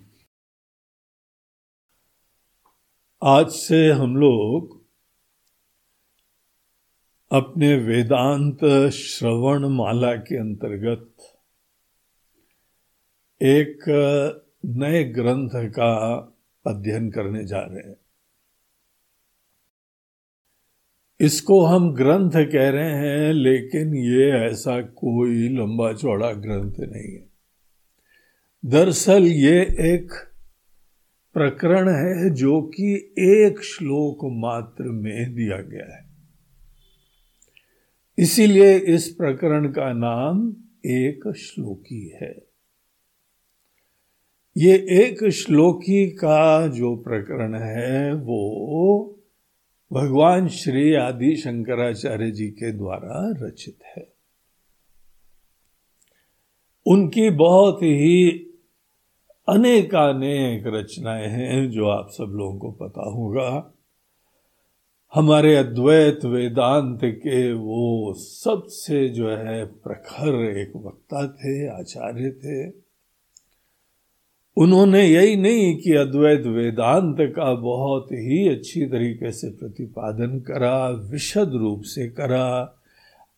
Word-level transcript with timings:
आज 3.23 3.50
से 3.50 3.92
हम 3.92 4.16
लोग 4.16 4.86
अपने 7.32 7.76
वेदांत 7.76 8.92
श्रवण 8.92 9.68
माला 9.68 10.16
के 10.16 10.38
अंतर्गत 10.38 11.09
एक 13.42 13.84
नए 14.66 15.04
ग्रंथ 15.04 15.50
का 15.50 16.16
अध्ययन 16.68 17.12
करने 17.12 17.45
जा 17.45 17.59
रहे 17.59 17.90
हैं। 17.90 18.05
इसको 21.20 21.66
हम 21.66 21.94
ग्रंथ 21.94 22.32
कह 22.32 22.70
रहे 22.70 22.92
हैं, 22.92 23.34
लेकिन 23.34 23.95
ये 23.95 24.31
ऐसा 24.31 24.81
कोई 24.81 25.50
लंबा 25.50 25.94
चौड़ा 25.94 26.31
ग्रंथ 26.31 26.73
नहीं 26.80 27.14
है। 27.14 27.30
दरअसल 28.66 29.23
ये 29.23 29.62
एक 29.64 30.12
प्रकरण 31.34 31.89
है 31.89 32.30
जो 32.30 32.62
कि 32.62 33.14
एक 33.20 33.64
श्लोक 33.64 34.20
मात्र 34.23 34.84
में 34.84 35.36
दिया 35.36 35.62
गया 35.62 35.95
है। 35.95 36.06
इसीलिए 38.17 38.78
इस 38.78 39.08
प्रकरण 39.09 39.67
का 39.67 39.94
नाम 39.94 40.56
एक 40.86 41.34
श्लोकी 41.38 42.09
है। 42.22 42.45
ये 44.58 44.73
एक 44.76 45.30
श्लोकी 45.30 46.08
का 46.08 46.67
जो 46.67 46.95
प्रकरण 46.95 47.56
है, 47.56 48.14
वो 48.14 49.14
भगवान 49.94 50.47
श्री 50.47 50.94
आदि 50.94 51.36
शंकराचार्य 51.36 52.31
जी 52.31 52.47
के 52.47 52.72
द्वारा 52.72 53.33
रचित 53.45 53.78
है। 53.97 54.14
उनकी 56.86 57.30
बहुत 57.30 57.77
ही 57.77 58.31
अनेकानेक 59.50 60.64
रचनाएँ 60.67 61.27
हैं 61.27 61.72
जो 61.72 61.88
आप 61.88 62.09
सब 62.09 62.23
लोगों 62.23 62.59
को 62.59 62.72
पता 62.72 63.09
होगा। 63.09 63.73
हमारे 65.14 65.55
अद्वैत 65.55 66.25
वेदांत 66.25 66.99
के 67.03 67.53
वो 67.53 68.14
सबसे 68.14 69.09
जो 69.09 69.30
है 69.30 69.66
प्रखर 69.66 70.58
एक 70.58 70.72
वक्ता 70.75 71.27
थे, 71.27 71.67
आचार्य 71.67 72.31
थे। 72.31 72.84
उन्होंने 74.58 75.08
यही 75.08 75.36
नहीं 75.36 75.78
कि 75.78 75.94
अद्वैत 75.94 76.45
वेदांत 76.45 77.17
का 77.20 77.53
बहुत 77.53 78.08
ही 78.11 78.50
अच्छी 78.50 78.86
तरीके 78.86 79.31
से 79.31 79.50
प्रतिपादन 79.50 80.39
करा, 80.39 80.89
विशद 80.89 81.52
रूप 81.53 81.81
से 81.81 82.08
करा, 82.08 82.76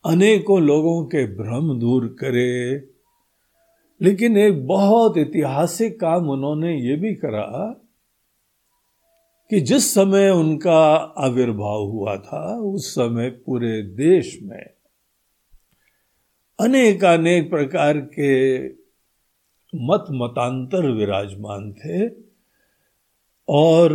अनेकों 0.06 0.62
लोगों 0.62 1.06
के 1.06 1.28
भ्रम 1.28 1.80
दूर 1.80 2.08
करे। 2.20 2.76
लेकिन 4.02 4.38
एक 4.38 4.68
बहुत 4.68 5.18
ऐतिहासिक 5.18 6.00
काम 6.00 6.30
उन्होंने 6.30 6.82
ये 6.82 6.96
भी 6.96 7.16
करा 7.16 7.82
कि 9.50 9.60
जिस 9.60 9.94
समय 9.94 10.30
उनका 10.30 10.96
आविर्भाव 11.18 11.84
हुआ 11.84 12.18
था, 12.18 12.60
उस 12.60 12.92
समय 12.92 13.30
पूरे 13.30 13.82
देश 13.82 14.40
में 14.44 14.70
अनेक 16.60 17.06
अनेक 17.06 17.50
प्रकार 17.50 17.98
के 17.98 18.58
मत 19.74 20.06
मतांतर 20.12 20.90
विराजमान 20.92 21.72
थे 21.74 22.08
और 23.48 23.94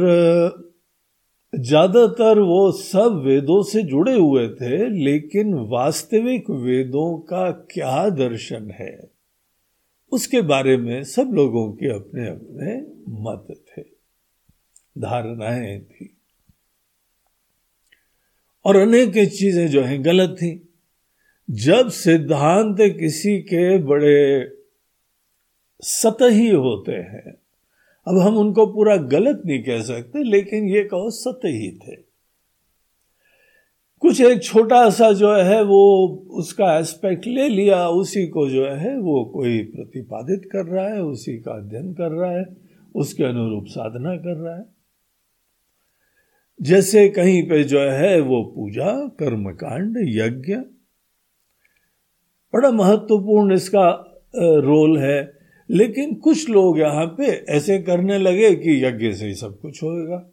ज़्यादातर 1.52 2.38
वो 2.38 2.70
सब 2.72 3.20
वेदों 3.24 3.62
से 3.62 3.82
जुड़े 3.82 4.14
हुए 4.14 4.48
थे, 4.48 4.88
लेकिन 5.04 5.54
वास्तविक 5.70 6.50
वेदों 6.50 7.18
का 7.18 7.50
क्या 7.70 8.08
दर्शन 8.08 8.70
है, 8.70 8.96
उसके 10.12 10.40
बारे 10.42 10.76
में 10.76 11.02
सब 11.04 11.30
लोगों 11.34 11.70
के 11.72 11.92
अपने 11.94 12.28
अपने 12.28 12.76
मत 13.22 13.46
थे, 13.68 13.82
धारणाएँ 14.96 15.78
थी। 15.80 16.14
और 18.64 18.76
अनेक 18.76 19.12
चीज़ें 19.30 19.66
जो 19.68 19.82
हैं 19.82 20.04
गलत 20.04 20.36
थी। 20.38 20.50
जब 21.48 21.88
सिद्धांत 21.90 22.76
किसी 23.00 23.38
के 23.42 23.78
बड़े 23.78 24.42
सतही 25.82 26.50
होते 26.50 26.92
हैं। 26.92 27.34
अब 28.08 28.18
हम 28.18 28.36
उनको 28.36 28.66
पूरा 28.66 28.96
गलत 28.96 29.42
नहीं 29.46 29.62
कह 29.62 29.82
सकते, 29.82 30.22
लेकिन 30.22 30.68
ये 30.68 30.84
कहो 30.84 31.10
सतही 31.10 31.78
थे। 31.78 31.96
कुछ 34.00 34.20
एक 34.20 34.42
छोटा 34.42 34.90
सा 34.90 35.12
जो 35.12 35.34
है, 35.34 35.62
वो 35.62 36.06
उसका 36.30 36.78
एस्पेक्ट 36.78 37.26
ले 37.26 37.48
लिया, 37.48 37.88
उसी 37.88 38.26
को 38.26 38.48
जो 38.48 38.66
है, 38.66 38.98
वो 38.98 39.24
कोई 39.24 39.62
प्रतिपादित 39.62 40.48
कर 40.52 40.66
रहा 40.66 40.88
है, 40.88 41.02
उसी 41.02 41.38
का 41.38 41.52
अध्ययन 41.52 41.92
कर 41.92 42.10
रहा 42.10 42.30
है, 42.30 42.56
उसके 42.94 43.24
अनुरूप 43.24 43.64
साधना 43.66 44.16
कर 44.16 44.36
रहा 44.36 44.56
है। 44.56 44.64
जैसे 46.62 47.08
कहीं 47.08 47.48
पे 47.48 47.64
जो 47.64 47.80
है, 47.80 48.20
वो 48.20 48.42
पूजा, 48.44 49.08
कर्मकांड, 49.08 49.96
यज्ञ। 50.00 50.54
बड़ा 52.54 52.70
महत्वपूर्ण 52.70 53.54
इसका 53.54 53.90
रोल 54.36 54.98
है। 54.98 55.41
लेकिन 55.72 56.14
कुछ 56.14 56.48
लोग 56.50 56.78
यहाँ 56.78 57.06
पे 57.06 57.26
ऐसे 57.48 57.78
करने 57.78 58.18
लगे 58.18 58.54
कि 58.54 58.84
यज्ञ 58.84 59.12
से 59.12 59.26
ही 59.26 59.34
सब 59.34 59.58
कुछ 59.60 59.82
होगा 59.82 60.28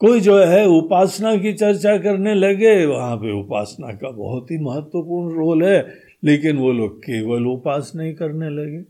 कोई 0.00 0.20
जो 0.20 0.38
है 0.38 0.64
उपासना 0.66 1.36
की 1.36 1.52
चर्चा 1.52 1.96
करने 1.98 2.34
लगे, 2.34 2.86
वहाँ 2.86 3.16
पे 3.16 3.40
उपासना 3.40 3.92
का 3.92 4.10
बहुत 4.10 4.50
ही 4.50 4.58
महत्वपूर्ण 4.58 5.34
रोल 5.36 5.64
है, 5.64 5.94
लेकिन 6.24 6.56
वो 6.56 6.72
लोग 6.72 6.98
केवल 6.98 7.46
उपासना 7.46 8.02
ही 8.02 8.12
करने 8.12 8.48
लगे। 8.50 8.82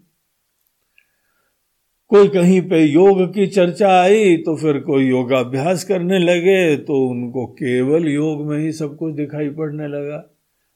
कोई 2.10 2.28
कहीं 2.28 2.60
पे 2.62 2.82
योग 2.84 3.22
की 3.34 3.46
चर्चा 3.46 3.90
आई 4.00 4.36
तो 4.36 4.56
फिर 4.56 4.78
कोई 4.78 5.04
योगाभ्यास 5.04 5.84
करने 5.84 6.18
लगे 6.18 6.76
तो 6.76 7.08
उनको 7.08 7.46
केवल 7.46 8.08
योग 8.08 8.46
में 8.46 8.58
ही 8.58 8.72
सब 8.72 8.96
कुछ 8.96 9.14
दिखाई 9.14 9.48
पड़ने 9.50 9.88
लगा। 9.88 10.31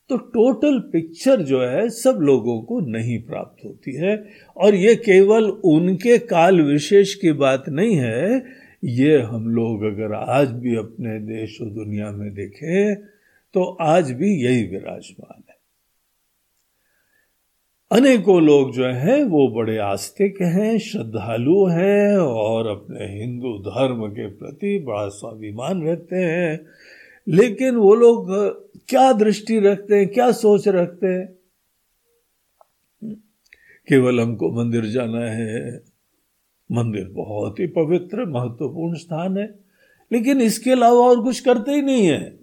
तो 0.08 0.16
टोटल 0.16 0.78
पिक्चर 0.78 1.40
जो 1.40 1.60
है, 1.60 1.88
सब 1.90 2.18
लोगों 2.20 2.62
को 2.62 2.80
नहीं 2.80 3.22
प्राप्त 3.22 3.64
होती 3.64 3.92
है। 3.92 4.24
और 4.56 4.74
ये 4.74 4.94
केवल 4.94 5.44
उनके 5.44 6.18
काल 6.18 6.60
विशेष 6.60 7.14
की 7.14 7.32
बात 7.32 7.68
नहीं 7.68 7.96
है, 7.96 8.44
ये 8.84 9.18
हम 9.18 9.48
लोग 9.48 9.82
अगर 9.82 10.12
आज 10.14 10.50
भी 10.50 10.76
अपने 10.76 11.18
देश 11.18 11.60
और 11.60 11.68
दुनिया 11.68 12.10
में 12.10 12.34
देखें 12.34 12.94
तो 13.54 13.76
आज 13.80 14.12
भी 14.12 14.44
यही 14.44 14.64
विराजमान 14.64 15.42
है। 15.48 15.56
अनेकों 17.90 18.42
लोग 18.42 18.72
जो 18.74 18.84
हैं, 18.84 19.24
वो 19.24 19.48
बड़े 19.48 19.78
आस्तिक 19.78 20.42
हैं, 20.42 20.78
श्रद्धालु 20.78 21.66
हैं, 21.66 22.16
और 22.18 22.66
अपने 22.66 23.20
हिंदू 23.20 23.58
धर्म 23.58 24.06
के 24.06 24.26
प्रति 24.26 24.78
बड़ा 24.78 25.08
स्वाभिमान 25.08 25.82
रहते 25.82 26.16
हैं। 26.16 26.66
लेकिन 27.28 27.74
वो 27.74 27.94
लोग 27.94 28.30
क्या 28.88 29.12
दृष्टि 29.12 29.58
रखते 29.60 29.96
हैं, 29.96 30.08
क्या 30.08 30.32
सोच 30.32 30.68
रखते 30.68 31.06
हैं? 31.06 31.36
केवल 33.88 34.20
हमको 34.20 34.52
मंदिर 34.52 34.84
जाना 34.84 35.20
है। 35.20 35.84
मंदिर 36.72 37.08
बहुत 37.08 37.60
ही 37.60 37.66
पवित्र, 37.66 38.24
महत्वपूर्ण 38.24 38.96
स्थान 38.96 39.38
है, 39.38 39.58
लेकिन 40.12 40.40
इसके 40.40 40.70
अलावा 40.70 40.98
और 40.98 41.22
कुछ 41.22 41.40
करते 41.40 41.72
ही 41.72 41.82
नहीं 41.82 42.06
है। 42.06 42.38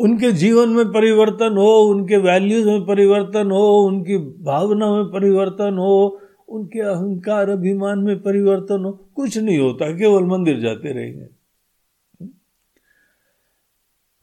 उनके 0.00 0.32
जीवन 0.32 0.68
में 0.68 0.84
परिवर्तन 0.86 1.56
हो, 1.56 1.80
उनके 1.80 2.16
वैल्यूज़ 2.16 2.66
में 2.66 2.86
परिवर्तन 2.86 3.50
हो, 3.50 3.84
उनकी 3.86 4.18
भावना 4.18 4.94
में 4.94 5.04
परिवर्तन 5.04 5.74
हो, 5.78 6.20
उनके 6.48 6.80
अहंकार, 6.80 7.50
अभिमान 7.50 7.98
में 7.98 8.22
परिवर्तन 8.22 8.84
हो, 8.84 8.92
कुछ 8.92 9.38
नहीं 9.38 9.58
होता, 9.58 9.98
केवल 9.98 10.24
मंदिर 10.24 10.60
जाते 10.60 10.92
रहेंगे। 10.92 11.37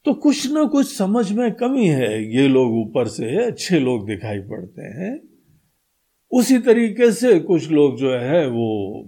तो 0.06 0.14
कुछ 0.14 0.52
ना 0.52 0.64
कुछ 0.64 0.98
समझ 0.98 1.32
में 1.32 1.52
कमी 1.52 1.88
है। 1.88 2.36
ये 2.36 2.48
लोग 2.48 2.74
ऊपर 2.74 3.08
से 3.08 3.46
अच्छे 3.46 3.80
लोग 3.80 4.08
दिखाई 4.08 4.40
पड़ते 4.40 4.82
हैं। 4.82 5.20
उसी 6.32 6.60
तरीके 6.60 7.12
से 7.12 7.40
कुछ 7.40 7.72
लोग 7.72 7.98
जो 7.98 8.12
है 8.12 8.48
वो 8.48 9.00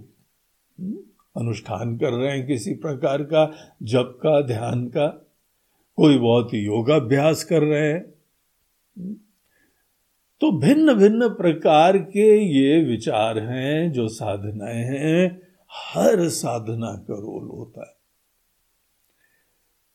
अनुष्ठान 1.36 1.96
कर 1.96 2.10
रहे 2.12 2.38
हैं 2.38 2.46
किसी 2.46 2.74
प्रकार 2.74 3.22
का, 3.22 3.54
जप 3.82 4.18
का, 4.22 4.40
ध्यान 4.40 4.86
का, 4.86 5.06
कोई 5.96 6.18
बहुत 6.18 6.50
योगाभ्यास 6.54 7.44
कर 7.44 7.62
रहे 7.62 7.92
हैं। 7.92 8.14
तो 10.40 10.58
भिन्न 10.58 10.94
भिन्न 10.94 11.28
प्रकार 11.28 11.98
के 11.98 12.44
ये 12.44 12.84
विचार 12.84 13.38
हैं, 13.38 13.92
जो 13.92 14.08
साधनाएँ 14.08 14.84
हैं। 14.84 15.42
हर 15.72 16.28
साधना 16.28 16.92
का 16.92 17.14
रोल 17.14 17.48
होता 17.48 17.80
है। 17.80 17.97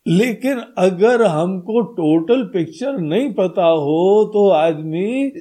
लेकिन 0.08 0.60
अगर 0.78 1.24
हमको 1.24 1.82
टोटल 1.82 2.44
पिक्चर 2.44 2.98
नहीं 2.98 3.34
पता 3.34 3.66
हो 3.66 4.32
तो 4.34 4.48
आदमी 4.50 5.32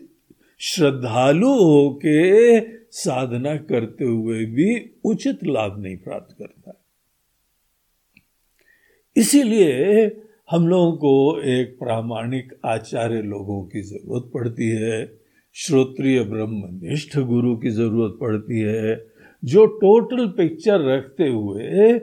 श्रद्धालु 0.61 1.53
होके 1.53 2.61
साधना 2.91 3.57
करते 3.57 4.05
हुए 4.05 4.45
भी 4.45 4.69
उचित 5.05 5.39
लाभ 5.45 5.79
नहीं 5.79 5.97
प्राप्त 5.97 6.37
करता 6.39 6.79
इसीलिए 9.17 10.05
हम 10.51 10.69
लोगों 10.69 10.93
को 10.93 11.41
एक 11.41 11.77
प्रामाणिक 11.79 12.53
आचार्य 12.65 13.23
लोगों 13.23 13.63
की 13.65 13.83
ज़रूरत 13.83 14.31
पड़ती 14.35 14.69
है, 14.69 15.19
श्रोत्रिय 15.55 16.23
ब्रह्मनिष्ठ 16.25 17.19
गुरु 17.19 17.57
की 17.57 17.71
ज़रूरत 17.71 18.19
पड़ती 18.21 18.61
है, 18.61 19.07
जो 19.45 19.67
टोटल 19.67 20.27
पिक्चर 20.29 20.81
रखते 20.81 21.29
हुए 21.29 21.99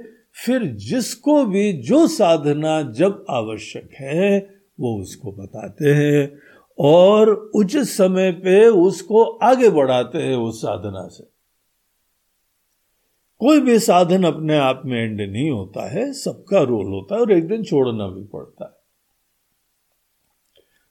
फिर 0.45 0.63
जिसको 0.63 1.45
भी 1.45 1.73
जो 1.73 2.07
साधना 2.07 2.81
जब 2.81 3.25
आवश्यक 3.29 3.89
है, 3.93 4.39
वो 4.79 5.01
उसको 5.01 5.31
बताते 5.31 5.89
हैं 5.89 6.39
और 6.79 7.51
उचित 7.55 7.83
समय 7.83 8.31
पे 8.31 8.67
उसको 8.67 9.23
आगे 9.23 9.69
बढ़ाते 9.69 10.17
हैं 10.17 10.35
उस 10.35 10.61
साधना 10.61 11.07
से। 11.07 11.23
कोई 13.39 13.61
भी 13.61 13.79
साधन 13.79 14.23
अपने 14.23 14.57
आप 14.57 14.81
में 14.85 15.03
एंड 15.03 15.21
नहीं 15.21 15.49
होता 15.49 15.89
है, 15.89 16.13
सबका 16.13 16.61
रोल 16.61 16.85
होता 16.85 17.15
है 17.15 17.21
और 17.21 17.31
एक 17.31 17.47
दिन 17.47 17.63
छोड़ना 17.63 18.07
भी 18.07 18.23
पड़ता 18.23 18.65
है। 18.65 18.79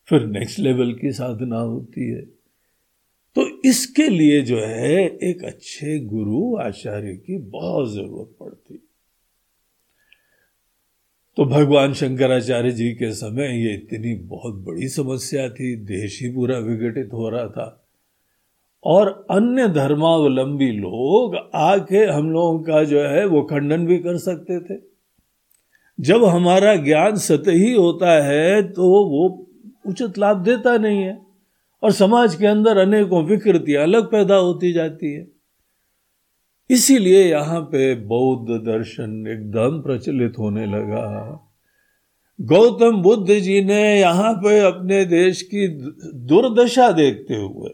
फिर 0.09 0.27
नेक्स्ट 0.27 0.59
लेवल 0.59 0.93
की 0.93 1.13
साधना 1.13 1.59
होती 1.59 2.11
है। 2.11 2.23
तो 3.35 3.63
इसके 3.65 4.09
लिए 4.09 4.43
जो 4.43 4.59
है, 4.59 5.07
एक 5.07 5.45
अच्छे 5.45 5.99
गुरु 5.99 6.57
आचार्य 6.57 7.17
की 7.17 7.39
बहुत 7.39 7.93
ज़रूरत 7.93 8.37
पड़ती। 8.41 8.88
तो 11.39 11.45
भगवान 11.45 11.93
शंकराचार्य 11.93 12.71
जी 12.71 12.91
के 12.91 13.13
समय 13.13 13.45
ये 13.45 13.75
इतनी 13.75 14.15
बहुत 14.15 14.55
बड़ी 14.55 14.89
समस्या 14.89 15.49
थी, 15.49 15.77
देश 15.77 16.23
ही 16.23 16.29
पूरा 16.29 16.59
विघटित 16.59 17.11
हो 17.13 17.29
रहा 17.29 17.47
था। 17.47 17.85
और 18.85 19.27
अन्य 19.31 19.69
धर्मावलंबी 19.69 20.71
लोग 20.73 21.51
आके 21.55 21.99
हम 21.99 22.33
लोगों 22.33 22.59
का 22.59 22.85
जो 22.85 23.01
है, 23.01 23.27
वो 23.27 23.43
खंडन 23.43 23.87
भी 23.87 23.99
कर 23.99 24.17
सकते 24.17 24.61
थे। 24.61 24.81
जब 26.01 26.25
हमारा 26.25 26.77
ज्ञान 26.77 27.17
सतही 27.17 27.73
होता 27.73 28.25
है 28.25 28.63
तो 28.63 28.83
वो 28.89 29.47
उचित 29.87 30.19
लाभ 30.19 30.37
देता 30.37 30.79
नहीं 30.79 31.03
है। 31.03 31.19
और 31.83 31.93
समाज 31.93 32.35
के 32.35 32.47
अंदर 32.47 32.79
अनेकों 32.79 33.25
विकृतियाँ 33.25 33.83
अलग 33.83 34.11
पैदा 34.11 34.37
होती 34.37 34.73
जाती 34.73 35.13
है। 35.13 35.38
इसीलिए 36.71 37.25
यहाँ 37.31 37.61
पे 37.61 37.95
बौद्ध 37.95 38.65
दर्शन 38.65 39.27
एकदम 39.27 39.81
प्रचलित 39.83 40.39
होने 40.39 40.67
लगा। 40.67 41.05
गौतम 42.41 43.03
बुद्ध 43.03 43.35
जी 43.35 43.65
ने 43.65 44.01
यहाँ 44.01 44.33
पे 44.35 44.59
अपने 44.59 45.05
देश 45.05 45.43
की 45.43 45.69
दुर्दशा 46.27 46.91
देखते 46.93 47.35
हुए 47.35 47.71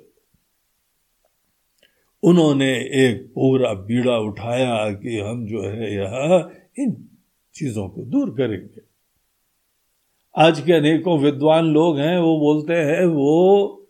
उन्होंने 2.22 2.70
एक 2.74 3.26
पूरा 3.34 3.72
बीड़ा 3.74 4.16
उठाया 4.18 4.90
कि 4.90 5.18
हम 5.18 5.46
जो 5.46 5.62
है 5.62 5.94
यह 5.94 6.50
इन 6.78 7.08
चीज़ों 7.54 7.88
को 7.88 8.02
दूर 8.02 8.30
करेंगे। 8.30 8.80
आज 10.34 10.60
के 10.60 10.72
अनेकों 10.72 11.18
विद्वान 11.18 11.64
लोग 11.64 11.98
हैं, 11.98 12.18
वो 12.18 12.38
बोलते 12.38 12.72
हैं, 12.72 13.04
वो 13.06 13.86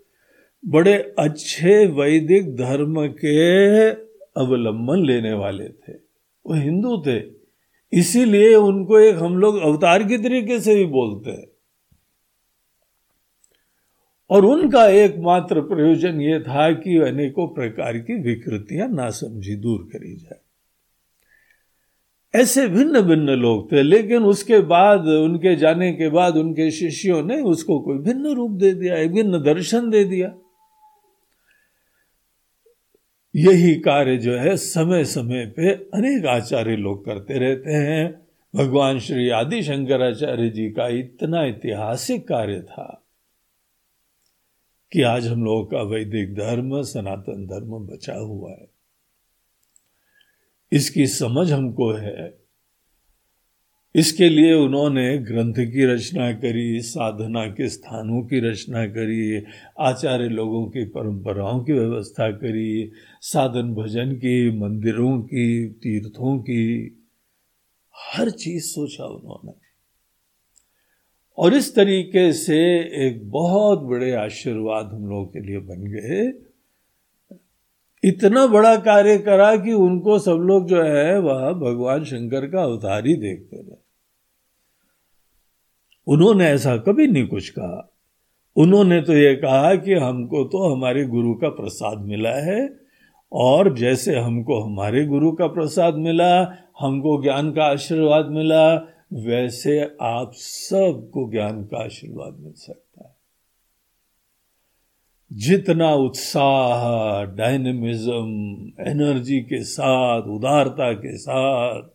बड़े 0.65 1.15
अच्छे 1.19 1.87
वैदिक 1.87 2.57
धर्म 2.57 3.07
के 3.07 3.91
अवलंबन 4.37 5.05
लेने 5.05 5.33
वाले 5.33 5.69
थे। 5.69 5.93
वो 6.47 6.55
हिंदू 6.55 7.03
थे। 7.07 7.45
इसीलिए 7.93 8.55
उनको 8.55 8.99
एक 8.99 9.17
हम 9.17 9.39
लोग 9.39 9.57
अवतार 9.57 10.03
के 10.03 10.19
तरीके 10.19 10.61
से 10.61 10.75
भी 10.75 10.85
बोलते 10.85 11.31
हैं। 11.31 11.47
और 14.31 14.45
उनका 14.45 14.87
एकमात्र 14.87 15.61
प्रयोजन 15.61 16.21
यह 16.21 16.39
था 16.41 16.73
कि 16.73 16.99
अनेकों 16.99 17.49
प्रकार 17.49 17.99
की 17.99 18.23
विकृतियाँ 18.23 18.89
ना 18.89 19.11
समझी 19.11 19.57
दूर 19.57 19.89
करी 19.93 20.17
जाए। 20.17 20.41
ऐसे 22.41 22.69
भिन्न 22.69 23.01
भिन्न 23.01 23.31
लोग 23.31 23.73
थे, 23.73 23.83
लेकिन 23.83 24.23
उसके 24.23 24.59
बाद, 24.59 25.01
उनके 25.01 25.57
जाने 25.57 25.93
के 25.93 26.09
बाद, 26.09 26.37
उनके 26.37 26.71
शिष्यों 26.71 27.23
ने 27.23 27.41
उसको 27.41 27.81
कोई 27.81 27.99
भिन्न 27.99 28.27
रूप 28.27 28.51
दे 28.51 28.75
दिया 28.75 29.07
भिन्न 29.07 29.43
दर्शन 29.43 29.91
दे 29.91 30.05
दिया। 30.05 30.39
यही 33.37 33.75
कार्य 33.75 34.17
जो 34.17 34.39
है 34.39 34.57
समय 34.57 35.05
समय 35.05 35.47
पे 35.47 35.71
अनेक 35.71 36.27
आचार्य 36.27 36.77
लोग 36.77 37.05
करते 37.05 37.39
रहते 37.39 37.73
हैं। 37.73 38.27
भगवान 38.57 38.99
श्री 38.99 39.29
आदि 39.29 39.63
शंकराचार्य 39.63 40.51
जी 40.51 40.71
का 40.71 40.89
इतना 40.89 41.45
ऐतिहासिक 41.45 42.29
कार्य 42.29 42.61
था 42.61 43.05
कि 44.93 45.03
आज 45.03 45.27
हम 45.27 45.45
लोगों 45.45 45.65
का 45.65 45.83
वैदिक 45.83 46.35
धर्म, 46.35 46.83
सनातन 46.83 47.47
धर्म 47.47 47.87
बचा 47.87 48.15
हुआ 48.15 48.51
है। 48.51 48.69
इसकी 50.73 51.07
समझ 51.07 51.53
हमको 51.53 51.93
है 51.93 52.44
इसके 53.97 54.29
लिए 54.29 54.53
उन्होंने 54.53 55.19
ग्रंथ 55.19 55.55
की 55.55 55.85
रचना 55.85 56.33
करी, 56.33 56.81
साधना 56.81 57.47
के 57.47 57.69
स्थानों 57.69 58.23
की 58.23 58.41
रचना 58.41 58.87
करी, 58.87 59.43
आचार्य 59.81 60.29
लोगों 60.29 60.67
की 60.67 60.85
परंपराओं 60.85 61.65
की 61.65 61.73
व्यवस्था 61.73 62.31
करी, 62.31 62.93
साधन 63.21 63.75
भजन 63.75 64.13
की, 64.13 64.59
मंदिरों 64.59 65.23
की, 65.23 65.69
तीर्थों 65.69 66.39
की, 66.39 66.99
हर 67.97 68.31
चीज़ 68.31 68.65
सोचा 68.65 69.05
उन्होंने। 69.05 69.53
और 71.39 71.55
इस 71.55 71.75
तरीके 71.75 72.33
से 72.33 72.59
एक 73.07 73.31
बहुत 73.31 73.81
बड़े 73.81 74.13
आशीर्वाद 74.13 74.87
हम 74.87 75.07
लोगों 75.07 75.27
के 75.27 75.41
लिए 75.41 75.59
बन 75.59 75.81
गए। 75.81 76.33
इतना 78.05 78.47
बड़ा 78.47 78.77
कार्य 78.77 79.19
करा 79.19 79.57
कि 79.57 79.73
उनको 79.73 80.19
सब 80.19 80.35
लोग 80.35 80.69
जो 80.69 80.83
है, 80.83 81.21
वह 81.21 81.53
भगवान 81.53 82.05
शंकर 82.05 82.47
का 82.47 82.63
अवतार 82.63 83.07
ही 83.07 83.15
देखते 83.15 83.57
रहे। 83.57 83.84
उन्होंने 86.07 86.47
ऐसा 86.47 86.77
कभी 86.77 87.07
नहीं 87.07 87.27
कुछ 87.27 87.49
कहा। 87.49 87.95
उन्होंने 88.57 89.01
तो 89.01 89.13
ये 89.13 89.35
कहा 89.37 89.75
कि 89.75 89.95
हमको 89.95 90.45
तो 90.45 90.75
हमारे 90.75 91.05
गुरु 91.05 91.35
का 91.35 91.49
प्रसाद 91.49 91.99
मिला 91.99 92.31
है 92.31 92.81
और 93.33 93.77
जैसे 93.77 94.19
हमको 94.19 94.61
हमारे 94.61 95.05
गुरु 95.05 95.33
का 95.33 95.47
प्रसाद 95.47 95.95
मिला, 95.95 96.57
हमको 96.81 97.23
ज्ञान 97.23 97.53
का 97.53 97.65
आशीर्वाद 97.65 98.27
मिला, 98.27 98.75
वैसे 99.13 99.97
आप 100.03 100.31
सबको 100.35 101.31
ज्ञान 101.31 101.65
का 101.65 101.85
आशीर्वाद 101.85 102.37
मिल 102.41 102.53
सकता 102.53 103.09
है। 103.09 103.15
जितना 105.33 105.95
उत्साह, 105.95 107.25
डायनेमिज्म, 107.25 108.17
एनर्जी 108.91 109.41
के 109.41 109.63
साथ, 109.65 110.23
उदारता 110.23 110.93
के 110.93 111.17
साथ 111.17 111.94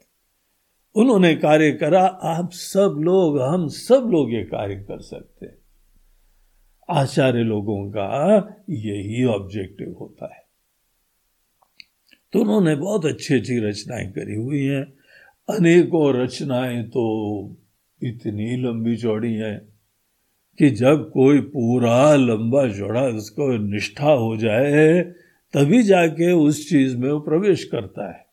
उन्होंने 1.00 1.36
कार्य 1.36 1.72
करा, 1.72 2.06
आप 2.06 2.50
सब 2.52 2.96
लोग, 3.00 3.42
हम 3.42 3.68
सब 3.68 4.10
लोग 4.12 4.34
ये 4.34 4.44
कार्य 4.44 4.76
कर 4.76 5.02
सकते 5.02 5.46
हैं। 5.46 5.58
आचार्य 6.90 7.40
लोगों 7.40 7.90
का 7.90 8.38
यही 8.70 9.26
ऑब्जेक्टिव 9.26 9.98
होता 10.00 10.36
है। 10.36 10.46
तो 12.34 12.40
उन्होंने 12.40 12.76
बहुत 12.76 13.06
अच्छी 13.06 13.36
अच्छी 13.36 13.60
रचनाएँ 13.60 14.12
करी 14.12 14.36
हुई 14.36 14.64
हैं। 14.64 14.84
अनेकों 15.58 16.14
रचनाएँ 16.14 16.84
तो 16.84 17.58
इतनी 18.04 18.58
लंबी 18.58 18.98
चौड़ी 18.98 19.34
हैं 19.34 19.62
कि 20.60 20.70
जब 20.70 21.12
कोई 21.12 21.42
पूरा 21.42 22.16
लंबा 22.16 22.68
चौड़ा 22.68 23.04
उसको 23.04 23.58
निष्ठा 23.58 24.12
हो 24.12 24.38
जाए, 24.38 25.02
तभी 25.54 25.84
जाके 25.84 26.32
उस 26.32 26.70
चीज़ 26.70 26.98
में 26.98 27.12
वो 27.12 27.20
प्रवेश 27.20 27.64
करता 27.64 28.12
है। 28.12 28.29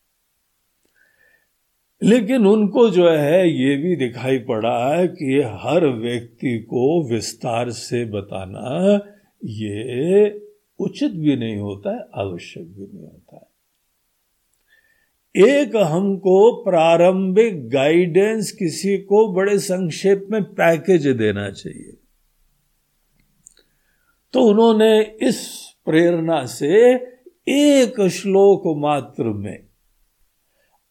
लेकिन 2.02 2.46
उनको 2.46 2.90
जो 2.90 3.10
है, 3.10 3.50
ये 3.50 3.76
भी 3.76 3.96
दिखाई 3.96 4.38
पड़ा 4.38 4.94
है 4.94 5.08
कि 5.08 5.42
हर 5.44 5.86
व्यक्ति 5.86 6.58
को 6.58 7.08
विस्तार 7.08 7.70
से 7.70 8.04
बताना, 8.04 9.00
ये 9.44 10.30
उचित 10.78 11.12
भी 11.12 11.36
नहीं 11.36 11.56
होता 11.56 11.96
है, 11.96 12.04
आवश्यक 12.14 12.64
भी 12.64 12.86
नहीं 12.92 13.02
होता 13.02 13.36
है। 13.36 13.56
एक 15.48 15.76
हमको 15.76 16.64
प्रारंभिक 16.64 17.68
गाइडेंस 17.68 18.52
किसी 18.52 18.98
को 18.98 19.32
बड़े 19.32 19.58
संक्षेप 19.58 20.26
में 20.30 20.44
पैकेज 20.44 21.06
देना 21.06 21.50
चाहिए। 21.50 21.96
तो 24.32 24.40
उन्होंने 24.40 25.02
इस 25.02 25.66
प्रेरणा 25.84 26.46
से 26.46 26.94
एक 27.48 28.08
श्लोक 28.08 28.78
मात्र 28.78 29.24
में 29.24 29.65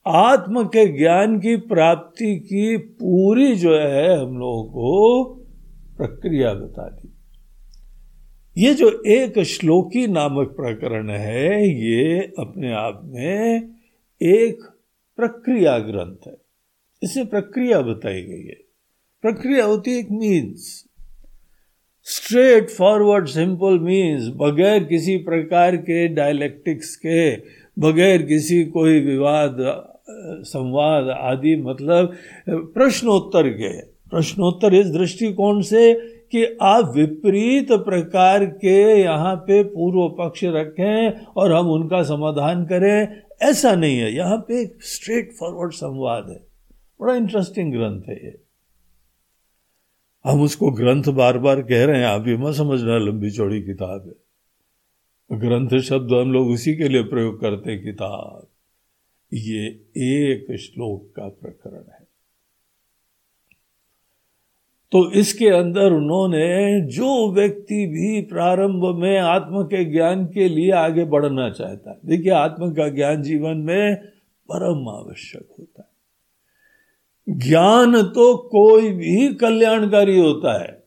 आत्म 0.07 0.63
के 0.63 0.97
ज्ञान 0.97 1.39
की 1.39 1.55
प्राप्ति 1.55 2.39
की 2.39 2.77
पूरी 2.77 3.55
जो 3.55 3.75
है 3.75 4.19
हम 4.19 4.38
लोगों 4.38 4.63
को 4.63 5.24
प्रक्रिया 5.97 6.53
बता 6.53 6.89
दी। 6.89 7.12
ये 8.57 8.74
जो 8.74 9.03
एक 9.07 9.39
श्लोकी 9.39 10.07
नामक 10.07 10.47
प्रकरण 10.47 11.09
है, 11.09 11.69
ये 11.69 12.19
अपने 12.39 12.71
आप 12.71 13.01
में 13.03 13.75
एक 14.21 14.63
प्रक्रिया 15.17 15.79
ग्रंथ 15.79 16.27
है। 16.27 16.38
इसे 17.03 17.25
प्रक्रिया 17.25 17.81
बताई 17.81 18.21
गई 18.21 18.43
है। 18.43 18.57
प्रक्रिया 19.21 19.65
होती 19.65 19.91
है 19.91 19.97
एक 19.97 20.12
means 20.12 20.85
straight 22.03 22.69
forward 22.69 23.27
simple 23.27 23.79
means 23.79 24.27
बगैर 24.35 24.83
किसी 24.83 25.17
प्रकार 25.17 25.75
के 25.75 26.07
डायलेक्टिक्स 26.07 26.95
के, 26.95 27.35
बगैर 27.79 28.21
किसी 28.21 28.65
कोई 28.65 29.00
विवाद 29.00 29.91
संवाद 30.07 31.09
आदि 31.09 31.55
मतलब 31.55 32.13
प्रश्नोत्तर 32.50 33.50
के। 33.50 33.69
प्रश्नोत्तर 33.81 34.74
इस 34.74 34.88
दृष्टिकोण 34.88 35.62
से 35.62 35.93
कि 36.31 36.43
आप 36.62 36.91
विपरीत 36.95 37.71
प्रकार 37.71 38.45
के 38.45 39.01
यहाँ 39.01 39.35
पे 39.35 39.63
पूर्व 39.63 40.07
पक्ष 40.19 40.43
रखें 40.43 41.25
और 41.35 41.51
हम 41.51 41.69
उनका 41.71 42.03
समाधान 42.03 42.65
करें, 42.65 43.21
ऐसा 43.41 43.75
नहीं 43.75 43.97
है। 43.97 44.13
यहाँ 44.13 44.38
पे 44.38 44.62
एक 44.62 44.83
स्ट्रेट 44.83 45.31
फॉरवर्ड 45.39 45.71
संवाद 45.71 46.29
है। 46.29 46.39
बड़ा 47.01 47.15
इंटरेस्टिंग 47.15 47.74
ग्रंथ 47.74 48.01
है 48.09 48.15
ये। 48.15 48.35
हम 50.25 50.41
उसको 50.41 50.71
ग्रंथ 50.71 51.03
बार 51.03 51.38
बार 51.38 51.62
कह 51.62 51.85
रहे 51.85 52.00
हैं, 52.00 52.05
आप 52.05 52.21
भी 52.21 52.38
मत 52.38 52.53
समझना, 52.53 52.97
लंबी 52.97 53.31
चौड़ी 53.31 53.62
किताब 53.62 54.05
है। 54.07 55.39
ग्रंथ 55.39 55.79
शब्द 55.81 56.13
हम 56.13 56.31
लोग 56.33 56.47
उसी 56.47 56.75
के 56.75 56.88
लिए 56.88 57.03
प्रयोग 57.03 57.41
करते 57.41 57.77
किताब। 57.77 58.47
ये 59.36 59.68
एक 59.98 60.56
श्लोक 60.60 61.13
का 61.15 61.27
प्रकरण 61.27 61.92
है। 61.92 62.04
तो 64.92 65.12
इसके 65.12 65.48
अंदर 65.50 65.92
उन्होंने 65.92 66.82
जो 66.82 67.32
व्यक्ति 67.32 67.86
भी 67.88 68.22
प्रारंभ 68.22 68.86
में 68.96 69.18
आत्म 69.18 69.63
के 69.63 69.84
ज्ञान 69.86 70.25
के 70.25 70.48
लिए 70.50 70.72
आगे 70.72 71.06
बढ़ना 71.06 71.50
चाहता 71.50 71.92
है, 71.92 71.98
देखिए 72.06 72.32
आत्म 72.32 72.74
का 72.74 72.88
ज्ञान 72.89 73.22
जीवन 73.24 73.58
में 73.58 73.96
परम 74.51 74.88
आवश्यक 74.89 75.48
होता 75.60 75.82
है। 75.82 77.38
ज्ञान 77.39 78.01
तो 78.04 78.38
कोई 78.38 78.89
भी 78.89 79.34
कल्याणकारी 79.34 80.20
होता 80.20 80.62
है। 80.63 80.84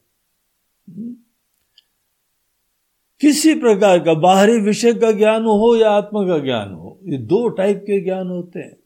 किसी 3.21 3.55
प्रकार 3.55 3.99
का 3.99 4.15
बाहरी 4.15 4.61
विषय 4.61 4.93
का 4.93 5.13
ज्ञान 5.13 5.43
हो 5.43 5.77
या 5.77 5.91
आत्मा 5.91 6.23
का 6.23 6.39
ज्ञान 6.39 6.73
हो, 6.73 7.01
ये 7.05 7.19
दो 7.19 7.49
टाइप 7.49 7.77
के 7.77 8.01
ज्ञान 8.01 8.27
होते 8.29 8.61
हैं। 8.61 8.77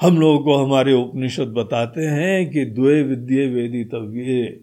हम 0.00 0.20
लोगों 0.20 0.38
को 0.38 0.54
हमारे 0.54 0.92
उपनिषद 0.92 1.48
बताते 1.48 2.00
हैं 2.00 2.50
कि 2.50 2.64
द्वे 2.64 3.02
विद्ये 3.02 3.46
वेदी 3.46 3.84
तव्य। 3.84 4.60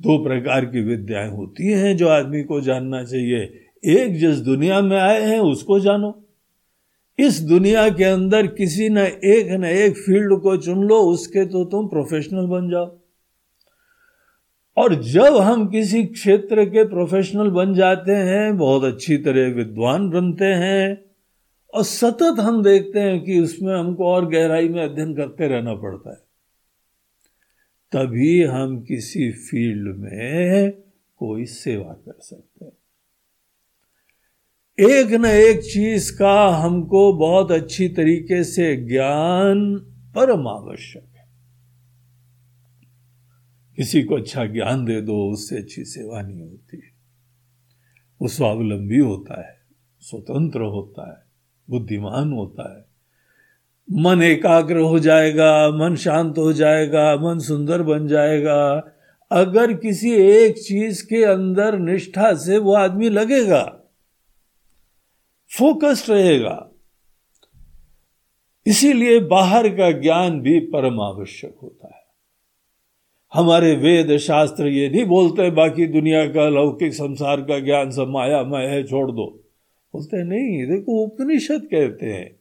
दो 0.00 0.24
प्रकार 0.24 0.64
की 0.64 0.80
विद्याएँ 0.80 1.30
होती 1.30 1.72
हैं 1.72 1.96
जो 1.96 2.08
आदमी 2.08 2.42
को 2.42 2.60
जानना 2.60 3.04
चाहिए। 3.04 3.66
एक 3.84 4.16
जिस 4.18 4.36
दुनिया 4.36 4.80
में 4.80 4.98
आए 4.98 5.22
हैं, 5.22 5.40
उसको 5.40 5.80
जानो। 5.80 6.24
इस 7.18 7.40
दुनिया 7.40 7.88
के 7.88 8.04
अंदर 8.04 8.46
किसी 8.46 8.88
न 8.88 8.98
एक 8.98 9.48
न 9.50 9.64
एक 9.64 9.96
फ़ील्ड 9.96 10.40
को 10.40 10.56
चुन 10.56 10.84
लो, 10.84 10.98
उसके 10.98 11.46
तो 11.46 11.64
तुम 11.64 11.88
प्रोफेशनल 11.88 12.46
बन 12.46 12.70
जाओ। 12.70 12.98
और 14.76 14.94
जब 15.02 15.36
हम 15.36 15.66
किसी 15.68 16.04
क्षेत्र 16.04 16.64
के 16.64 16.84
प्रोफेशनल 16.84 17.50
बन 17.50 17.74
जाते 17.74 18.12
हैं, 18.12 18.56
बहुत 18.56 18.84
अच्छी 18.84 19.16
तरह 19.18 19.54
विद्वान 19.54 20.08
बनते 20.10 20.44
हैं, 20.44 20.98
और 21.74 21.82
सतत 21.82 22.40
हम 22.40 22.62
देखते 22.62 23.00
हैं 23.00 23.24
कि 23.24 23.38
उसमें 23.40 23.74
हमको 23.74 24.06
और 24.06 24.28
गहराई 24.28 24.68
में 24.68 24.82
अध्ययन 24.82 25.14
करते 25.14 25.48
रहना 25.48 25.74
पड़ता 25.74 26.10
है, 26.10 26.16
तभी 27.92 28.42
हम 28.42 28.80
किसी 28.82 29.30
फ़ील्ड 29.32 29.96
में 29.96 30.72
कोई 31.20 31.44
सेवा 31.44 31.92
कर 31.92 32.18
सकते 32.20 32.64
हैं। 32.64 32.72
एक 34.78 35.12
न 35.12 35.24
एक 35.24 35.60
चीज़ 35.64 36.12
का 36.12 36.46
हमको 36.48 37.12
बहुत 37.12 37.52
अच्छी 37.52 37.88
तरीके 37.88 38.44
से 38.44 38.74
ज्ञान 38.76 39.76
परम 40.16 40.48
आवश्यक 40.48 41.04
किसी 43.76 44.02
को 44.02 44.14
अच्छा 44.14 44.44
ज्ञान 44.44 44.84
दे 44.84 45.00
दो, 45.00 45.32
उससे 45.32 45.58
अच्छी 45.58 45.84
सेवा 45.84 46.22
नहीं 46.22 46.42
होती। 46.42 46.82
वो 48.22 48.28
स्वावलंबी 48.28 48.98
होता 48.98 49.48
है, 49.48 49.58
स्वतंत्र 50.00 50.60
होता 50.60 51.10
है, 51.10 51.24
बुद्धिमान 51.70 52.32
होता 52.32 52.76
है। 52.76 52.84
मन 53.90 54.22
एकाग्र 54.22 54.78
हो 54.78 54.98
जाएगा, 54.98 55.70
मन 55.70 55.96
शांत 55.96 56.38
हो 56.38 56.52
जाएगा, 56.52 57.16
मन 57.16 57.38
सुंदर 57.38 57.82
बन 57.82 58.06
जाएगा। 58.06 58.84
अगर 59.30 59.72
किसी 59.74 60.12
एक 60.12 60.58
चीज़ 60.58 61.04
के 61.04 61.24
अंदर 61.24 61.78
निष्ठा 61.78 62.34
से 62.34 62.58
वो 62.58 62.74
आदमी 62.74 63.08
लगेगा, 63.08 63.62
फोकस्ड 65.58 66.10
रहेगा, 66.10 66.70
इसीलिए 68.66 69.20
बाहर 69.20 69.68
का 69.68 69.90
ज्ञान 69.90 70.40
भी 70.40 70.60
परम 70.60 71.00
आवश्यक 71.00 71.56
होता 71.62 71.86
है। 71.86 71.95
हमारे 73.34 73.76
वेद 73.76 74.16
शास्त्र 74.16 74.66
ये 74.66 74.88
नहीं 74.88 75.04
बोलते, 75.04 75.50
बाकी 75.50 75.86
दुनिया 75.86 76.26
का, 76.26 76.48
लौकिक 76.48 76.94
संसार 76.94 77.40
का 77.40 77.60
ज्ञान 77.60 77.90
सब 77.90 78.08
माया 78.08 78.42
मय 78.44 78.64
है, 78.64 78.84
छोड़ 78.84 79.10
दो। 79.10 79.44
बोलते 79.92 80.24
नहीं, 80.24 80.66
देखो, 80.66 81.04
उपनिषद 81.04 81.68
कहते 81.70 82.06
हैं। 82.06 82.36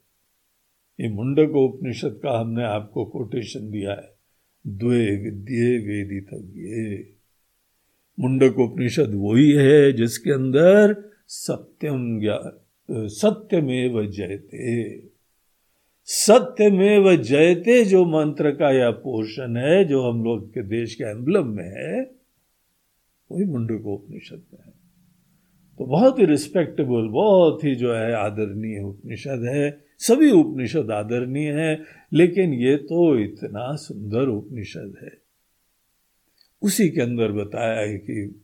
ये 1.00 1.10
मुंडक 1.10 1.50
उपनिषद 1.56 2.20
का 2.24 2.40
हमने 2.40 2.64
आपको 2.64 3.06
कोटेशन 3.06 3.72
दिया 3.72 3.92
है। 3.92 4.16
द्वे 4.68 5.16
विद्ये 5.16 5.78
वेदितव्ये 5.78 7.10
मुंडक 8.20 8.60
उपनिषद 8.60 9.12
वही 9.16 9.52
है 9.52 9.94
जिसके 9.94 10.32
अंदर 10.32 11.12
सत्यम 11.28 12.20
ज्ञान 12.20 12.60
सत्यमेव 12.92 14.06
जयते। 14.06 14.94
सत्यमेव 16.08 17.16
जयते 17.16 17.86
जो 17.86 18.06
मंत्र 18.06 18.52
का 18.52 18.72
या 18.72 18.92
पोषण 18.92 19.58
है, 19.58 19.86
जो 19.86 20.10
हम 20.10 20.24
लोग 20.24 20.50
के 20.50 20.64
देश 20.64 20.96
के 20.96 21.04
एम्बलम 21.04 21.48
में 21.48 21.68
है, 21.68 22.02
वही 23.32 23.46
मुंडक 23.46 23.86
उपनिषद 23.86 24.44
में 24.54 24.60
है। 24.66 24.74
तो 25.78 25.86
बहुत 25.86 26.20
ही 26.20 26.26
रिस्पेक्टेबल 26.26 27.08
बहुत 27.08 27.64
ही 27.64 27.76
जो 27.76 27.94
है 27.94 28.14
आदरणीय 28.14 28.84
उपनिषद 28.84 29.46
है। 29.56 29.86
सभी 30.00 30.32
उपनिषद 30.32 30.92
आदरणीय 30.92 31.52
है, 31.52 31.84
लेकिन 32.14 32.54
ये 32.54 32.78
तो 32.78 33.20
इतना 33.20 33.76
सुंदर 33.76 34.28
उपनिषद 34.28 34.96
है। 35.04 35.22
उसी 36.62 36.90
के 36.90 37.02
अंदर 37.02 37.32
बताया 37.32 37.80
है 37.80 37.98
कि 37.98 38.44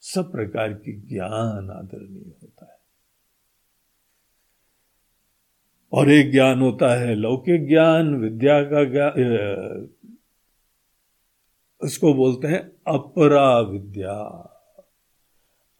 सब 0.00 0.32
प्रकार 0.32 0.72
की 0.72 0.92
ज्ञान 0.92 1.70
आदरणीय 1.70 2.32
होता 2.42 2.64
है 2.64 2.76
और 5.96 6.10
एक 6.10 6.30
ज्ञान 6.32 6.60
होता 6.60 6.88
है, 7.00 7.14
लौकिक 7.14 7.68
ज्ञान, 7.68 8.14
विद्या 8.14 8.62
का 8.62 8.84
ज्ञान 8.84 9.88
उसको 11.80 12.12
बोलते 12.14 12.48
हैं 12.48 12.60
अपरा 12.88 13.60
विद्या 13.60 14.12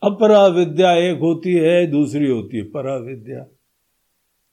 अपरा 0.02 0.46
विद्या 0.46 0.92
एक 0.94 1.18
होती 1.18 1.52
है, 1.52 1.86
दूसरी 1.86 2.28
होती 2.28 2.56
है 2.56 2.62
परा 2.70 2.96
विद्या 2.96 3.44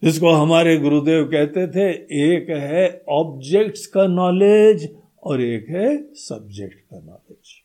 जिसको 0.04 0.32
हमारे 0.32 0.78
गुरुदेव 0.78 1.24
कहते 1.26 1.68
थे, 1.68 1.90
एक 2.26 2.50
है 2.50 3.04
ऑब्जेक्ट्स 3.10 3.86
का 3.88 4.08
नॉलेज 4.08 4.88
और 5.24 5.42
एक 5.42 5.70
है 5.70 6.14
सब्जेक्ट 6.14 6.80
का 6.80 7.00
नॉलेज 7.00 7.62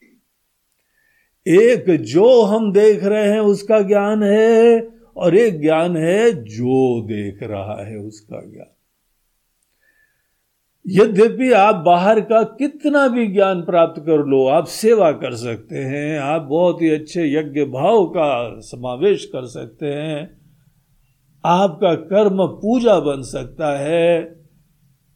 एक 1.46 1.90
जो 2.02 2.42
हम 2.42 2.72
देख 2.72 3.04
रहे 3.04 3.28
हैं, 3.28 3.40
उसका 3.40 3.80
ज्ञान 3.82 4.22
है 4.22 4.97
और 5.18 5.36
एक 5.36 5.60
ज्ञान 5.60 5.96
है 5.96 6.30
जो 6.44 7.00
देख 7.06 7.42
रहा 7.42 7.82
है 7.84 7.96
उसका 7.98 8.40
ज्ञान। 8.42 8.74
यद्यपि 10.84 11.50
आप 11.52 11.74
बाहर 11.76 12.20
का 12.20 12.42
कितना 12.58 13.06
भी 13.08 13.26
ज्ञान 13.26 13.60
प्राप्त 13.62 14.00
कर 14.02 14.24
लो, 14.26 14.46
आप 14.46 14.66
सेवा 14.66 15.10
कर 15.12 15.34
सकते 15.36 15.78
हैं, 15.78 16.18
आप 16.18 16.42
बहुत 16.42 16.82
ही 16.82 16.90
अच्छे 16.90 17.24
यज्ञ 17.28 17.64
भाव 17.64 18.04
का 18.06 18.60
समावेश 18.62 19.24
कर 19.26 19.46
सकते 19.46 19.86
हैं, 19.86 20.20
आपका 21.44 21.94
कर्म 21.94 22.46
पूजा 22.56 22.98
बन 23.00 23.22
सकता 23.24 23.76
है, 23.78 24.36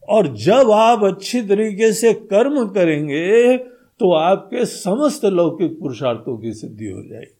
और 0.09 0.27
जब 0.37 0.71
आप 0.71 1.03
अच्छी 1.03 1.41
तरीके 1.41 1.91
से 1.93 2.13
कर्म 2.13 2.65
करेंगे 2.67 3.57
तो 3.57 4.11
आपके 4.13 4.65
समस्त 4.65 5.25
लौकिक 5.25 5.79
पुरुषार्थों 5.79 6.37
की 6.37 6.53
सिद्धि 6.53 6.85
हो 6.85 7.01
जाएगी। 7.01 7.39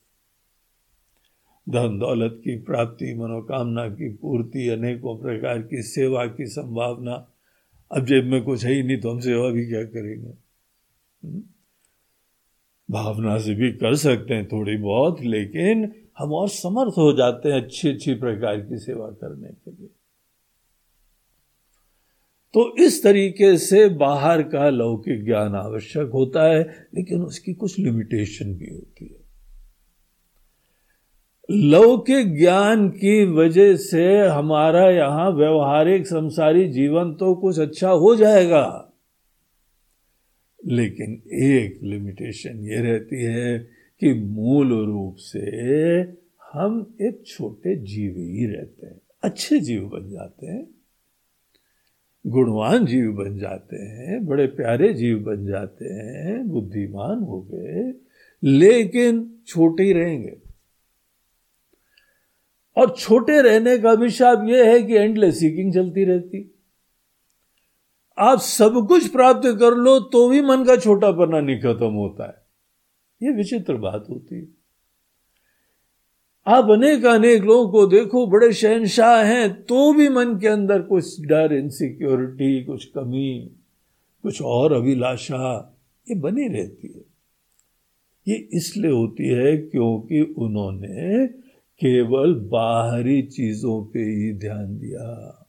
धन 1.69 1.99
दौलत 1.99 2.41
की 2.43 2.57
प्राप्ति, 2.57 3.13
मनोकामना 3.13 3.89
की 3.89 4.09
पूर्ति, 4.09 4.69
अनेकों 4.69 5.17
प्रकार 5.17 5.61
की 5.61 5.81
सेवा 5.81 6.25
की 6.25 6.45
संभावना। 6.45 7.27
अब 7.91 8.05
जेब 8.05 8.25
में 8.25 8.43
कुछ 8.43 8.65
है 8.65 8.73
ही 8.73 8.83
नहीं 8.83 8.97
तो 8.97 9.11
हम 9.11 9.19
सेवा 9.19 9.49
भी 9.49 9.67
क्या 9.67 9.83
करेंगे? 9.83 10.33
हम्म? 11.27 11.43
भावना 12.91 13.37
से 13.37 13.55
भी 13.55 13.71
कर 13.71 13.95
सकते 13.95 14.33
हैं 14.33 14.47
थोड़ी 14.47 14.77
बहुत, 14.77 15.21
लेकिन 15.21 15.91
हम 16.17 16.33
और 16.33 16.49
समर्थ 16.49 16.93
हो 16.97 17.13
जाते 17.13 17.49
हैं 17.49 17.61
अच्छी 17.61 17.89
अच्छी 17.89 18.13
प्रकार 18.13 18.61
की 18.61 18.77
सेवा 18.77 19.07
करने 19.09 19.47
के 19.47 19.71
लिए। 19.71 19.89
तो 22.53 22.77
इस 22.77 23.03
तरीके 23.03 23.57
से 23.57 23.89
बाहर 23.89 24.43
का 24.43 24.69
लौकिक 24.69 25.25
ज्ञान 25.25 25.55
आवश्यक 25.55 26.09
होता 26.09 26.43
है, 26.43 26.87
लेकिन 26.95 27.21
उसकी 27.21 27.53
कुछ 27.53 27.79
लिमिटेशन 27.79 28.55
भी 28.55 28.69
होती 28.69 29.05
है। 29.05 29.22
लौकिक 31.49 32.37
ज्ञान 32.37 32.87
की 32.89 33.25
वजह 33.25 33.75
से 33.75 34.03
हमारा 34.27 34.89
यहाँ 34.89 35.29
व्यवहारिक 35.31 36.05
संसारी 36.07 36.67
जीवन 36.69 37.13
तो 37.13 37.33
कुछ 37.35 37.59
अच्छा 37.59 37.89
हो 37.89 38.15
जाएगा। 38.15 38.93
लेकिन 40.65 41.11
एक 41.43 41.79
लिमिटेशन 41.83 42.59
ये 42.59 42.81
रहती 42.81 43.23
है 43.23 43.57
कि 44.01 44.13
मूल 44.13 44.71
रूप 44.85 45.15
से 45.15 45.39
हम 46.53 46.95
एक 47.01 47.23
छोटे 47.27 47.75
जीव 47.75 48.11
ही 48.11 48.45
रहते 48.45 48.85
हैं, 48.85 48.99
अच्छे 49.23 49.59
जीव 49.59 49.83
बन 49.83 50.09
जाते 50.09 50.47
हैं, 50.47 50.67
गुणवान 52.25 52.85
जीव 52.85 53.11
बन 53.11 53.37
जाते 53.37 53.75
हैं, 53.75 54.25
बड़े 54.25 54.47
प्यारे 54.47 54.93
जीव 54.93 55.19
बन 55.19 55.45
जाते 55.45 55.85
हैं, 55.85 56.47
बुद्धिमान 56.47 57.19
हो 57.19 57.41
गए, 57.51 57.93
लेकिन 58.43 59.25
छोटे 59.47 59.83
ही 59.83 59.93
रहेंगे। 59.93 60.42
और 62.77 62.95
छोटे 62.99 63.41
रहने 63.41 63.77
का 63.77 63.91
अभिशाप 63.91 64.43
यह 64.47 64.69
है 64.69 64.83
कि 64.83 64.93
एंडलेस 64.93 65.39
सीकिंग 65.39 65.73
चलती 65.73 66.03
रहती। 66.03 66.49
आप 68.19 68.39
सब 68.39 68.87
कुछ 68.87 69.07
प्राप्त 69.07 69.41
कर 69.59 69.75
लो 69.75 69.99
तो 69.99 70.29
भी 70.29 70.41
मन 70.41 70.57
का 70.57 70.75
छोटा 70.75 70.77
छोटापना 70.77 71.39
नहीं 71.39 71.59
खत्म 71.59 71.91
होता 71.91 72.27
है। 72.27 72.43
ये 73.27 73.35
विचित्र 73.35 73.73
बात 73.73 74.05
होती 74.09 74.35
है। 74.35 74.47
आप 76.47 76.69
अनेक 76.69 77.05
अनेक 77.05 77.43
लोगों 77.43 77.71
को 77.71 77.87
देखो, 77.87 78.27
बड़े 78.27 78.53
शहनशाह 78.53 79.23
हैं 79.23 79.63
तो 79.63 79.93
भी 79.93 80.09
मन 80.09 80.39
के 80.39 80.47
अंदर 80.47 80.81
कुछ 80.81 81.21
डर 81.21 81.53
इनसिक्योरिटी 81.53 82.63
कुछ 82.63 82.85
कमी, 82.85 83.51
कुछ 84.23 84.41
और 84.41 84.73
अभिलाषा, 84.73 85.75
ये 86.09 86.15
बनी 86.15 86.47
रहती 86.47 86.87
है। 86.87 87.13
ये 88.27 88.49
इसलिए 88.53 88.91
होती 88.91 89.27
है 89.27 89.57
क्योंकि 89.57 90.21
उन्होंने 90.21 91.27
केवल 91.81 92.33
बाहरी 92.33 93.21
चीज़ों 93.21 93.83
पे 93.85 93.99
ही 93.99 94.33
ध्यान 94.33 94.77
दिया। 94.77 95.39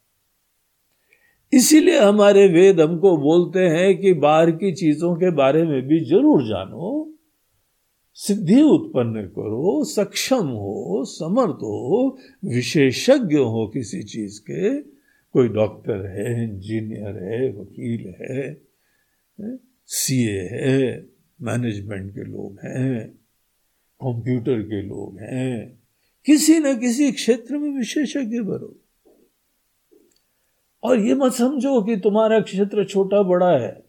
इसीलिए 1.53 1.99
हमारे 1.99 2.47
वेद 2.49 2.81
हमको 2.81 3.17
बोलते 3.17 3.59
हैं 3.61 4.01
कि 4.01 4.13
बाहर 4.13 4.51
की 4.51 4.73
चीज़ों 4.73 5.15
के 5.17 5.31
बारे 5.31 5.65
में 5.65 5.83
भी 5.83 6.05
ज़रूर 6.05 6.43
जानो। 6.43 7.11
सिद्धि 8.15 8.63
उत्पन्न 8.63 9.23
करो, 9.23 9.85
सक्षम 9.85 10.47
हो, 10.47 11.05
समर्थ 11.05 11.63
हो, 11.63 12.19
विशेषज्ञ 12.45 13.37
हो 13.37 13.67
किसी 13.67 14.03
चीज़ 14.03 14.41
के। 14.41 14.81
कोई 15.35 15.49
डॉक्टर 15.49 16.07
है, 16.07 16.45
इंजीनियर 16.45 17.17
है, 17.25 17.53
वकील 17.53 18.15
है, 18.21 18.57
सीए 19.87 20.41
है, 20.41 21.07
मैनेजमेंट 21.43 22.11
के 22.11 22.25
लोग 22.25 22.59
हैं, 22.65 23.09
कंप्यूटर 24.01 24.63
के 24.63 24.83
लोग 24.83 25.19
हैं 25.21 25.84
किसी 26.27 26.59
न 26.59 26.79
किसी 26.79 27.13
क्षेत्र 27.13 27.59
में 27.59 27.79
विशेषज्ञ 27.79 28.41
बनो। 28.41 28.77
और 30.83 30.99
ये 30.99 31.15
मत 31.15 31.33
समझो 31.33 31.83
कि 31.83 31.97
तुम्हारा 31.97 32.41
क्षेत्र 32.41 32.85
छोटा 32.85 33.23
बड़ा 33.23 33.51
है। 33.51 33.85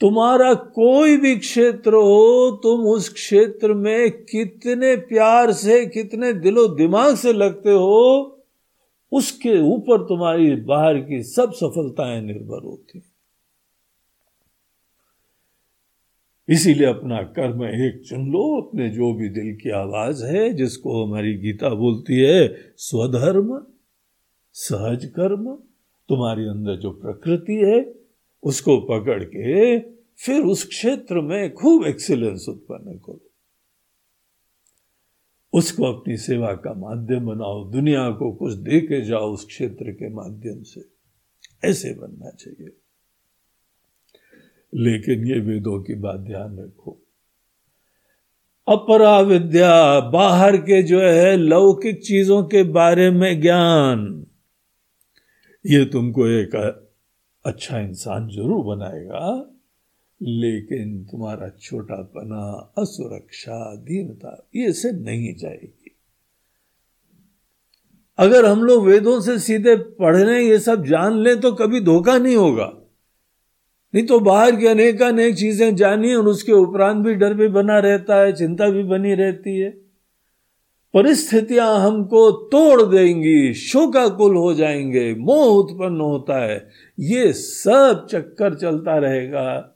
तुम्हारा 0.00 0.54
कोई 0.54 1.16
भी 1.16 1.36
क्षेत्र 1.36 1.94
हो, 1.94 2.60
तुम 2.62 2.86
उस 2.86 3.12
क्षेत्र 3.12 3.74
में 3.74 4.10
कितने 4.10 4.96
प्यार 4.96 5.52
से, 5.52 5.86
कितने 5.86 6.32
दिलो 6.32 6.68
दिमाग 6.68 7.16
से 7.16 7.32
लगते 7.32 7.70
हो, 7.70 8.34
उसके 9.12 9.60
ऊपर 9.60 10.02
तुम्हारी 10.02 10.56
बाहर 10.56 10.98
की 10.98 11.22
सब 11.22 11.52
सफलताएँ 11.52 12.22
निर्भर 12.22 12.64
होती 12.64 12.98
इसीलिए 16.48 16.86
अपना 16.86 17.22
कर्म 17.22 17.64
एक 17.64 18.02
चुन 18.08 18.30
लो, 18.30 18.60
अपने 18.60 18.90
जो 18.90 19.14
भी 19.14 19.28
दिल 19.28 19.56
की 19.56 19.70
आवाज़ 19.70 20.24
है, 20.24 20.54
जिसको 20.54 21.06
हमारी 21.06 21.34
गीता 21.34 21.74
बोलती 21.74 22.20
है, 22.20 22.56
स्वधर्म, 22.76 23.66
सहज 24.52 25.04
कर्म, 25.04 25.58
तुम्हारे 26.08 26.48
अंदर 26.48 26.76
जो 26.76 26.90
प्रकृति 26.90 27.54
है, 27.54 27.94
उसको 28.42 28.80
पकड़ 28.80 29.24
के 29.24 29.78
फिर 30.16 30.42
उस 30.42 30.64
क्षेत्र 30.64 31.20
में 31.20 31.54
खूब 31.54 31.84
एक्सीलेंस 31.86 32.46
उत्पन्न 32.48 32.98
करो। 32.98 33.30
उसको 35.52 35.84
अपनी 35.84 36.16
सेवा 36.16 36.52
का 36.52 36.74
माध्यम 36.74 37.26
बनाओ, 37.26 37.70
दुनिया 37.70 38.10
को 38.10 38.32
कुछ 38.32 38.52
दे 38.54 38.80
के 38.80 39.04
जाओ 39.04 39.32
उस 39.32 39.46
क्षेत्र 39.46 39.90
के 39.90 40.08
माध्यम 40.08 40.62
से। 40.62 40.80
ऐसे 41.68 41.94
बनना 41.94 42.30
चाहिए। 42.30 42.68
लेकिन 44.72 45.26
ये 45.26 45.38
वेदों 45.40 45.80
की 45.82 45.94
बात 45.96 46.20
ध्यान 46.20 46.58
रखो। 46.58 46.98
अपरा 48.68 49.18
विद्या 49.20 50.00
बाहर 50.10 50.56
के 50.56 50.82
जो 50.82 51.00
है 51.00 51.36
लौकिक 51.36 52.02
चीज़ों 52.02 52.42
के 52.44 52.62
बारे 52.62 53.10
में 53.10 53.40
ज्ञान, 53.40 54.24
ये 55.64 55.84
तुमको 55.84 56.26
एक 56.28 56.54
अच्छा 57.44 57.78
इंसान 57.78 58.28
ज़रूर 58.28 58.64
बनाएगा, 58.66 59.54
लेकिन 60.20 61.04
तुम्हारा 61.04 61.48
छोटापना, 61.60 62.72
असुरक्षा, 62.78 63.74
दीनता, 63.76 64.48
ये 64.56 64.72
से 64.72 64.92
नहीं 64.92 65.34
जाएगी। 65.34 65.94
अगर 68.18 68.44
हम 68.44 68.62
लोग 68.64 68.86
वेदों 68.86 69.20
से 69.20 69.38
सीधे 69.38 69.76
पढ़ने 69.76 70.40
ये 70.40 70.58
सब 70.58 70.84
जान 70.84 71.18
लें 71.18 71.38
तो 71.40 71.52
कभी 71.52 71.80
धोखा 71.80 72.16
नहीं 72.18 72.36
होगा। 72.36 72.72
नहीं 73.94 74.06
तो 74.06 74.20
बाहर 74.20 74.56
की 74.56 74.66
अनेक 74.66 75.02
अनेक 75.02 75.36
चीज़ें 75.36 75.74
जानी, 75.76 76.14
और 76.14 76.26
उसके 76.28 76.52
उपरांत 76.52 77.04
भी 77.06 77.14
डर 77.14 77.34
भी 77.34 77.48
बना 77.48 77.78
रहता 77.78 78.16
है, 78.16 78.32
चिंता 78.32 78.68
भी 78.70 78.82
बनी 78.82 79.14
रहती 79.14 79.58
है। 79.58 79.70
परिस्थितियाँ 80.94 81.78
हमको 81.80 82.30
तोड़ 82.30 82.82
देंगी, 82.82 83.54
शोकाकुल 83.54 84.36
हो 84.36 84.52
जाएँगे, 84.54 85.14
मोह 85.14 85.46
उत्पन्न 85.46 86.00
होता 86.00 86.44
है। 86.44 86.68
ये 87.00 87.32
सब 87.32 88.06
चक्कर 88.10 88.54
चलता 88.54 88.98
रहेगा। 88.98 89.74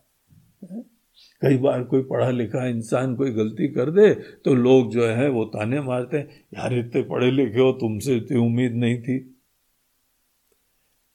कई 1.43 1.57
बार 1.57 1.83
कोई 1.83 2.03
पढ़ा 2.03 2.31
लिखा 2.31 2.67
इंसान 2.67 3.15
कोई 3.17 3.31
गलती 3.31 3.69
कर 3.69 3.91
दे 3.91 4.09
तो 4.15 4.55
लोग 4.55 4.91
जो 4.91 5.07
है 5.07 5.29
वो 5.31 5.45
ताने 5.45 5.81
मारते 5.81 6.17
हैं, 6.17 6.29
यार, 6.55 6.79
इतने 6.79 7.03
पढ़े 7.03 7.31
लिखे 7.31 7.61
हो, 7.61 7.73
तुमसे 7.73 8.17
इतनी 8.17 8.39
उम्मीद 8.39 8.75
नहीं 8.75 9.01
थी। 9.03 9.32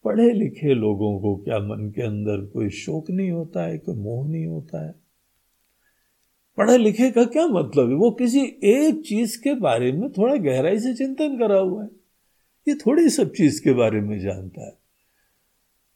पढ़े 0.07 0.33
लिखे 0.33 0.73
लोगों 0.73 1.19
को 1.19 1.35
क्या 1.35 1.59
मन 1.59 1.91
के 1.95 2.01
अंदर 2.01 2.45
कोई 2.45 2.69
शोक 2.69 3.09
नहीं 3.09 3.31
होता 3.31 3.63
है, 3.65 3.77
कोई 3.77 3.95
मोह 3.95 4.27
नहीं 4.27 4.45
होता 4.45 4.87
है? 4.87 4.95
पढ़े 6.57 6.77
लिखे 6.77 7.11
का 7.11 7.25
क्या 7.25 7.47
मतलब 7.47 7.89
है? 7.89 7.95
वो 7.95 8.11
किसी 8.11 8.41
एक 8.63 9.03
चीज़ 9.05 9.41
के 9.41 9.53
बारे 9.53 9.91
में 9.91 10.11
थोड़ा 10.11 10.35
गहराई 10.35 10.79
से 10.79 10.93
चिंतन 10.93 11.37
करा 11.37 11.59
हुआ 11.59 11.83
है। 11.83 11.89
ये 12.67 12.75
थोड़ी 12.75 13.09
सब 13.09 13.33
चीज़ 13.33 13.63
के 13.63 13.73
बारे 13.73 14.01
में 14.01 14.19
जानता 14.19 14.65
है। 14.65 14.77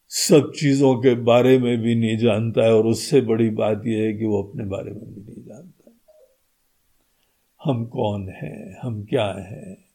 सब 0.09 0.51
चीज़ों 0.59 0.95
के 0.95 1.15
बारे 1.15 1.59
में 1.59 1.77
भी 1.77 1.95
नहीं 1.95 2.17
जानता 2.17 2.63
है 2.63 2.73
और 2.73 2.87
उससे 2.87 3.21
बड़ी 3.21 3.49
बात 3.49 3.83
यह 3.87 4.03
है 4.03 4.13
कि 4.13 4.25
वो 4.25 4.43
अपने 4.43 4.65
बारे 4.65 4.91
में 4.91 5.15
भी 5.15 5.21
नहीं 5.21 5.43
जानता। 5.43 5.91
हम 7.63 7.85
कौन 7.85 8.29
हैं? 8.29 8.77
हम 8.81 9.03
क्या 9.03 9.27
हैं? 9.27 9.90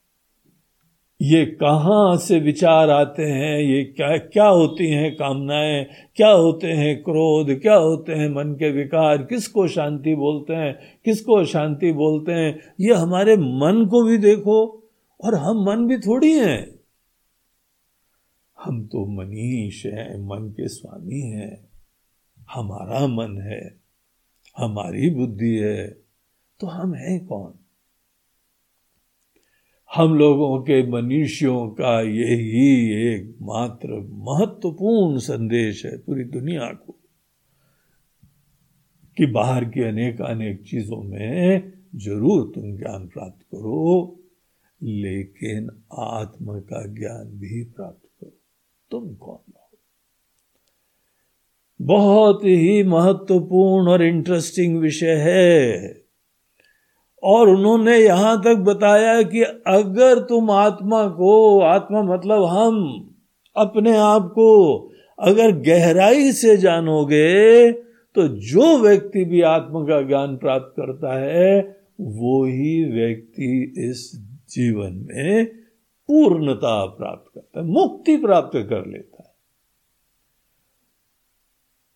ये 1.22 1.46
कहाँ 1.46 2.16
से 2.16 2.40
विचार 2.40 2.90
आते 2.90 3.22
हैं? 3.22 3.59
ये 3.59 3.85
क्या 3.85 4.16
क्या 4.16 4.46
होती 4.46 4.90
हैं 4.90 5.16
कामनाएँ? 5.16 5.87
क्या 6.16 6.29
होते 6.29 6.66
हैं 6.66 7.02
क्रोध? 7.02 7.61
क्या 7.61 7.74
होते 7.74 8.12
हैं 8.12 8.29
मन 8.29 8.52
के 8.55 8.70
विकार? 8.70 9.16
किसको 9.16 9.68
शांति 9.68 10.14
बोलते 10.14 10.52
हैं? 10.52 11.00
किसको 11.05 11.44
शांति 11.44 11.92
बोलते 11.92 12.33
हैं? 12.33 12.74
ये 12.81 12.94
हमारे 12.94 13.37
मन 13.37 13.87
को 13.90 14.05
भी 14.05 14.18
देखो, 14.18 14.88
और 15.24 15.35
हम 15.35 15.64
मन 15.64 15.87
भी 15.87 15.98
थोड़ी 15.98 16.33
हैं। 16.33 16.81
हम 18.64 18.87
तो 18.87 19.07
मनीष 19.07 19.87
हैं, 19.87 20.29
मन 20.29 20.48
के 20.48 20.68
स्वामी 20.68 21.20
हैं। 21.20 21.68
हमारा 22.50 23.07
मन 23.07 23.40
है, 23.40 23.76
हमारी 24.59 25.11
बुद्धि 25.11 25.57
है 25.57 25.87
तो 26.61 26.66
हम 26.66 26.94
हैं 26.94 27.26
कौन? 27.26 27.65
हम 29.94 30.14
लोगों 30.14 30.59
के 30.62 30.83
मनुष्यों 30.87 31.68
का 31.68 32.01
यही 32.01 32.90
एक 33.07 33.37
मात्र 33.42 33.88
महत्वपूर्ण 34.11 35.18
संदेश 35.18 35.85
है 35.87 35.96
पूरी 35.99 36.25
दुनिया 36.25 36.66
को, 36.66 36.92
कि 39.16 39.27
बाहर 39.27 39.64
की 39.64 39.83
अनेक 39.83 40.20
अनेक 40.20 40.62
चीज़ों 40.62 41.03
में 41.03 41.72
ज़रूर 41.96 42.53
तुम 42.55 42.77
ज्ञान 42.77 43.07
प्राप्त 43.07 43.42
करो, 43.42 44.18
लेकिन 44.83 45.70
आत्मा 45.99 46.59
का 46.59 46.87
ज्ञान 46.87 47.27
भी 47.38 47.64
प्राप्त 47.64 48.09
करो। 48.20 48.33
तुम 48.90 49.14
कौन 49.14 49.53
हो? 49.57 49.62
बहुत 51.81 52.44
ही 52.44 52.83
महत्वपूर्ण 52.83 53.88
और 53.88 54.03
इंटरेस्टिंग 54.03 54.79
विषय 54.79 55.16
है। 55.16 56.06
और 57.22 57.48
उन्होंने 57.48 57.96
यहाँ 57.98 58.37
तक 58.42 58.57
बताया 58.64 59.22
कि 59.22 59.42
अगर 59.42 60.18
तुम 60.20 60.50
आत्मा 60.50 61.07
को, 61.09 61.61
आत्मा 61.62 62.02
मतलब 62.05 62.44
हम, 62.44 62.76
अपने 63.57 63.96
आप 63.96 64.31
को 64.35 64.48
अगर 65.18 65.52
गहराई 65.62 66.33
से 66.33 66.57
जानोगे 66.57 67.72
तो 68.16 68.26
जो 68.29 68.76
व्यक्ति 68.79 69.24
भी 69.24 69.40
आत्मा 69.42 69.81
का 69.81 70.00
ज्ञान 70.02 70.37
प्राप्त 70.37 70.72
करता 70.76 71.18
है, 71.20 71.61
वो 72.00 72.44
ही 72.44 72.85
व्यक्ति 72.92 73.74
इस 73.90 74.11
जीवन 74.50 74.92
में 75.07 75.46
पूर्णता 76.09 76.85
प्राप्त 76.87 77.31
करता 77.35 77.61
है, 77.61 77.66
मुक्ति 77.66 78.16
प्राप्त 78.16 78.57
कर 78.70 78.87
लेता 78.87 79.22
है। 79.22 79.35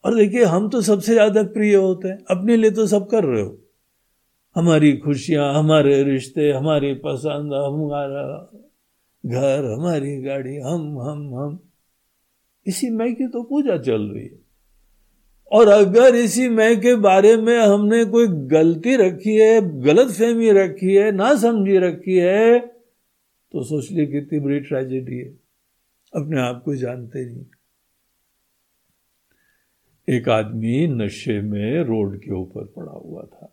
और 0.05 0.15
देखिए, 0.15 0.45
हम 0.45 0.69
तो 0.69 0.81
सबसे 0.83 1.13
ज़्यादा 1.13 1.43
प्रिय 1.43 1.75
होते 1.75 2.09
हैं, 2.09 2.19
अपने 2.31 2.57
लिए 2.57 2.71
तो 2.71 2.87
सब 2.87 3.09
कर 3.09 3.25
रहे 3.25 3.43
हो। 3.43 3.57
हमारी 4.57 4.97
खुशियाँ, 4.97 5.55
हमारे 5.55 6.03
रिश्ते, 6.03 6.51
हमारी 6.53 6.93
पसंद, 6.95 7.53
हमारा 7.55 8.25
घर, 9.27 9.65
हमारी 9.65 10.17
गाड़ी, 10.23 10.57
हम 10.57 10.99
हम 11.01 11.35
हम। 11.35 11.59
इसी 12.67 12.91
मैं 12.91 13.15
की 13.15 13.27
तो 13.29 13.43
पूजा 13.43 13.77
चल 13.79 14.03
रही 14.03 14.25
है। 14.25 14.39
और 15.53 15.69
अगर 15.69 16.15
इसी 16.15 16.49
मैं 16.49 16.81
के 16.81 16.95
बारे 16.95 17.37
में 17.37 17.59
हमने 17.59 18.05
कोई 18.05 18.27
गलती 18.49 18.97
रखी 18.97 19.37
है 19.37 19.81
गलत 19.81 20.11
फहमी 20.11 20.51
रखी 20.51 20.95
है, 20.95 21.11
ना 21.13 21.35
समझी 21.37 21.79
रखी 21.79 22.17
है 22.17 22.59
तो 23.53 23.63
सोच 23.65 23.91
ली 23.93 24.07
कितनी 24.07 24.39
बड़ी 24.39 24.61
ट्रेजेडी 24.61 25.19
है। 25.19 25.31
अपने 26.17 26.41
आप 26.41 26.63
को 26.65 26.75
जानते 26.75 27.25
नहीं 27.27 27.45
एक 30.09 30.29
आदमी 30.29 30.87
नशे 30.87 31.41
में 31.41 31.83
रोड 31.85 32.19
के 32.19 32.33
ऊपर 32.33 32.65
पड़ा 32.77 32.93
हुआ 32.93 33.23
था। 33.23 33.50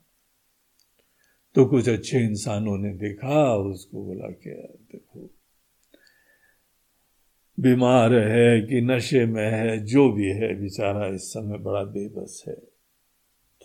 तो 1.57 1.65
कुछ 1.65 1.89
अच्छे 1.89 2.19
इंसानों 2.19 2.77
ने 2.77 2.93
देखा, 2.93 3.55
उसको 3.55 4.05
बोला 4.05 4.27
कि 4.27 4.49
देखो, 4.91 5.29
बीमार 7.59 8.13
है 8.13 8.61
कि 8.61 8.81
नशे 8.81 9.25
में 9.25 9.51
है, 9.51 9.85
जो 9.85 10.11
भी 10.11 10.27
है, 10.27 10.61
बेचारा 10.61 11.07
इस 11.07 11.21
समय 11.21 11.57
बड़ा 11.57 11.83
बेबस 11.83 12.43
है। 12.47 12.55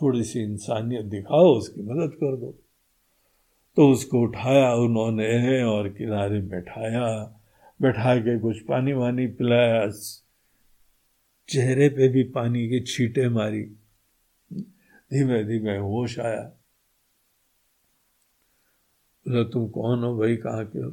थोड़ी 0.03 0.25
सी 0.25 0.41
इंसानियत 0.41 1.05
दिखाओ, 1.05 1.55
उसकी 1.55 1.83
मदद 1.83 2.15
कर 2.15 2.37
दो। 2.37 2.59
तो 3.77 3.91
उसको 3.91 4.21
उठाया, 4.21 4.75
उन्होंने 4.75 5.63
और 5.63 5.89
किनारे 5.89 6.41
बैठाया, 6.41 7.41
बैठा 7.83 8.17
के 8.17 8.39
कुछ 8.39 8.61
पानी 8.61 8.93
वानी 8.93 9.27
पिलाया, 9.27 9.91
चेहरे 11.49 11.89
पे 11.89 12.09
भी 12.09 12.23
पानी 12.23 12.69
की 12.69 12.81
छींटे 12.81 13.29
मारी। 13.29 13.63
धीमे 15.13 15.45
धीमे 15.45 15.77
होश 15.77 16.19
आया। 16.19 16.59
तुम 19.29 19.69
कौन 19.69 20.03
हो? 20.05 20.17
भाई 20.19 20.37
कहाँ 20.37 20.65
के 20.65 20.79
हो? 20.79 20.91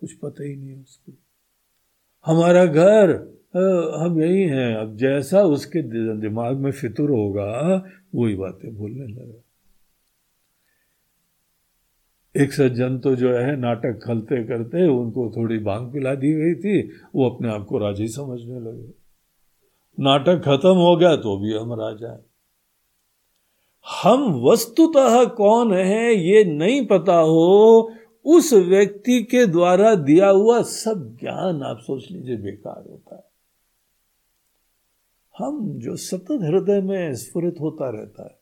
कुछ 0.00 0.12
पता 0.12 0.44
ही 0.44 0.56
नहीं 0.56 0.82
उसको। 0.82 1.12
हमारा 2.26 2.64
घर 2.66 3.10
हम 4.00 4.22
यही 4.22 4.42
हैं। 4.42 4.74
अब 4.76 4.96
जैसा 4.96 5.42
उसके 5.42 5.82
दिमाग 6.20 6.56
में 6.56 6.70
फितुर 6.72 7.10
होगा, 7.10 7.48
वही 8.14 8.34
बातें 8.34 8.74
बोलने 8.76 9.06
लगा। 9.06 9.42
एक 12.36 12.52
सज्जन 12.52 12.98
तो 12.98 13.14
जो 13.16 13.36
है, 13.36 13.56
नाटक 13.56 14.00
खलते 14.04 14.44
करते 14.44 14.86
उनको 14.88 15.32
थोड़ी 15.36 15.58
भाँग 15.58 15.92
पिला 15.92 16.14
दी 16.14 16.32
गई 16.32 16.54
थी, 16.54 16.82
वो 17.14 17.30
अपने 17.30 17.48
आप 17.48 17.66
को 17.66 17.78
राज़ी 17.78 18.08
समझने 18.08 18.60
लगे। 18.60 18.88
नाटक 20.00 20.42
खत्म 20.44 20.76
हो 20.78 20.96
गया 20.96 21.16
तो 21.16 21.38
भी 21.38 21.52
हम 21.52 21.72
राजा 21.80 22.12
हैं। 22.12 22.31
हम 23.88 24.42
वस्तुतः 24.42 25.24
कौन 25.24 25.74
है 25.74 26.14
ये 26.14 26.44
नहीं 26.44 26.86
पता 26.86 27.16
हो। 27.16 27.92
उस 28.24 28.52
व्यक्ति 28.52 29.22
के 29.22 29.46
द्वारा 29.46 29.94
दिया 29.94 30.28
हुआ 30.28 30.62
सब 30.62 31.16
ज्ञान 31.20 31.62
आप 31.62 31.78
सोच 31.78 32.10
लीजिए 32.10 32.36
बेकार 32.36 32.88
होता 32.90 33.16
है। 33.16 33.24
हम 35.38 35.78
जो 35.78 35.96
सतत 35.96 36.38
हृदय 36.42 36.80
में 36.80 37.14
स्फुरित 37.14 37.56
होता 37.60 37.90
रहता 37.90 38.22
है, 38.24 38.38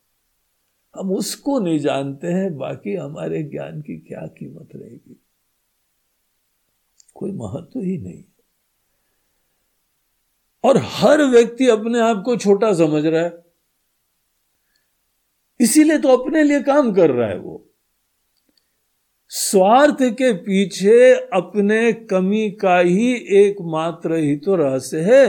हम 0.95 1.11
उसको 1.11 1.59
नहीं 1.59 1.79
जानते 1.79 2.27
हैं, 2.27 2.57
बाकी 2.57 2.95
हमारे 2.95 3.43
ज्ञान 3.43 3.81
की 3.81 3.97
क्या 3.97 4.27
कीमत 4.27 4.69
रहेगी। 4.75 5.23
कोई 7.13 7.31
महत्व 7.31 7.79
ही 7.79 7.97
नहीं। 7.97 8.23
और 10.63 10.77
हर 10.77 11.23
व्यक्ति 11.23 11.67
अपने 11.67 11.99
आप 11.99 12.23
को 12.25 12.37
छोटा 12.37 12.73
समझ 12.73 13.05
रहा 13.05 13.21
है। 13.21 13.50
इसीलिए 15.61 15.97
तो 15.97 16.17
अपने 16.17 16.43
लिए 16.43 16.61
काम 16.61 16.91
कर 16.93 17.11
रहा 17.11 17.27
है 17.29 17.37
वो। 17.37 17.67
स्वार्थ 19.31 20.01
के 20.01 20.31
पीछे 20.33 21.13
अपने 21.33 21.91
कमी 21.93 22.49
का 22.51 22.77
ही 22.79 23.13
एकमात्र 23.39 24.15
ही 24.15 24.35
तो 24.35 24.55
रहस्य 24.55 25.01
है। 25.01 25.27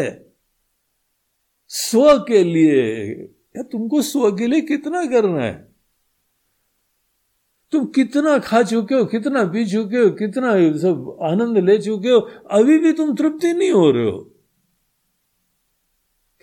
स्व 1.70 2.18
के 2.18 2.42
लिए, 2.44 3.10
या 3.56 3.62
तुमको 3.62 4.02
स्व 4.02 4.30
के 4.36 4.46
लिए 4.46 4.60
कितना 4.60 5.04
करना 5.06 5.42
है? 5.42 5.52
तुम 7.72 7.84
कितना 7.86 8.38
खा 8.38 8.62
चुके 8.62 8.94
हो, 8.94 9.04
कितना 9.04 9.44
पी 9.44 9.64
चुके 9.66 9.96
हो, 9.96 10.10
कितना 10.10 10.52
सब 10.78 11.18
आनंद 11.22 11.58
ले 11.58 11.78
चुके 11.78 12.08
हो, 12.08 12.18
अभी 12.50 12.78
भी 12.78 12.92
तुम 12.92 13.14
तृप्ति 13.16 13.52
नहीं 13.52 13.70
हो 13.70 13.90
रहे 13.90 14.10
हो। 14.10 14.18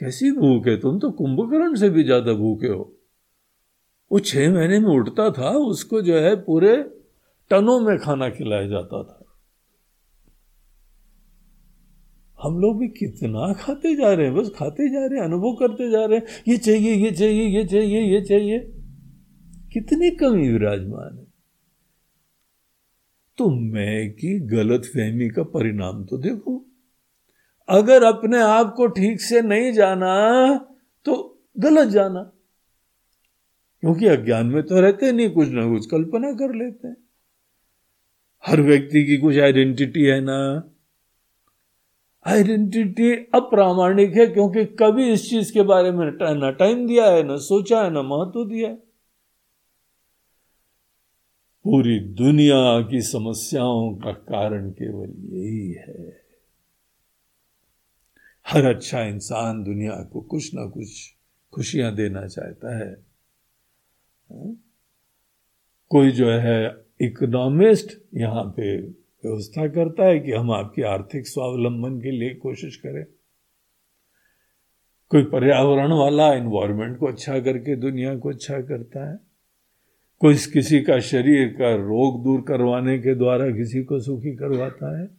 कैसी 0.02 0.32
भूख 0.32 0.67
है? 0.67 0.78
तुम 0.78 0.99
तो 0.99 1.12
कुंभकर्ण 1.12 1.75
से 1.75 1.89
भी 1.89 2.04
ज़्यादा 2.04 2.34
भूखे 2.34 2.67
हो। 2.67 2.98
वो 4.11 4.19
छह 4.19 4.53
महीने 4.53 4.79
में 4.79 4.87
उठता 4.87 5.31
था, 5.31 5.49
उसको 5.49 6.01
जो 6.01 6.15
है 6.15 6.35
पूरे 6.35 6.83
टनों 7.49 7.79
में 7.79 7.97
खाना 7.97 8.29
खिलाया 8.29 8.67
जाता 8.67 9.03
था। 9.03 9.15
हम 12.43 12.59
लोग 12.59 12.79
भी 12.79 12.87
कितना 12.87 13.53
खाते 13.53 13.95
जा 13.95 14.13
रहे 14.13 14.25
हैं, 14.25 14.35
बस 14.35 14.51
खाते 14.55 14.89
जा 14.89 15.05
रहे 15.05 15.19
हैं, 15.19 15.25
अनुभव 15.25 15.55
करते 15.55 15.91
जा 15.91 16.05
रहे 16.05 16.19
हैं। 16.19 16.25
ये 16.47 16.57
चाहिए 16.57 16.93
ये 16.93 17.11
चाहिए 17.11 17.47
ये 17.47 17.63
चाहिए 17.65 18.01
ये 18.01 18.21
चाहिए। 18.21 18.59
कितनी 19.73 20.11
कमी 20.11 20.51
विराजमान 20.51 21.17
है। 21.17 21.25
तो 23.37 23.49
मैं 23.49 24.11
की 24.11 24.39
गलत 24.39 24.81
फहमी 24.85 25.29
का 25.29 25.43
परिणाम 25.43 26.03
तो 26.03 26.17
देखो। 26.17 26.65
अगर 27.69 28.03
अपने 28.03 28.41
आप 28.41 28.73
को 28.77 28.87
ठीक 28.87 29.21
से 29.21 29.41
नहीं 29.41 29.73
जाना 29.73 30.57
तो 31.05 31.41
गलत 31.59 31.87
जाना। 31.87 32.38
क्योंकि 33.81 34.07
अज्ञान 34.07 34.45
में 34.45 34.63
तो 34.63 34.81
रहते 34.81 35.11
नहीं, 35.11 35.29
कुछ 35.29 35.49
ना 35.49 35.69
कुछ 35.69 35.85
कल्पना 35.85 36.31
कर 36.31 36.55
लेते 36.55 36.87
हैं। 36.87 36.95
हर 38.47 38.61
व्यक्ति 38.61 39.05
की 39.05 39.17
कुछ 39.17 39.37
आइडेंटिटी 39.37 40.03
है 40.03 40.21
ना। 40.21 40.69
आइडेंटिटी 42.27 43.13
अप्रामाणिक 43.13 44.13
है, 44.13 44.27
क्योंकि 44.27 44.65
कभी 44.65 45.11
इस 45.11 45.29
चीज़ 45.29 45.53
के 45.53 45.61
बारे 45.61 45.91
में 45.91 46.11
ना 46.21 46.51
टाइम 46.51 46.87
दिया 46.87 47.05
है, 47.05 47.23
ना 47.23 47.37
सोचा 47.37 47.83
है, 47.83 47.89
ना 47.89 48.01
महत्व 48.01 48.45
दिया 48.45 48.69
है। 48.69 48.89
पूरी 51.65 51.99
दुनिया 51.99 52.81
की 52.81 53.01
समस्याओं 53.01 53.95
का 53.95 54.11
कारण 54.11 54.69
केवल 54.69 55.37
यही 55.37 55.71
है। 55.71 56.29
हर 58.47 58.65
अच्छा 58.65 59.01
इंसान 59.01 59.63
दुनिया 59.63 60.03
को 60.03 60.21
कुछ 60.21 60.53
ना 60.53 60.65
कुछ 60.65 61.15
खुशियाँ 61.53 61.95
देना 61.95 62.27
चाहता 62.27 62.77
है? 62.77 63.08
कोई 65.89 66.11
जो 66.11 66.29
है 66.29 66.75
इकोनॉमिस्ट 67.01 68.01
यहाँ 68.15 68.43
पे 68.43 68.81
व्यवस्था 69.25 69.67
करता 69.67 70.05
है 70.05 70.19
कि 70.19 70.31
हम 70.31 70.51
आपकी 70.51 70.81
आर्थिक 70.81 71.27
स्वावलंबन 71.27 72.01
के 72.01 72.11
लिए 72.11 72.33
कोशिश 72.33 72.75
करें। 72.75 73.05
कोई 75.09 75.23
पर्यावरण 75.23 75.91
वाला 75.91 76.33
इन्वायरमेंट 76.33 76.97
को 76.97 77.07
अच्छा 77.07 77.39
करके 77.39 77.75
दुनिया 77.75 78.17
को 78.17 78.29
अच्छा 78.29 78.61
करता 78.61 79.11
है। 79.11 79.19
कोई 80.19 80.35
किसी 80.35 80.81
का 80.81 80.99
शरीर 80.99 81.47
का 81.47 81.75
रोग 81.75 82.23
दूर 82.23 82.41
करवाने 82.41 82.99
के 82.99 83.15
द्वारा 83.15 83.49
किसी 83.49 83.83
को 83.83 83.99
सुखी 83.99 84.35
करवाता 84.35 85.01
है। 85.01 85.09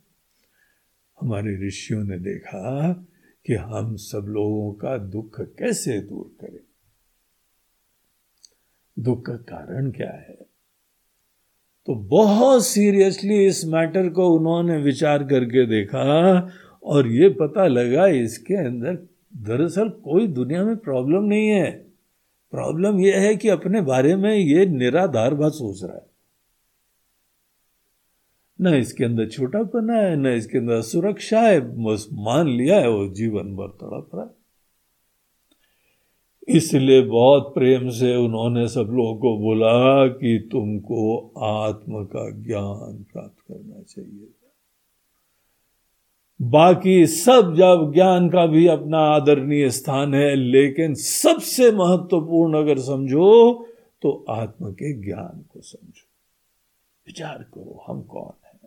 हमारे 1.20 1.66
ऋषियों 1.66 2.04
ने 2.04 2.18
देखा 2.18 2.92
कि 3.46 3.54
हम 3.54 3.96
सब 3.96 4.26
लोगों 4.28 4.72
का 4.72 4.98
दुख 4.98 5.40
कैसे 5.40 6.00
दूर 6.00 6.36
करें। 6.40 6.69
दुख 9.00 9.26
का 9.26 9.32
कारण 9.32 9.90
क्या 9.90 10.10
है? 10.10 10.38
तो 11.86 11.94
बहुत 11.94 12.66
सीरियसली 12.66 13.46
इस 13.46 13.64
मैटर 13.64 14.08
को 14.08 14.30
उन्होंने 14.30 14.76
विचार 14.76 15.24
करके 15.24 15.66
देखा 15.66 16.48
और 16.84 17.08
ये 17.08 17.28
पता 17.28 17.66
लगा 17.66 18.06
इसके 18.06 18.54
अंदर 18.54 18.94
दरअसल 19.36 19.88
कोई 19.88 20.26
दुनिया 20.26 20.64
में 20.64 20.76
प्रॉब्लम 20.76 21.22
नहीं 21.22 21.48
है। 21.48 21.70
प्रॉब्लम 22.50 23.00
यह 23.00 23.20
है 23.20 23.36
कि 23.36 23.48
अपने 23.48 23.80
बारे 23.80 24.16
में 24.16 24.34
ये 24.34 24.66
निराधार 24.66 25.34
बात 25.34 25.52
सोच 25.52 25.84
रहा 25.84 25.96
है। 25.96 26.10
न 28.60 28.74
इसके 28.74 29.04
अंदर 29.04 29.28
छोटापना 29.28 29.94
है, 29.94 30.16
न 30.16 30.26
इसके 30.26 30.58
अंदर 30.58 30.80
सुरक्षा 30.80 31.40
है, 31.40 31.60
बस 31.60 32.08
मान 32.12 32.48
लिया 32.48 32.78
है 32.80 32.90
वो 32.90 33.08
जीवन 33.08 33.56
भर 33.56 33.68
तड़प 33.68 34.10
रहा 34.14 34.24
है। 34.24 34.39
इसलिए 36.48 37.02
बहुत 37.02 37.54
प्रेम 37.54 37.88
से 37.88 38.16
उन्होंने 38.16 38.68
सब 38.68 38.80
लोगों 38.80 39.16
को 39.16 39.38
बोला 39.38 40.06
कि 40.08 40.48
तुमको 40.52 41.32
आत्म 41.38 42.04
का 42.04 42.30
ज्ञान 42.30 43.06
प्राप्त 43.12 43.40
करना 43.40 43.82
चाहिए। 43.82 44.28
बाकी 46.42 47.06
सब 47.06 47.54
जब 47.54 47.92
ज्ञान 47.94 48.28
का 48.28 48.46
भी 48.46 48.66
अपना 48.66 48.98
आदरणीय 48.98 49.70
स्थान 49.70 50.14
है, 50.14 50.34
लेकिन 50.34 50.94
सबसे 50.94 51.72
महत्वपूर्ण 51.72 52.58
अगर 52.58 52.78
समझो 52.78 53.66
तो 54.02 54.24
आत्म 54.28 54.72
के 54.72 54.92
ज्ञान 55.02 55.44
को 55.52 55.60
समझो। 55.60 56.06
विचार 57.06 57.42
करो, 57.42 57.84
हम 57.88 58.02
कौन 58.02 58.32
है? 58.44 58.60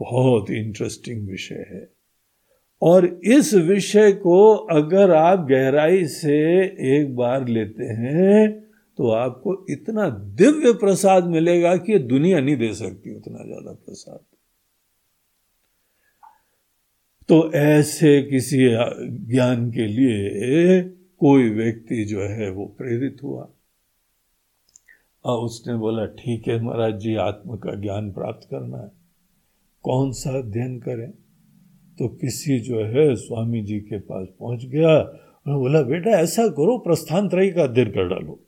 बहुत 0.00 0.50
इंटरेस्टिंग 0.50 1.28
विषय 1.28 1.54
है। 1.54 1.95
और 2.82 3.06
इस 3.26 3.52
विषय 3.54 4.12
को 4.12 4.54
अगर 4.72 5.10
आप 5.14 5.46
गहराई 5.48 6.04
से 6.06 6.38
एक 6.90 7.14
बार 7.16 7.46
लेते 7.48 7.84
हैं 7.84 8.48
तो 8.98 9.10
आपको 9.12 9.54
इतना 9.70 10.08
दिव्य 10.36 10.72
प्रसाद 10.74 11.24
मिलेगा 11.26 11.76
कि 11.78 11.98
दुनिया 12.00 12.40
नहीं 12.40 12.56
दे 12.56 12.72
सकती 12.74 13.14
उतना 13.16 13.44
ज़्यादा 13.44 13.72
प्रसाद। 13.74 14.18
तो 17.28 17.52
ऐसे 17.54 18.22
किसी 18.22 18.58
ज्ञान 19.28 19.70
के 19.70 19.86
लिए 19.86 20.80
कोई 21.20 21.48
व्यक्ति 21.50 22.04
जो 22.04 22.20
है 22.20 22.50
वो 22.50 22.64
प्रेरित 22.78 23.22
हुआ। 23.22 23.48
और 25.24 25.44
उसने 25.44 25.74
बोला, 25.76 26.04
ठीक 26.06 26.48
है 26.48 26.60
महाराज 26.62 26.98
जी, 27.00 27.14
आत्म 27.16 27.56
का 27.56 27.74
ज्ञान 27.74 28.10
प्राप्त 28.12 28.46
करना 28.50 28.78
है। 28.78 28.90
कौन 29.84 30.12
सा 30.12 30.38
अध्ययन 30.38 30.78
करें? 30.78 31.12
तो 31.98 32.08
किसी 32.08 32.58
जो 32.58 32.84
है 32.84 33.14
स्वामी 33.14 33.62
जी 33.62 33.80
के 33.80 33.98
पास 33.98 34.28
पहुँच 34.40 34.64
गया 34.64 34.98
उन्होंने 35.46 35.62
बोला, 35.62 35.82
बेटा, 35.82 36.10
ऐसा 36.10 36.48
करो 36.48 36.78
प्रस्थान 36.78 37.28
त्रय 37.28 37.50
का 37.50 37.62
अध्ययन 37.62 37.90
कर 37.90 38.08
डालो। 38.08 38.40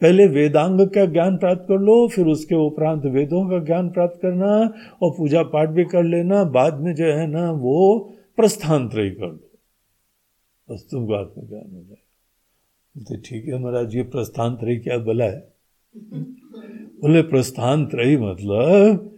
पहले 0.00 0.26
वेदांग 0.26 0.80
का 0.80 1.04
ज्ञान 1.04 1.36
प्राप्त 1.36 1.64
कर 1.68 1.78
लो, 1.78 2.08
फिर 2.08 2.26
उसके 2.26 2.54
उपरांत 2.54 3.04
वेदों 3.04 3.50
का 3.50 3.64
ज्ञान 3.64 3.90
प्राप्त 3.90 4.18
करना 4.22 4.74
और 5.02 5.10
पूजा 5.10 5.42
पाठ 5.42 5.68
भी 5.68 5.84
कर 5.84 6.02
लेना, 6.02 6.44
बाद 6.44 6.80
में 6.80 6.94
जो 6.94 7.04
है 7.04 7.26
ना, 7.26 7.50
वो 7.50 7.98
प्रस्थान 8.36 8.88
त्रय 8.88 9.10
कर 9.10 9.26
लो। 9.26 9.50
बस 10.70 10.88
तुमको 10.90 11.14
आत्म 11.14 11.48
ज्ञान 11.48 11.62
हो 11.62 11.82
जाएगा। 11.82 12.06
बोलते, 12.96 13.16
ठीक 13.16 13.46
है 13.46 13.58
महाराज, 13.58 13.96
ये 13.96 14.02
प्रस्थान 14.02 14.54
त्रय 14.54 14.76
क्या 14.76 14.98
बोला 14.98 15.24
है? 15.24 15.52
बोले 17.02 17.22
प्रस्थान 17.22 17.86
त्रय 17.86 18.16
मतलब 18.16 19.16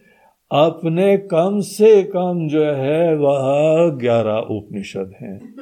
अपने 0.53 1.17
कम 1.17 1.61
से 1.61 2.03
कम 2.03 2.49
जो 2.49 2.65
है 2.65 3.17
वह 3.17 3.91
ग्यारह 3.97 4.37
उपनिषद 4.37 5.13
हैं। 5.23 5.55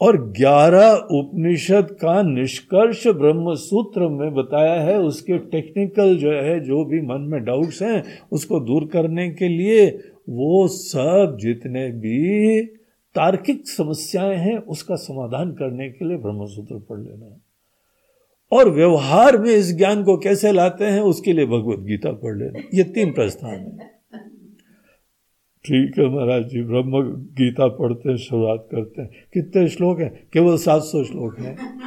और 0.00 0.16
ग्यारह 0.30 0.92
उपनिषद 0.92 1.88
का 1.90 2.22
निष्कर्ष 2.22 3.06
ब्रह्म 3.06 3.54
सूत्र 3.54 4.08
में 4.08 4.34
बताया 4.34 4.80
है, 4.80 4.98
उसके 4.98 5.38
टेक्निकल 5.38 6.16
जो 6.16 6.30
है, 6.30 6.60
जो 6.60 6.84
भी 6.84 7.00
मन 7.00 7.20
में 7.20 7.44
डाउट्स 7.44 7.82
हैं, 7.82 8.04
उसको 8.32 8.60
दूर 8.60 8.84
करने 8.84 9.30
के 9.30 9.48
लिए 9.48 9.90
वो 10.28 10.68
सब 10.68 11.38
जितने 11.40 11.90
भी 11.90 12.60
तार्किक 13.14 13.68
समस्याएँ 13.68 14.36
हैं, 14.36 14.58
उसका 14.58 14.94
समाधान 14.94 15.52
करने 15.52 15.88
के 15.88 16.04
लिए 16.04 16.16
ब्रह्म 16.16 16.46
सूत्र 16.46 16.74
पढ़ 16.74 16.98
लेना 16.98 17.40
और 18.52 18.70
व्यवहार 18.70 19.38
में 19.38 19.50
इस 19.50 19.76
ज्ञान 19.76 20.04
को 20.04 20.16
कैसे 20.16 20.52
लाते 20.52 20.84
हैं, 20.84 21.00
उसके 21.00 21.32
लिए 21.32 21.46
भगवत 21.46 21.78
गीता 21.78 22.12
पढ़ 22.12 22.36
लेना। 22.36 22.60
ये 22.74 22.84
तीन 22.84 23.12
प्रस्थान 23.12 23.50
है। 23.50 24.00
ठीक 25.64 25.98
है 25.98 26.08
महाराज 26.08 26.44
जी, 26.44 26.62
ब्रह्म 26.62 27.02
गीता 27.12 27.68
पढ़ते 27.68 28.10
हैं, 28.10 28.16
शुरुआत 28.16 28.68
करते 28.70 29.02
हैं। 29.02 29.10
कितने 29.34 29.68
श्लोक 29.68 30.00
हैं? 30.00 30.28
केवल 30.32 30.56
सात 30.56 30.82
सौ 30.82 31.04
श्लोक 31.04 31.38
हैं। 31.40 31.80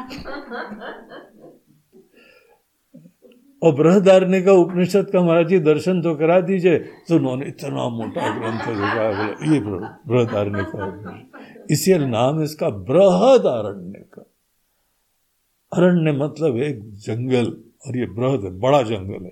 और 3.64 3.76
बृहदारण्य 3.76 4.42
का 4.42 4.52
उपनिषद 4.52 5.10
का 5.10 5.22
महाराज 5.22 5.48
जी, 5.48 5.60
दर्शन 5.60 6.02
तो 6.02 6.16
करा 6.16 6.42
दीजिए। 6.42 6.78
तो 6.80 7.16
उन्होंने 7.16 7.46
इतना 7.46 7.90
मोटा 7.90 8.40
ग्रंथ 8.40 8.76
लिखा 8.76 9.12
बोले 9.12 9.54
ये 9.54 9.60
बृहदारण्य 10.08 10.64
का 10.64 10.88
उपनिषद 10.88 12.02
नाम 12.02 12.44
इसका 12.44 12.70
बृहदारण्य 12.70 14.06
का। 14.14 14.33
अरण्य 15.74 16.12
मतलब 16.14 16.58
एक 16.58 16.82
जंगल 16.96 17.46
और 17.88 17.98
ये 17.98 18.06
बृहद, 18.06 18.42
बड़ा 18.60 18.82
जंगल 18.82 19.26
है। 19.26 19.32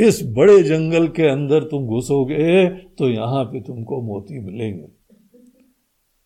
इस 0.00 0.20
बड़े 0.26 0.62
जंगल 0.62 1.08
के 1.08 1.26
अंदर 1.26 1.64
तुम 1.64 1.86
घुसोगे 1.86 2.68
तो 2.68 3.08
यहाँ 3.08 3.44
पे 3.44 3.60
तुमको 3.60 4.00
मोती 4.02 4.40
मिलेंगे। 4.40 4.86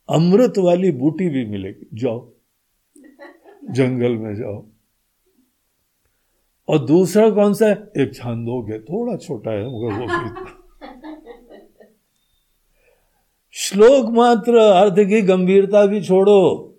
अमृत 0.09 0.59
वाली 0.59 0.90
बूटी 0.93 1.29
भी 1.29 1.45
मिलेगी। 1.47 1.88
जाओ, 1.95 2.33
जंगल 3.71 4.16
में 4.16 4.35
जाओ। 4.37 4.64
और 6.69 6.79
दूसरा 6.79 7.31
कौन 7.31 7.55
सा 7.55 7.66
है? 7.66 7.90
एक 7.99 8.14
छांदोग 8.14 8.71
है, 8.71 8.79
थोड़ा 8.81 9.16
छोटा 9.16 9.51
है, 9.51 9.66
मगर 9.66 9.93
वो 9.95 10.07
भी 10.07 10.59
श्लोक 13.55 14.11
मात्र, 14.11 14.57
अर्थ 14.57 14.99
की 15.09 15.21
गंभीरता 15.23 15.87
भी 15.87 16.03
छोड़ो। 16.03 16.70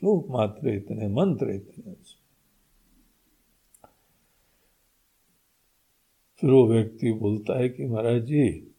श्लोक 0.00 0.26
मात्र 0.30 0.68
इतने, 0.68 1.08
मंत्र 1.08 1.50
इतने। 1.50 1.94
फिर 6.40 6.50
वो 6.50 6.66
व्यक्ति 6.68 7.12
बोलता 7.12 7.58
है 7.58 7.68
कि 7.68 7.86
महाराज 7.86 8.22
जी, 8.22 8.74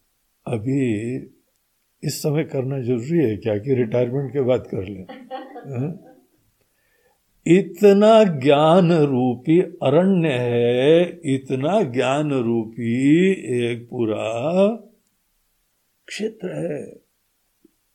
अभी 0.46 1.16
इस 2.04 2.22
समय 2.22 2.44
करना 2.44 2.80
ज़रूरी 2.80 3.30
है 3.30 3.36
क्या 3.36 3.58
कि 3.58 3.74
रिटायरमेंट 3.74 4.32
के 4.32 4.40
बाद 4.40 4.60
कर 4.60 4.88
ले? 4.88 5.00
हाँ? 5.00 6.06
इतना 7.46 8.24
ज्ञान 8.24 8.92
रूपी 8.92 9.60
अरण्य 9.60 10.28
है, 10.28 11.20
इतना 11.34 11.82
ज्ञान 11.82 12.32
रूपी 12.32 13.30
एक 13.62 13.88
पूरा 13.90 14.68
क्षेत्र 16.06 16.48
है। 16.48 16.99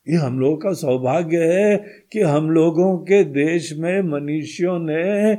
ये 0.10 0.16
हम 0.16 0.40
लोगों 0.40 0.58
का 0.58 0.74
सौभाग्य 0.74 1.38
है 1.38 1.78
कि 2.14 2.22
हम 2.22 2.50
लोगों 2.50 2.98
के 2.98 3.24
देश 3.24 3.74
में 3.78 4.02
मनुष्यों 4.02 4.80
ने 4.80 5.34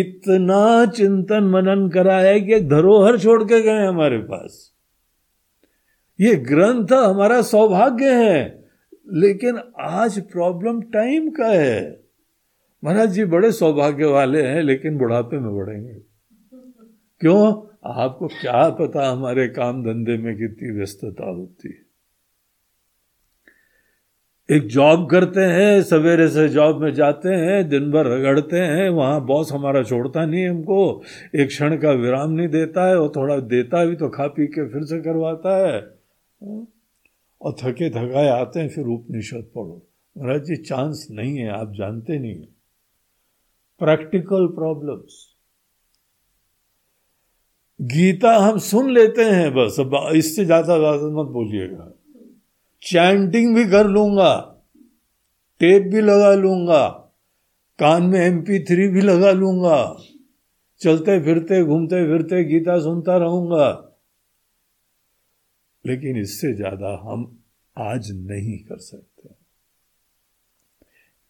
इतना 0.00 0.86
चिंतन 0.86 1.44
मनन 1.44 1.88
करा 1.88 2.18
है 2.18 2.40
कि 2.40 2.60
धरोहर 2.60 3.18
छोड़ 3.18 3.44
के 3.44 3.62
गए 3.62 3.86
हमारे 3.86 4.18
पास। 4.18 4.72
ये 6.20 6.34
ग्रंथ 6.34 6.92
हमारा 6.92 7.42
सौभाग्य 7.42 8.10
है, 8.10 8.64
लेकिन 9.12 9.60
आज 9.80 10.20
प्रॉब्लम 10.20 10.80
टाइम 10.80 11.30
का 11.30 11.46
है। 11.46 12.00
महाराज 12.84 13.10
जी 13.10 13.24
बड़े 13.24 13.52
सौभाग्य 13.52 14.04
वाले 14.04 14.42
हैं, 14.42 14.62
लेकिन 14.62 14.98
बुढ़ापे 14.98 15.38
में 15.38 15.56
बढ़ेंगे। 15.56 15.94
क्यों? 17.20 17.66
आपको 17.84 18.26
क्या 18.26 18.68
पता 18.68 19.10
हमारे 19.10 19.48
काम 19.48 19.82
धंधे 19.82 20.16
में 20.16 20.36
कितनी 20.36 20.70
व्यस्तता 20.70 21.24
होती 21.24 21.68
है। 21.68 21.85
एक 24.48 24.66
जॉब 24.68 25.08
करते 25.10 25.40
हैं, 25.42 25.82
सवेरे 25.82 26.28
से 26.28 26.48
जॉब 26.48 26.82
में 26.82 26.92
जाते 26.94 27.28
हैं, 27.30 27.68
दिन 27.68 27.90
भर 27.92 28.06
रगड़ते 28.06 28.56
हैं, 28.56 28.88
वहाँ 28.90 29.24
बॉस 29.26 29.52
हमारा 29.52 29.82
छोड़ता 29.82 30.24
नहीं 30.24 30.46
हमको, 30.48 31.02
एक 31.34 31.48
क्षण 31.48 31.76
का 31.76 31.92
विराम 31.94 32.30
नहीं 32.30 32.48
देता 32.48 32.86
है, 32.88 32.98
और 32.98 33.12
थोड़ा 33.16 33.38
देता 33.48 33.84
भी 33.84 33.96
तो 33.96 34.08
खा 34.08 34.26
पी 34.28 34.46
के 34.48 34.68
फिर 34.68 34.84
से 34.84 35.00
करवाता 35.02 35.56
है। 35.58 35.80
और 37.40 37.56
थके 37.62 37.90
थकाए 37.90 38.28
आते 38.30 38.60
हैं, 38.60 38.68
फिर 38.68 38.84
उपनिषद 38.86 39.50
पढ़ो। 39.54 39.82
महाराज 40.16 40.44
जी 40.44 40.56
चांस 40.58 41.06
नहीं 41.10 41.36
है, 41.38 41.48
आप 41.50 41.72
जानते 41.74 42.18
नहीं 42.18 42.46
प्रैक्टिकल 43.80 44.46
प्रॉब्लम्स 44.54 45.24
गीता 47.80 48.36
हम 48.36 48.58
सुन 48.60 48.90
लेते 48.90 49.22
हैं 49.24 49.52
बस 49.54 49.76
इससे 50.16 50.44
ज़्यादा 50.44 50.78
ज़्यादा 50.78 51.08
मत 51.14 51.26
बोलिएगा। 51.32 51.92
चैंटिंग 52.86 53.54
भी 53.56 53.64
कर 53.64 53.86
लूँगा 53.86 54.34
टेप 55.60 55.82
भी 55.82 56.00
लगा 56.00 56.34
लूँगा, 56.34 56.88
कान 57.78 58.02
में 58.02 58.20
एमपी 58.20 58.58
थ्री 58.64 58.88
भी 58.88 59.00
लगा 59.00 59.30
लूँगा 59.30 59.78
चलते 60.80 61.18
फिरते 61.20 61.64
घूमते 61.64 62.04
फिरते 62.06 62.44
गीता 62.44 62.78
सुनता 62.78 63.16
रहूँगा। 63.16 63.68
लेकिन 65.86 66.16
इससे 66.16 66.52
ज़्यादा 66.54 66.90
हम 67.02 67.38
आज 67.76 68.10
नहीं 68.12 68.58
कर 68.58 68.78
सकते। 68.78 69.28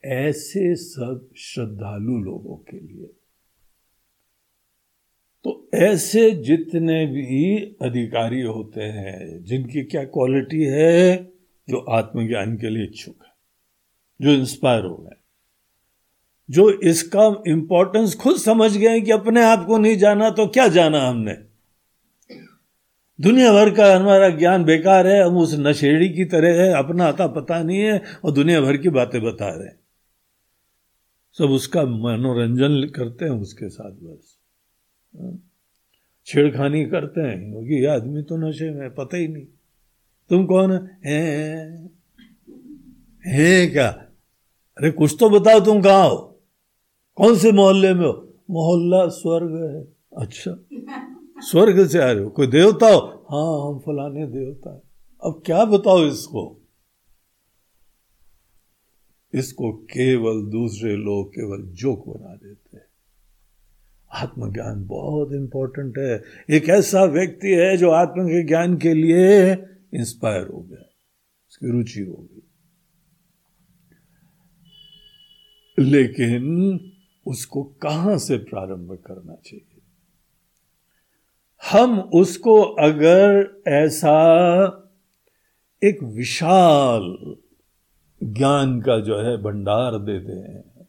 ऐसे 0.04 0.74
सब 0.74 1.28
श्रद्धालु 1.36 2.18
लोगों 2.22 2.56
के 2.56 2.76
लिए। 2.76 3.06
तो 5.44 5.68
ऐसे 5.74 6.30
जितने 6.30 7.06
भी 7.06 7.56
अधिकारी 7.82 8.42
होते 8.42 8.82
हैं, 8.82 9.44
जिनकी 9.44 9.82
क्या 9.82 10.04
क्वालिटी 10.04 10.62
है? 10.64 11.35
जो 11.68 11.78
आत्मज्ञान 11.78 12.56
के 12.56 12.70
लिए 12.70 12.84
इच्छुक 12.84 13.16
है, 13.24 13.32
जो 14.20 14.30
इंस्पायर 14.30 14.84
हो 14.84 14.96
गए, 14.96 15.16
जो 16.50 16.70
इसका 16.70 17.42
इंपॉर्टेंस 17.48 18.14
खुद 18.14 18.36
समझ 18.36 18.76
गए 18.76 19.00
कि 19.00 19.10
अपने 19.10 19.44
आप 19.44 19.64
को 19.66 19.78
नहीं 19.78 19.96
जाना 19.96 20.30
तो 20.30 20.46
क्या 20.46 20.68
जाना 20.68 21.00
हमने? 21.08 21.32
दुनिया 23.20 23.52
भर 23.52 23.70
का 23.74 23.96
हमारा 23.96 24.28
ज्ञान 24.28 24.64
बेकार 24.64 25.06
है, 25.06 25.22
हम 25.22 25.36
उस 25.36 25.54
नशेड़ी 25.58 26.08
की 26.08 26.24
तरह 26.24 26.62
है, 26.62 26.72
अपना 26.72 27.04
आता 27.04 27.26
पता 27.26 27.62
नहीं 27.62 27.78
है 27.78 28.02
और 28.24 28.32
दुनिया 28.32 28.60
भर 28.60 28.76
की 28.76 28.88
बातें 28.88 29.22
बता 29.22 29.48
रहे 29.48 29.66
हैं। 29.66 29.78
सब 31.38 31.44
उसका 31.44 31.82
मनोरंजन 31.82 32.88
करते 32.88 33.24
हैं 33.24 33.32
उसके 33.32 33.68
साथ 33.68 33.92
बस। 33.92 34.38
छेड़खानी 36.26 36.84
करते 36.84 37.20
हैं, 37.20 37.50
क्योंकि 37.50 37.74
ये 37.74 37.86
आदमी 37.86 38.22
तो 38.22 38.36
नशे 38.36 38.70
में 38.70 38.94
पता 38.94 39.16
ही 39.16 39.28
नहीं। 39.28 39.46
तुम 40.30 40.46
कौन 40.46 40.72
है? 41.04 41.86
है? 43.26 43.66
क्या? 43.66 43.88
अरे 44.78 44.90
कुछ 44.90 45.16
तो 45.20 45.30
बताओ 45.30 45.60
तुम 45.60 45.82
कहा 45.82 46.02
हो? 46.02 46.40
कौन 47.14 47.36
से 47.36 47.52
मोहल्ले 47.52 47.94
में 47.94 48.06
हो? 48.06 48.34
मोहल्ला 48.50 49.08
स्वर्ग 49.08 49.54
है। 49.54 49.82
अच्छा। 50.22 50.58
स्वर्ग 51.38 51.86
से 51.86 51.98
आ 51.98 52.12
रहे 52.12 52.24
हो। 52.24 52.30
कोई 52.30 52.46
देवता 52.46 52.86
हो? 52.86 53.26
हाँ 53.30 53.68
हम 53.68 53.78
फलाने 53.78 54.26
देवता 54.26 54.74
है। 54.74 54.82
अब 55.24 55.42
क्या 55.46 55.64
बताओ 55.64 56.06
इसको? 56.06 56.62
इसको 59.34 59.72
केवल 59.72 60.50
दूसरे 60.50 60.96
लोग 60.96 61.28
केवल 61.28 61.62
जोक 61.62 62.08
बना 62.08 62.34
देते 62.34 62.76
हैं। 62.76 62.84
आत्मज्ञान 64.12 64.86
बहुत 64.86 65.32
इंपॉर्टेंट 65.32 65.98
है। 65.98 66.22
एक 66.50 66.68
ऐसा 66.68 67.04
व्यक्ति 67.04 67.48
है 67.48 67.76
जो 67.76 67.90
आत्म 67.90 68.26
के 68.26 68.46
ज्ञान 68.46 68.76
के 68.76 68.94
लिए 68.94 69.54
इंस्पायर 69.94 70.46
हो 70.46 70.60
गया, 70.60 70.88
उसकी 71.50 71.70
रुचि 71.70 72.00
हो 72.00 72.28
गई। 72.32 72.42
लेकिन 75.78 76.80
उसको 77.26 77.64
कहाँ 77.64 78.18
से 78.18 78.36
प्रारंभ 78.36 79.02
करना 79.06 79.34
चाहिए? 79.34 79.82
हम 81.72 82.00
उसको 82.00 82.62
अगर 82.62 83.62
ऐसा 83.68 84.12
एक 85.84 86.02
विशाल 86.02 87.36
ज्ञान 88.22 88.80
का 88.80 89.00
जो 89.00 89.18
है 89.18 89.36
भंडार 89.36 89.98
देते 89.98 90.32
हैं, 90.32 90.88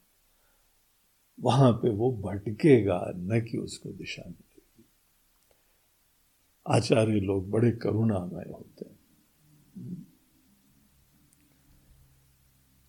वहाँ 1.39 1.71
पे 1.71 1.89
वो 1.89 2.11
भटकेगा, 2.11 3.11
न 3.15 3.41
कि 3.51 3.57
उसको 3.57 3.89
दिशा 3.89 4.23
मिलेगी 4.25 4.46
आचार्य 6.67 7.19
लोग 7.19 7.49
बड़े 7.49 7.71
करुणामय 7.71 8.51
होते 8.51 8.85
हैं। 8.85 8.97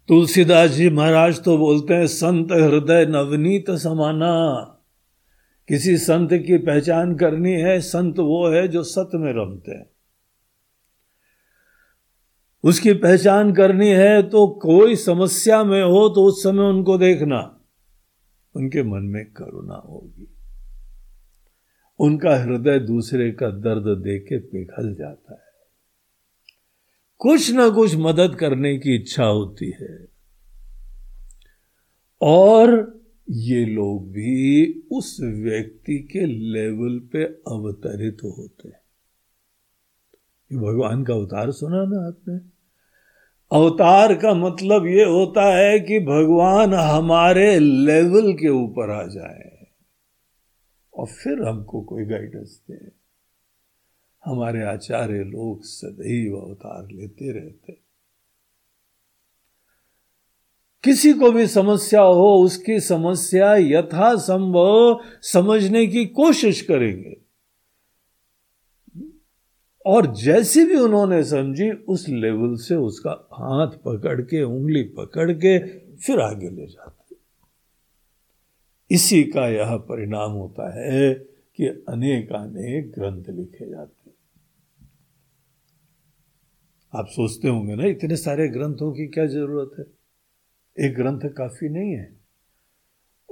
तुलसीदास 0.08 0.70
जी 0.70 0.90
महाराज 0.90 1.42
तो 1.42 1.58
बोलते 1.58 1.94
हैं, 1.94 2.06
संत 2.06 2.52
हृदय 2.52 3.06
नवनीत 3.06 3.70
समाना। 3.70 4.64
किसी 5.68 5.96
संत 5.98 6.30
की 6.32 6.58
पहचान 6.58 7.16
करनी 7.16 7.52
है, 7.52 7.80
संत 7.80 8.18
वो 8.18 8.48
है 8.48 8.68
जो 8.68 8.82
सत 8.82 9.10
में 9.14 9.32
रमते 9.32 9.70
हैं। 9.70 9.90
उसकी 12.64 12.92
पहचान 12.92 13.52
करनी 13.54 13.88
है 13.88 14.22
तो 14.22 14.46
कोई 14.62 14.96
समस्या 14.96 15.64
में 15.64 15.82
हो 15.82 16.08
तो 16.08 16.24
उस 16.24 16.42
समय 16.42 16.62
उनको 16.62 16.98
देखना। 16.98 17.60
उनके 18.56 18.82
मन 18.82 19.02
में 19.02 19.24
करुणा 19.32 19.74
होगी। 19.74 20.37
उनका 21.98 22.36
हृदय 22.36 22.78
दूसरे 22.78 23.30
का 23.32 23.50
दर्द 23.50 23.98
देख 23.98 24.26
के 24.28 24.38
पिघल 24.38 24.94
जाता 24.94 25.34
है। 25.34 25.40
कुछ 27.18 27.52
ना 27.52 27.68
कुछ 27.68 27.96
मदद 27.96 28.34
करने 28.34 28.78
की 28.78 28.94
इच्छा 28.94 29.24
होती 29.24 29.74
है। 29.80 30.08
और 32.20 32.98
ये 33.30 33.66
लोग 33.66 34.10
भी 34.10 34.72
उस 34.92 35.20
व्यक्ति 35.20 36.08
के 36.12 36.26
लेवल 36.26 36.98
पे 36.98 37.24
अवतरित 37.24 38.18
होते 38.24 38.68
हैं। 38.68 38.80
ये 40.52 40.58
भगवान 40.58 41.04
का 41.04 41.14
अवतार 41.14 41.50
सुना 41.50 41.84
ना 41.84 42.06
आपने? 42.06 42.58
अवतार 43.52 44.14
का 44.14 44.34
मतलब 44.34 44.86
ये 44.86 45.04
होता 45.04 45.56
है 45.56 45.80
कि 45.80 46.00
भगवान 46.00 46.74
हमारे 46.74 47.58
लेवल 47.58 48.32
के 48.32 48.48
ऊपर 48.48 48.90
आ 48.90 49.06
जाए। 49.06 49.57
और 50.98 51.06
फिर 51.06 51.42
हमको 51.42 51.80
कोई 51.80 52.04
गाइडेंस 52.04 52.62
दे। 52.70 52.90
हमारे 54.24 54.62
आचार्य 54.62 55.24
लोग 55.24 55.62
सदैव 55.62 56.36
अवतार 56.36 56.88
लेते 56.90 57.32
रहते। 57.32 57.72
किसी 60.84 61.12
को 61.12 61.32
भी 61.32 61.46
समस्या 61.46 62.00
हो, 62.00 62.42
उसकी 62.44 62.80
समस्या 62.80 63.56
यथासंभव 63.56 65.00
समझने 65.22 65.86
की 65.86 66.06
कोशिश 66.06 66.62
करेंगे। 66.62 67.16
और 69.86 70.14
जैसी 70.14 70.64
भी 70.64 70.74
उन्होंने 70.74 71.24
समझी, 71.24 71.70
उस 71.70 72.08
लेवल 72.08 72.56
से 72.56 72.74
उसका 72.74 73.28
हाथ 73.32 73.68
पकड़ 73.68 74.22
के, 74.22 74.42
उंगली 74.42 74.82
पकड़ 74.82 75.32
के 75.32 75.78
फिर 75.96 76.20
आगे 76.20 76.50
ले 76.50 76.66
जाते 76.66 76.97
इसी 78.90 79.24
का 79.24 79.48
यह 79.48 79.76
परिणाम 79.76 80.30
होता 80.30 80.80
है 80.80 81.14
कि 81.56 81.66
अनेक 81.66 82.32
अनेक 82.32 82.92
ग्रंथ 82.92 83.24
लिखे 83.30 83.70
जाते 83.70 84.10
आप 86.94 87.06
सोचते 87.06 87.48
होंगे 87.48 87.74
ना, 87.74 87.84
इतने 87.84 88.16
सारे 88.16 88.48
ग्रंथों 88.48 88.92
की 88.92 89.06
क्या 89.06 89.26
ज़रूरत 89.26 89.70
है? 89.78 89.84
एक 90.86 90.94
ग्रंथ 90.94 91.20
काफ़ी 91.20 91.68
नहीं 91.68 91.92
है। 91.92 92.16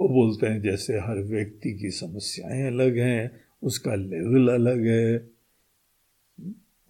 वो 0.01 0.09
बोलते 0.09 0.47
हैं, 0.47 0.62
जैसे 0.62 0.99
हर 0.99 1.19
व्यक्ति 1.19 1.75
की 1.75 1.90
समस्याएँ 1.90 2.66
अलग 2.66 2.99
हैं, 2.99 3.40
उसका 3.62 3.95
लेवल 3.95 4.49
अलग 4.49 4.87
है। 4.87 5.31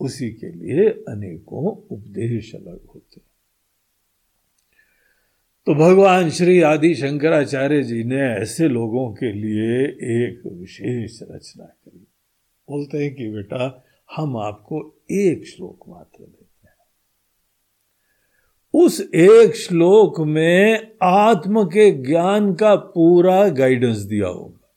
उसी 0.00 0.31
के 0.31 0.52
लिए 0.52 0.88
अनेकों 0.88 1.64
उपदेश 1.66 2.55
अलग 2.55 2.87
होते 2.94 3.20
तो 5.66 5.74
भगवान 5.74 6.31
श्री 6.31 6.62
आदि 6.62 6.94
शंकराचार्य 6.94 7.83
जी 7.83 8.05
ने 8.05 8.20
ऐसे 8.20 8.68
लोगों 8.68 9.12
के 9.12 9.33
लिए 9.33 9.85
एक 9.87 10.42
विशेष 10.46 11.22
रचना 11.22 11.64
करी। 11.64 12.07
बोलते 12.70 12.98
हैं 12.98 13.14
कि 13.14 13.29
बेटा, 13.29 13.85
हम 14.16 14.37
आपको 14.37 14.96
एक 15.11 15.46
श्लोक 15.46 15.85
मात्र 15.88 16.24
देते 16.24 16.68
हैं। 16.68 16.74
उस 18.74 19.00
एक 19.00 19.57
श्लोक 19.57 20.20
में 20.20 20.92
आत्म 21.02 21.64
के 21.64 21.90
ज्ञान 21.90 22.55
का 22.55 22.76
पूरा 22.76 23.48
गाइडेंस 23.48 23.96
दिया 23.96 24.29
होगा। 24.29 24.74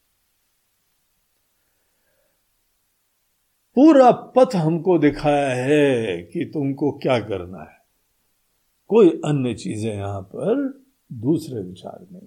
पूरा 3.75 4.11
पथ 4.11 4.55
हमको 4.55 4.97
दिखाया 4.97 5.49
है 5.49 6.17
कि 6.23 6.51
तुमको 6.53 6.91
क्या 6.91 7.19
करना 7.19 7.61
है। 7.61 7.79
कोई 8.87 9.09
अन्य 9.09 9.53
चीज़ें 9.53 9.95
यहाँ 9.95 10.21
पर 10.21 10.78
दूसरे 11.11 11.61
विचार 11.61 12.05
में। 12.11 12.21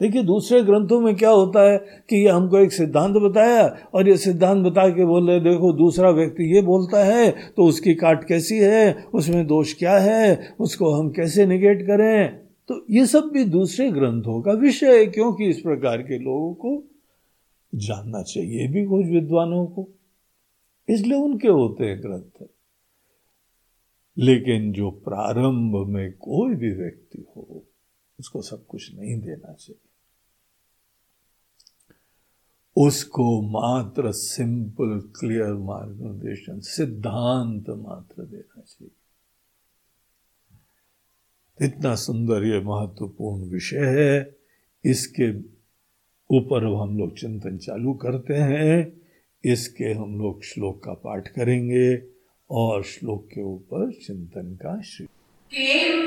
देखिए, 0.00 0.22
दूसरे 0.22 0.62
ग्रंथों 0.62 1.00
में 1.00 1.14
क्या 1.16 1.30
होता 1.30 1.70
है 1.70 1.78
कि 1.78 2.16
ये 2.16 2.28
हमको 2.28 2.58
एक 2.58 2.72
सिद्धांत 2.72 3.16
बताया 3.16 3.66
और 3.94 4.08
ये 4.08 4.16
सिद्धांत 4.16 4.66
बता 4.66 4.88
के 4.88 5.04
बोल 5.04 5.40
देखो, 5.40 5.72
दूसरा 5.72 6.10
व्यक्ति 6.10 6.54
ये 6.54 6.62
बोलता 6.62 7.04
है 7.04 7.30
तो 7.56 7.64
उसकी 7.64 7.94
काट 7.94 8.24
कैसी 8.24 8.58
है? 8.58 9.04
उसमें 9.14 9.46
दोष 9.46 9.74
क्या 9.74 9.98
है? 9.98 10.54
उसको 10.60 10.90
हम 10.90 11.10
कैसे 11.10 11.46
निगेट 11.46 11.82
करें? 11.82 12.38
तो 12.68 12.84
ये 12.90 13.06
सब 13.06 13.30
भी 13.32 13.44
दूसरे 13.44 13.90
ग्रंथों 13.90 14.40
का 14.42 14.52
विषय 14.52 14.98
है, 14.98 15.06
क्योंकि 15.06 15.48
इस 15.48 15.60
प्रकार 15.60 16.02
के 16.02 16.18
लोगों 16.18 16.54
को 16.54 16.84
जानना 17.74 18.22
चाहिए 18.22 18.68
भी 18.68 18.84
कुछ 18.84 19.06
विद्वानों 19.06 19.66
को। 19.66 19.88
इसलिए 20.88 21.18
उनके 21.18 21.48
होते 21.48 21.84
हैं 21.84 22.00
ग्रंथ। 22.00 22.46
लेकिन 24.18 24.72
जो 24.72 24.90
प्रारंभ 24.90 25.86
में 25.88 26.12
कोई 26.12 26.54
भी 26.54 26.70
व्यक्ति 26.70 27.24
हो 27.36 27.64
उसको 28.20 28.42
सब 28.42 28.66
कुछ 28.66 28.94
नहीं 28.94 29.20
देना 29.20 29.52
चाहिए। 29.52 29.88
उसको 32.76 33.42
मात्र 33.42 34.12
सिंपल, 34.12 35.12
क्लियर 35.20 35.54
मार्गदर्शन, 35.54 36.60
सिद्धांत 36.60 37.64
मात्र 37.70 38.22
देना 38.22 38.60
चाहिए। 38.60 38.90
इतना 41.66 41.94
सुंदर 41.94 42.44
ये 42.44 42.60
महत्वपूर्ण 42.60 43.42
विषय 43.42 43.84
है। 43.84 44.36
इसके 44.84 45.38
ऊपर 46.36 46.64
हम 46.64 46.98
लोग 46.98 47.18
चिंतन 47.18 47.58
चालू 47.58 47.94
करते 47.94 48.34
हैं। 48.34 49.00
इसके 49.44 49.84
हम 49.84 50.18
लोग 50.18 50.42
श्लोक 50.42 50.84
का 50.84 50.92
पाठ 50.92 51.28
करेंगे 51.28 52.02
और 52.50 52.82
श्लोक 52.82 53.26
के 53.26 53.42
ऊपर 53.42 53.92
चिंतन 53.92 54.54
का 54.54 54.80
श्री 54.80 55.06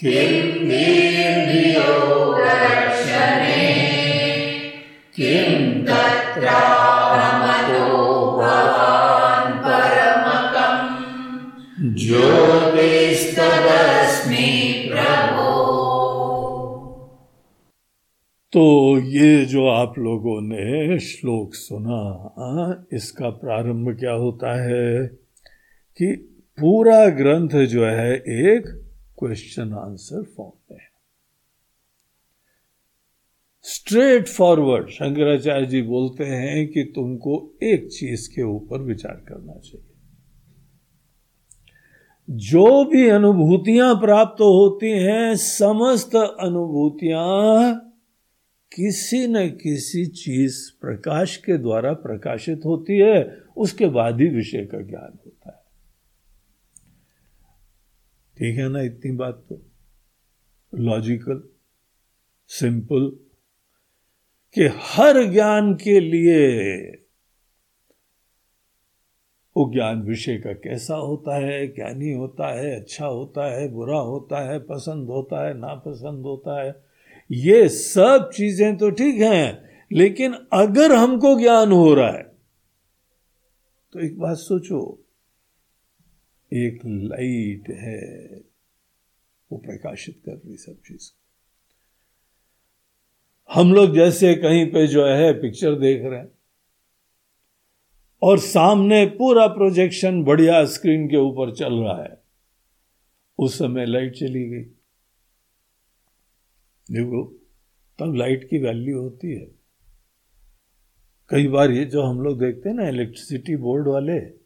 किं 0.00 0.64
किं 5.14 5.84
तत्रामतो 5.84 7.86
भवान् 8.36 9.58
परमकम् 9.58 11.94
प्रभो 14.88 15.50
तो 18.52 18.98
ये 18.98 19.44
जो 19.44 19.68
आप 19.68 19.94
लोगों 19.98 20.40
ने 20.40 20.98
श्लोक 20.98 21.54
सुना, 21.54 22.86
इसका 22.92 23.30
प्रारंभ 23.30 23.98
क्या 23.98 24.12
होता 24.12 24.64
है 24.64 25.06
कि 25.96 26.36
पूरा 26.60 27.08
ग्रंथ 27.08 27.48
जो 27.48 27.84
है 27.84 28.14
एक 28.14 28.89
क्वेश्चन 29.20 29.72
आंसर 29.72 30.22
फॉर्म 30.22 30.52
में 30.70 30.80
स्ट्रेट 33.62 34.28
फॉरवर्ड 34.28 34.88
शंकराचार्य 34.88 35.66
जी 35.66 35.82
बोलते 35.82 36.24
हैं 36.24 36.68
कि 36.68 36.92
तुमको 36.94 37.58
एक 37.62 37.88
चीज़ 37.88 38.30
के 38.30 38.42
ऊपर 38.42 38.78
विचार 38.78 39.24
करना 39.28 39.52
चाहिए। 39.52 39.86
जो 42.30 42.84
भी 42.84 43.08
अनुभूतियाँ 43.08 43.94
प्राप्त 43.94 44.40
होती 44.40 44.90
हैं, 44.90 45.36
समस्त 45.36 46.14
अनुभूतियाँ 46.16 47.74
किसी 48.76 49.26
न 49.26 49.48
किसी 49.48 50.06
चीज़ 50.06 50.80
प्रकाश 50.80 51.36
के 51.36 51.58
द्वारा 51.58 51.92
प्रकाशित 51.92 52.60
होती 52.64 52.98
है, 52.98 53.42
उसके 53.56 53.86
बाद 53.86 54.20
ही 54.20 54.28
विषय 54.28 54.64
का 54.64 54.80
ज्ञान 54.80 55.18
होता 55.26 55.50
है। 55.50 55.59
ठीक 58.40 58.58
है 58.58 58.68
ना 58.68 58.80
इतनी 58.80 59.12
बात 59.12 59.44
तो? 59.48 59.60
लॉजिकल 60.74 61.42
सिंपल 62.46 63.18
कि 64.54 64.68
हर 64.76 65.22
ज्ञान 65.32 65.74
के 65.74 66.00
लिए 66.00 66.96
वो 69.56 69.72
ज्ञान 69.72 70.02
विषय 70.02 70.36
का 70.36 70.52
कैसा 70.52 70.94
होता 70.94 71.36
है, 71.36 71.66
क्या 71.66 71.88
नहीं 71.88 72.14
होता 72.14 72.48
है 72.54 72.80
अच्छा 72.80 73.06
होता 73.06 73.44
है, 73.44 73.68
बुरा 73.68 73.98
होता 73.98 74.40
है, 74.50 74.58
पसंद 74.58 75.08
होता 75.08 75.46
है, 75.46 75.58
नापसंद 75.58 76.24
होता 76.24 76.62
है, 76.62 76.84
ये 77.30 77.68
सब 77.68 78.30
चीज़ें 78.34 78.76
तो 78.76 78.90
ठीक 78.90 79.14
हैं, 79.14 79.70
लेकिन 79.92 80.34
अगर 80.52 80.92
हमको 80.92 81.38
ज्ञान 81.40 81.72
हो 81.72 81.94
रहा 81.94 82.10
है 82.10 82.22
तो 83.92 84.00
एक 84.00 84.18
बात 84.18 84.36
सोचो 84.36 84.99
एक 86.52 86.80
लाइट 86.86 87.70
है, 87.70 88.40
वो 89.52 89.58
प्रकाशित 89.58 90.22
कर 90.26 90.32
रही 90.32 90.56
सब 90.56 90.72
चीज़। 90.72 91.10
को 91.10 91.20
हम 93.60 93.72
लोग 93.72 93.94
जैसे 93.94 94.34
कहीं 94.34 94.66
पे 94.66 94.86
जो 94.86 95.06
है 95.06 95.32
पिक्चर 95.32 95.74
देख 95.74 96.04
रहे 96.04 96.18
हैं। 96.18 96.32
और 98.22 98.38
सामने 98.38 99.06
पूरा 99.06 99.46
प्रोजेक्शन 99.46 100.24
बढ़िया 100.24 100.64
स्क्रीन 100.64 101.08
के 101.08 101.16
ऊपर 101.16 101.54
चल 101.54 101.74
रहा 101.74 102.02
है। 102.02 102.22
उस 103.38 103.58
समय 103.58 103.86
लाइट 103.86 104.14
चली 104.14 104.48
गई। 104.48 104.64
देखो, 106.90 107.36
तब 107.98 108.14
लाइट 108.14 108.50
की 108.50 108.58
वैल्यू 108.58 109.00
होती 109.00 109.34
है। 109.34 109.50
कई 111.28 111.48
बार 111.48 111.70
ये 111.70 111.84
जो 111.84 112.02
हम 112.02 112.20
लोग 112.20 112.38
देखते 112.38 112.68
हैं 112.68 112.76
ना 112.76 112.88
इलेक्ट्रिसिटी 112.88 113.56
बोर्ड 113.56 113.88
वाले 113.88 114.39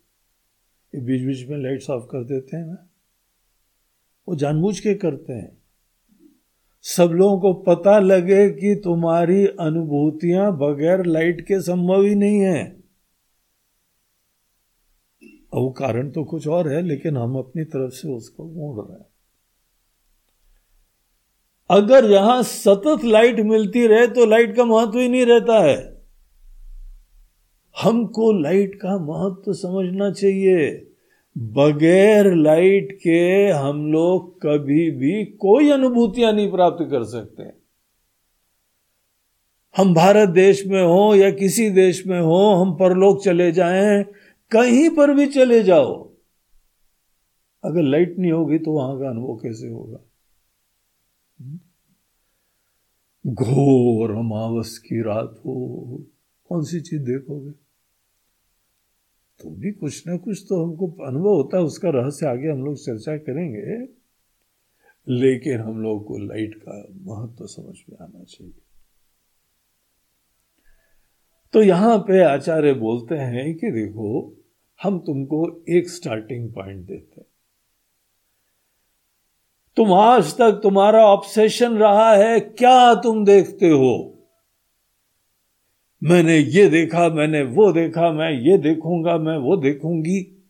बीच 1.00 1.22
बीच 1.22 1.48
में 1.48 1.58
लाइट्स 1.58 1.90
ऑफ़ 1.90 2.04
कर 2.04 2.24
देते 2.24 2.56
हैं 2.56 2.66
ना। 2.66 2.88
वो 4.28 4.36
जानबूझ 4.36 4.80
के 4.80 4.94
करते 4.94 5.32
हैं। 5.32 5.64
सब 6.82 7.10
लोगों 7.10 7.40
को 7.40 7.52
पता 7.54 7.98
लगे 7.98 8.50
कि 8.50 8.80
तुम्हारी 8.84 9.46
अनुभूतियाँ 9.46 10.58
बगैर 10.58 11.06
लाइट 11.06 11.40
के 11.40 11.60
संभव 11.60 12.02
ही 12.02 12.14
नहीं 12.14 12.40
है। 12.40 12.76
वो 15.54 15.70
कारण 15.70 16.10
तो 16.10 16.24
कुछ 16.24 16.48
और 16.48 16.72
है, 16.72 16.82
लेकिन 16.82 17.16
हम 17.16 17.36
अपनी 17.36 17.64
तरफ़ 17.64 17.92
से 17.92 18.08
उसको 18.08 18.44
मोड़ 18.44 18.86
रहे 18.86 18.98
हैं। 18.98 19.06
अगर 21.70 22.10
यहाँ 22.10 22.42
सतत 22.42 23.00
लाइट 23.04 23.40
मिलती 23.40 23.86
रहे 23.86 24.06
तो 24.06 24.26
लाइट 24.26 24.56
का 24.56 24.64
महत्व 24.64 24.98
ही 24.98 25.08
नहीं 25.08 25.26
रहता 25.26 25.60
है। 25.60 25.93
हमको 27.82 28.32
लाइट 28.32 28.74
का 28.74 28.98
महत्व 28.98 29.52
समझना 29.52 30.10
चाहिए। 30.10 30.90
बगैर 31.38 32.34
लाइट 32.34 32.92
के 32.92 33.48
हम 33.50 33.92
लोग 33.92 34.42
कभी 34.42 34.90
भी 34.90 35.24
कोई 35.24 35.70
अनुभूतियाँ 35.70 36.32
नहीं 36.32 36.50
प्राप्त 36.50 36.84
कर 36.90 37.04
सकते। 37.04 37.42
हम 39.76 39.94
भारत 39.94 40.28
देश 40.28 40.66
में 40.66 40.82
हो 40.82 41.14
या 41.14 41.30
किसी 41.30 41.70
देश 41.70 42.06
में 42.06 42.20
हो, 42.20 42.54
हम 42.54 42.74
परलोक 42.74 43.24
चले 43.24 43.52
जाएँ, 43.52 44.04
कहीं 44.50 44.90
पर 44.90 45.14
भी 45.14 45.26
चले 45.26 45.62
जाओ। 45.62 46.10
अगर 47.64 47.82
लाइट 47.82 48.18
नहीं 48.18 48.32
होगी 48.32 48.58
तो 48.58 48.72
वहाँ 48.72 49.00
का 49.00 49.08
अनुभव 49.08 49.36
कैसे 49.36 49.68
होगा? 49.68 49.98
घोर 53.26 54.10
अमावस 54.10 54.78
की 54.78 55.02
रात 55.02 55.40
हो। 55.46 56.04
कौन 56.48 56.64
सी 56.64 56.80
चीज़ 56.80 57.02
देखोगे? 57.02 57.63
तो 59.42 59.50
भी 59.50 59.72
कुछ 59.72 60.06
ना 60.06 60.16
कुछ 60.16 60.46
तो 60.48 60.64
हमको 60.64 60.86
अनुभव 61.06 61.28
होता 61.28 61.58
है, 61.58 61.64
उसका 61.64 61.90
रहस्य 61.90 62.26
आगे 62.26 62.48
हम 62.48 62.64
लोग 62.64 62.76
चर्चा 62.76 63.16
करेंगे। 63.16 64.04
लेकिन 65.08 65.60
हम 65.60 65.82
लोग 65.82 66.06
को 66.06 66.18
लाइट 66.18 66.54
का 66.54 66.86
महत्व 66.92 67.34
तो 67.34 67.46
समझ 67.46 67.74
में 67.90 67.96
आना 68.00 68.24
चाहिए। 68.24 68.52
तो 71.52 71.62
यहाँ 71.62 71.98
पे 71.98 72.22
आचार्य 72.22 72.72
बोलते 72.74 73.14
हैं 73.14 73.54
कि 73.54 73.70
देखो, 73.70 74.36
हम 74.82 74.98
तुमको 74.98 75.64
एक 75.68 75.90
स्टार्टिंग 75.90 76.52
पॉइंट 76.52 76.86
देते 76.86 77.20
हैं। 77.20 77.26
तुम 79.76 79.92
आज 79.92 80.34
तक 80.34 80.60
तुम्हारा 80.62 81.06
ऑब्सेशन 81.06 81.76
रहा 81.76 82.14
है, 82.14 82.40
क्या 82.40 82.94
तुम 82.94 83.24
देखते 83.24 83.68
हो? 83.68 84.13
मैंने 86.04 86.38
ये 86.38 86.68
देखा, 86.68 87.08
मैंने 87.08 87.42
वो 87.42 87.72
देखा, 87.72 88.12
मैं 88.12 88.30
ये 88.30 88.58
देखूँगा, 88.58 89.18
मैं 89.18 89.38
वो 89.38 89.56
देखूँगी। 89.56 90.44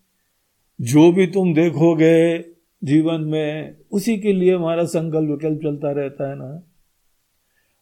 जो 0.81 1.13
भी 1.13 1.27
तुम 1.27 1.55
देखोगे 1.55 2.39
जीवन 2.85 3.21
में, 3.21 3.77
उसी 3.93 4.19
के 4.19 4.33
लिए 4.33 4.55
हमारा 4.55 4.85
संकल्प 4.85 5.31
विकल्प 5.31 5.59
चलता 5.59 5.91
रहता 5.91 6.31
है 6.31 6.37
ना। 6.37 6.63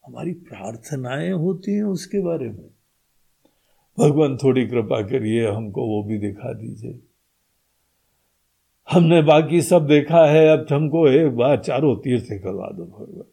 हमारी 0.07 0.33
प्रार्थनाएँ 0.33 1.31
होती 1.31 1.73
हैं 1.73 1.83
उसके 1.83 2.21
बारे 2.21 2.47
में। 2.47 2.71
भगवान 3.99 4.37
थोड़ी 4.37 4.67
कृपा 4.67 5.03
करिए, 5.03 5.47
हमको 5.49 5.87
वो 5.87 6.03
भी 6.03 6.19
दिखा 6.19 6.53
दीजिए। 6.53 7.01
हमने 8.91 9.23
बाकी 9.23 9.63
सब 9.63 9.87
देखा 9.87 10.27
है, 10.27 10.49
अब 10.49 10.67
हमको 10.73 11.09
एक 11.09 11.31
बार 11.31 11.57
चारों 11.59 11.97
तीर्थ 11.97 12.43
करवा 12.43 12.71
दो 12.75 12.85
भगवान। 12.85 13.33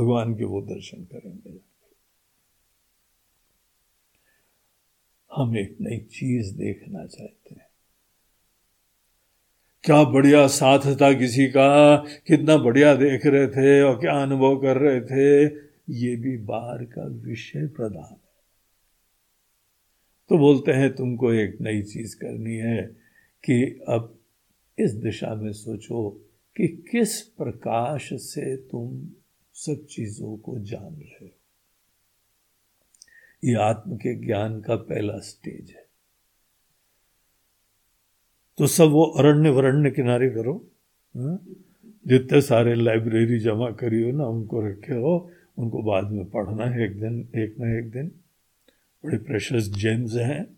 भगवान 0.00 0.34
के 0.34 0.44
वो 0.44 0.60
दर्शन 0.60 1.02
करेंगे। 1.02 1.55
हम 5.36 5.58
एक 5.58 5.76
नई 5.80 5.98
चीज़ 5.98 6.56
देखना 6.56 7.06
चाहते 7.06 7.54
हैं। 7.54 7.66
क्या 9.84 10.04
बढ़िया 10.04 10.46
साथ 10.46 10.78
था 10.78 11.12
किसी 11.12 11.46
का? 11.46 11.96
कितना 11.96 12.56
बढ़िया 12.56 12.94
देख 12.94 13.26
रहे 13.26 13.46
थे 13.46 13.82
और 13.82 14.00
क्या 14.00 14.22
अनुभव 14.22 14.56
कर 14.56 14.76
रहे 14.76 15.00
थे? 15.00 15.54
ये 15.90 16.16
भी 16.16 16.36
बाहर 16.36 16.84
का 16.84 17.06
विषय 17.06 17.66
प्रदान 17.66 18.10
है। 18.10 18.20
तो 20.28 20.38
बोलते 20.38 20.72
हैं, 20.72 20.94
तुमको 20.94 21.32
एक 21.32 21.58
नई 21.60 21.82
चीज़ 21.82 22.16
करनी 22.16 22.56
है 22.56 22.82
कि 23.44 23.80
अब 23.88 24.18
इस 24.78 24.92
दिशा 24.92 25.34
में 25.34 25.52
सोचो 25.52 26.10
कि 26.56 26.68
किस 26.68 27.22
प्रकाश 27.22 28.08
से 28.12 28.56
तुम 28.56 29.10
सब 29.54 29.86
चीज़ों 29.86 30.36
को 30.36 30.58
जान 30.58 30.94
रहे 30.94 31.26
हो। 31.26 31.35
ये 33.46 33.54
आत्म 33.54 33.96
के 33.96 34.26
ज्ञान 34.26 34.60
का 34.60 34.76
पहला 34.76 35.18
स्टेज 35.18 35.70
है। 35.70 35.86
तो 38.58 38.66
सब 38.66 38.84
वो 38.84 39.04
अरण्य 39.04 39.50
वरण्य 39.50 39.90
किनारे 39.90 40.30
करो 40.30 40.70
जितने 42.06 42.40
सारे 42.40 42.74
लाइब्रेरी 42.74 43.38
जमा 43.38 43.70
करी 43.70 44.02
हो 44.02 44.18
ना, 44.18 44.24
उनको 44.24 44.66
रखे 44.66 44.94
हो, 44.94 45.30
उनको 45.58 45.82
बाद 45.82 46.10
में 46.10 46.30
पढ़ना 46.30 46.64
है 46.64 46.84
एक 46.84 47.00
दिन, 47.00 47.28
एक 47.36 47.58
ना 47.58 47.78
एक 47.78 47.90
दिन। 47.90 48.12
बड़े 49.04 49.18
प्रेशस 49.18 49.70
जेम्स 49.78 50.14
हैं। 50.14 50.56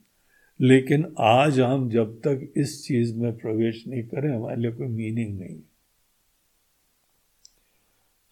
लेकिन 0.60 1.14
आज 1.18 1.60
हम 1.60 1.90
जब 1.90 2.18
तक 2.18 2.52
इस 2.56 2.84
चीज़ 2.86 3.16
में 3.16 3.36
प्रवेश 3.36 3.84
नहीं 3.86 4.02
करें, 4.02 4.36
हमारे 4.36 4.60
लिए 4.60 4.70
कोई 4.70 4.86
मीनिंग 4.86 5.40
नहीं 5.40 5.60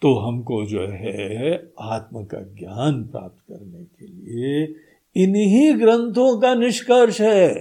तो 0.03 0.15
हमको 0.15 0.67
जो 0.67 0.87
है 0.87 1.73
आत्म 1.81 2.25
का 2.25 2.41
ज्ञान 2.41 3.03
प्राप्त 3.05 3.53
करने 3.53 3.85
के 3.85 4.07
लिए 4.07 4.75
इन्हीं 5.17 5.81
ग्रंथों 5.81 6.41
का 6.41 6.55
निष्कर्ष 6.55 7.21
है 7.21 7.55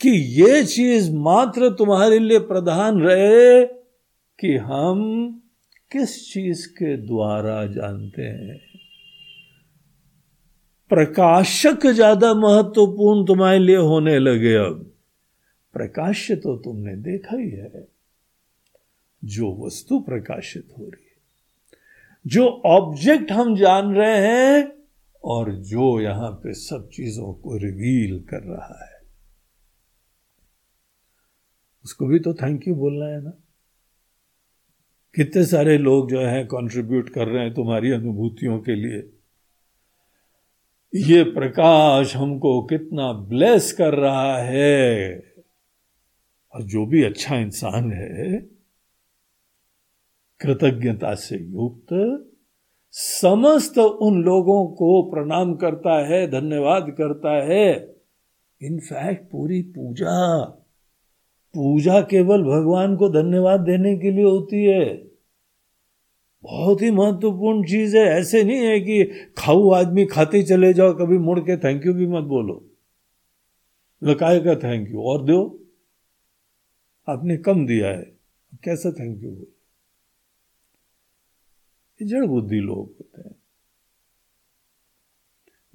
कि 0.00 0.10
ये 0.42 0.64
चीज़ 0.64 1.12
मात्र 1.12 1.70
तुम्हारे 1.70 2.18
लिए 2.18 2.38
प्रधान 2.38 3.00
रहे 3.00 3.64
कि 4.38 4.56
हम 4.56 5.00
किस 5.92 6.32
चीज़ 6.32 6.68
के 6.68 6.96
द्वारा 6.96 7.66
जानते 7.66 8.22
हैं। 8.22 8.60
प्रकाशक 10.88 11.86
ज़्यादा 11.86 12.34
महत्वपूर्ण 12.34 13.26
तुम्हारे 13.26 13.58
लिए 13.58 13.76
होने 13.76 14.18
लगे 14.18 14.54
अब। 14.54 14.92
प्रकाश्य 15.72 16.36
तो 16.36 16.56
तुमने 16.56 16.96
देखा 16.96 17.36
ही 17.36 17.50
है। 17.50 17.93
जो 19.24 19.66
वस्तु 19.66 20.00
प्रकाशित 20.00 20.68
हो 20.78 20.84
रही 20.84 21.04
है। 21.04 21.14
जो 22.26 22.48
ऑब्जेक्ट 22.66 23.32
हम 23.32 23.56
जान 23.56 23.94
रहे 23.94 24.16
हैं 24.16 24.72
और 25.24 25.54
जो 25.54 26.00
यहाँ 26.00 26.30
पे 26.30 26.54
सब 26.54 26.88
चीज़ों 26.92 27.34
को 27.34 27.56
रिवील 27.56 28.20
कर 28.20 28.42
रहा 28.42 28.84
है। 28.86 29.00
उसको 31.84 32.06
भी 32.06 32.18
तो 32.18 32.34
थैंक 32.34 32.68
यू 32.68 32.74
बोलना 32.74 33.06
है 33.06 33.24
ना। 33.24 33.32
कितने 35.14 35.44
सारे 35.44 35.78
लोग 35.78 36.10
जो 36.10 36.20
है 36.20 36.44
कंट्रीब्यूट 36.44 37.08
कर 37.08 37.28
रहे 37.28 37.44
हैं 37.44 37.54
तुम्हारी 37.54 37.90
अनुभूतियों 37.90 38.58
के 38.58 38.74
लिए। 38.74 39.10
ये 40.94 41.22
प्रकाश 41.22 42.16
हमको 42.16 42.62
कितना 42.62 43.12
ब्लेस 43.12 43.72
कर 43.72 43.94
रहा 43.94 44.38
है। 44.38 45.18
और 46.54 46.62
जो 46.62 46.86
भी 46.86 47.02
अच्छा 47.02 47.36
इंसान 47.36 47.92
है 47.92 48.53
कृतज्ञता 50.40 51.14
से 51.14 51.36
युक्त, 51.36 51.88
समस्त 52.90 53.78
उन 53.78 54.22
लोगों 54.22 54.66
को 54.66 55.10
प्रणाम 55.10 55.54
करता 55.54 56.06
है, 56.06 56.26
धन्यवाद 56.30 56.90
करता 56.90 57.32
है। 57.44 57.94
इनफैक्ट 58.62 59.30
पूरी 59.30 59.62
पूजा 59.62 60.44
पूजा 61.54 62.00
केवल 62.00 62.42
भगवान 62.42 62.96
को 62.96 63.08
धन्यवाद 63.08 63.60
देने 63.60 63.96
के 63.98 64.10
लिए 64.10 64.24
होती 64.24 64.64
है। 64.64 64.94
बहुत 66.42 66.82
ही 66.82 66.90
महत्वपूर्ण 66.90 67.64
चीज़ 67.64 67.96
है, 67.96 68.04
ऐसे 68.04 68.44
नहीं 68.44 68.58
है 68.58 68.80
कि 68.80 69.04
खाऊ 69.38 69.70
आदमी 69.70 70.04
खाते 70.04 70.42
चले 70.42 70.72
जाओ, 70.72 70.94
कभी 70.94 71.18
मुड़ 71.18 71.40
के 71.40 71.56
थैंक 71.56 71.86
यू 71.86 71.94
भी 71.94 72.06
मत 72.06 72.24
बोलो। 72.24 72.64
लकाए 74.02 74.40
का 74.40 74.54
थैंक 74.54 74.90
यू 74.90 75.02
और 75.02 75.24
दो, 75.24 75.60
आपने 77.08 77.36
कम 77.36 77.66
दिया 77.66 77.88
है, 77.88 78.12
कैसा 78.64 78.90
थैंक 78.90 79.22
यू 79.22 79.30
बोलो 79.30 79.53
जड़ 82.04 82.24
बुद्धि 82.24 82.56
लोग 82.56 82.78
होते 82.78 83.22
हैं। 83.22 83.34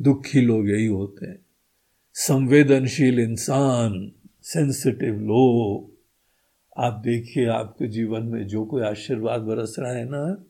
दुखी 0.02 0.42
लोग 0.42 0.70
यही 0.70 0.86
होते 0.86 1.26
हैं। 1.26 1.46
संवेदनशील 2.14 3.20
इंसान 3.20 4.12
सेंसिटिव 4.42 5.20
लोग। 5.20 6.00
आप 6.78 6.94
देखिए, 6.94 7.46
आपके 7.46 7.88
जीवन 7.88 8.24
में 8.24 8.48
जो 8.48 8.66
कोई 8.66 8.82
आशीर्वाद 8.82 9.42
बरस 9.42 9.76
रहा 9.80 9.92
है 9.92 10.06
ना, 10.06 10.46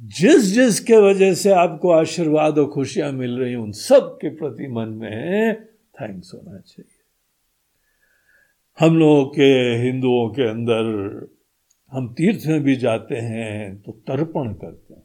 जिस 0.00 0.42
जिस 0.42 0.80
के 0.80 0.96
वजह 0.96 1.34
से 1.34 1.50
आपको 1.50 1.90
आशीर्वाद 1.90 2.58
और 2.58 2.66
खुशियाँ 2.66 3.12
मिल 3.12 3.38
रही 3.38 3.54
उन 3.54 3.72
सब 3.72 4.18
के 4.22 4.28
प्रति 4.28 4.68
मन 4.68 4.88
में 4.88 5.64
थैंक्स 5.64 6.34
होना 6.34 6.58
चाहिए। 6.58 6.98
हम 8.80 8.98
लोगों 8.98 9.26
के, 9.26 9.76
हिंदुओं 9.76 10.30
के 10.30 10.50
अंदर 10.50 10.82
हम 11.92 12.14
तीर्थ 12.14 12.46
में 12.46 12.60
भी 12.60 12.76
जाते 12.76 13.14
हैं 13.14 13.82
तो 13.82 13.92
तर्पण 13.92 14.54
करते 14.54 14.94
हैं। 14.94 15.02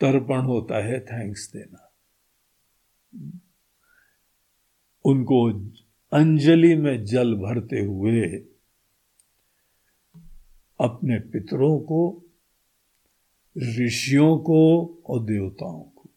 तर्पण 0.00 0.40
होता 0.40 0.84
है 0.84 1.00
थैंक्स 1.00 1.52
देना। 1.52 1.92
उनको 5.04 5.50
अंजलि 6.12 6.76
में 6.76 7.04
जल 7.04 7.34
भरते 7.34 7.80
हुए 7.80 8.26
अपने 10.80 11.20
पितरों 11.20 11.80
को, 11.80 12.24
ऋषियों 13.58 14.38
को 14.38 14.86
और 15.06 15.24
देवताओं 15.24 15.82
को। 15.82 16.10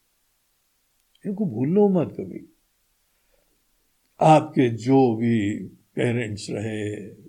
इनको 1.25 1.45
भूलो 1.45 1.89
मत 1.89 2.15
कभी। 2.19 2.53
आपके 4.21 4.69
जो 4.69 5.15
भी 5.15 5.67
पेरेंट्स 5.67 6.47
रहे 6.49 7.21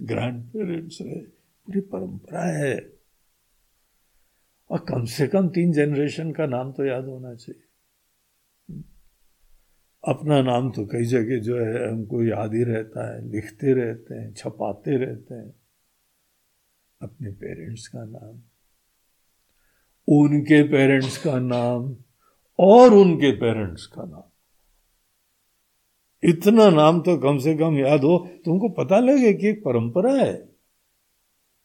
ग्रैंड 0.00 0.42
पेरेंट्स 0.44 0.98
रहे, 1.02 1.20
पूरी 1.20 1.80
परंपरा 1.80 2.44
है। 2.58 2.76
और 4.70 4.84
कम 4.88 5.04
से 5.04 5.26
कम 5.26 5.48
तीन 5.48 5.72
जनरेशन 5.72 6.32
का 6.32 6.46
नाम 6.46 6.72
तो 6.72 6.84
याद 6.84 7.04
होना 7.04 7.34
चाहिए। 7.34 7.62
अपना 10.04 10.40
नाम 10.42 10.70
तो 10.70 10.86
कई 10.86 11.04
जगह 11.04 11.38
जो 11.40 11.58
है 11.58 11.90
हमको 11.92 12.22
याद 12.22 12.54
ही 12.54 12.62
रहता 12.62 13.14
है, 13.14 13.28
लिखते 13.30 13.72
रहते 13.72 14.14
हैं, 14.14 14.32
छपाते 14.34 14.96
रहते 14.96 15.34
हैं। 15.34 15.54
अपने 17.00 17.30
पेरेंट्स 17.30 17.88
का 17.88 18.04
नाम, 18.04 18.40
उनके 20.08 20.62
पेरेंट्स 20.62 21.16
का 21.18 21.38
नाम 21.38 21.96
और 22.58 22.94
उनके 22.94 23.30
पेरेंट्स 23.32 23.86
का 23.86 24.04
नाम। 24.04 24.22
इतना 26.26 26.70
नाम 26.70 27.00
तो 27.00 27.18
कम 27.18 27.38
से 27.38 27.54
कम 27.54 27.78
याद 27.78 28.00
हो, 28.00 28.28
तुमको 28.44 28.68
पता 28.68 28.98
लगे 28.98 29.32
कि 29.32 29.48
एक 29.48 29.60
परंपरा 29.60 30.12
है। 30.12 30.36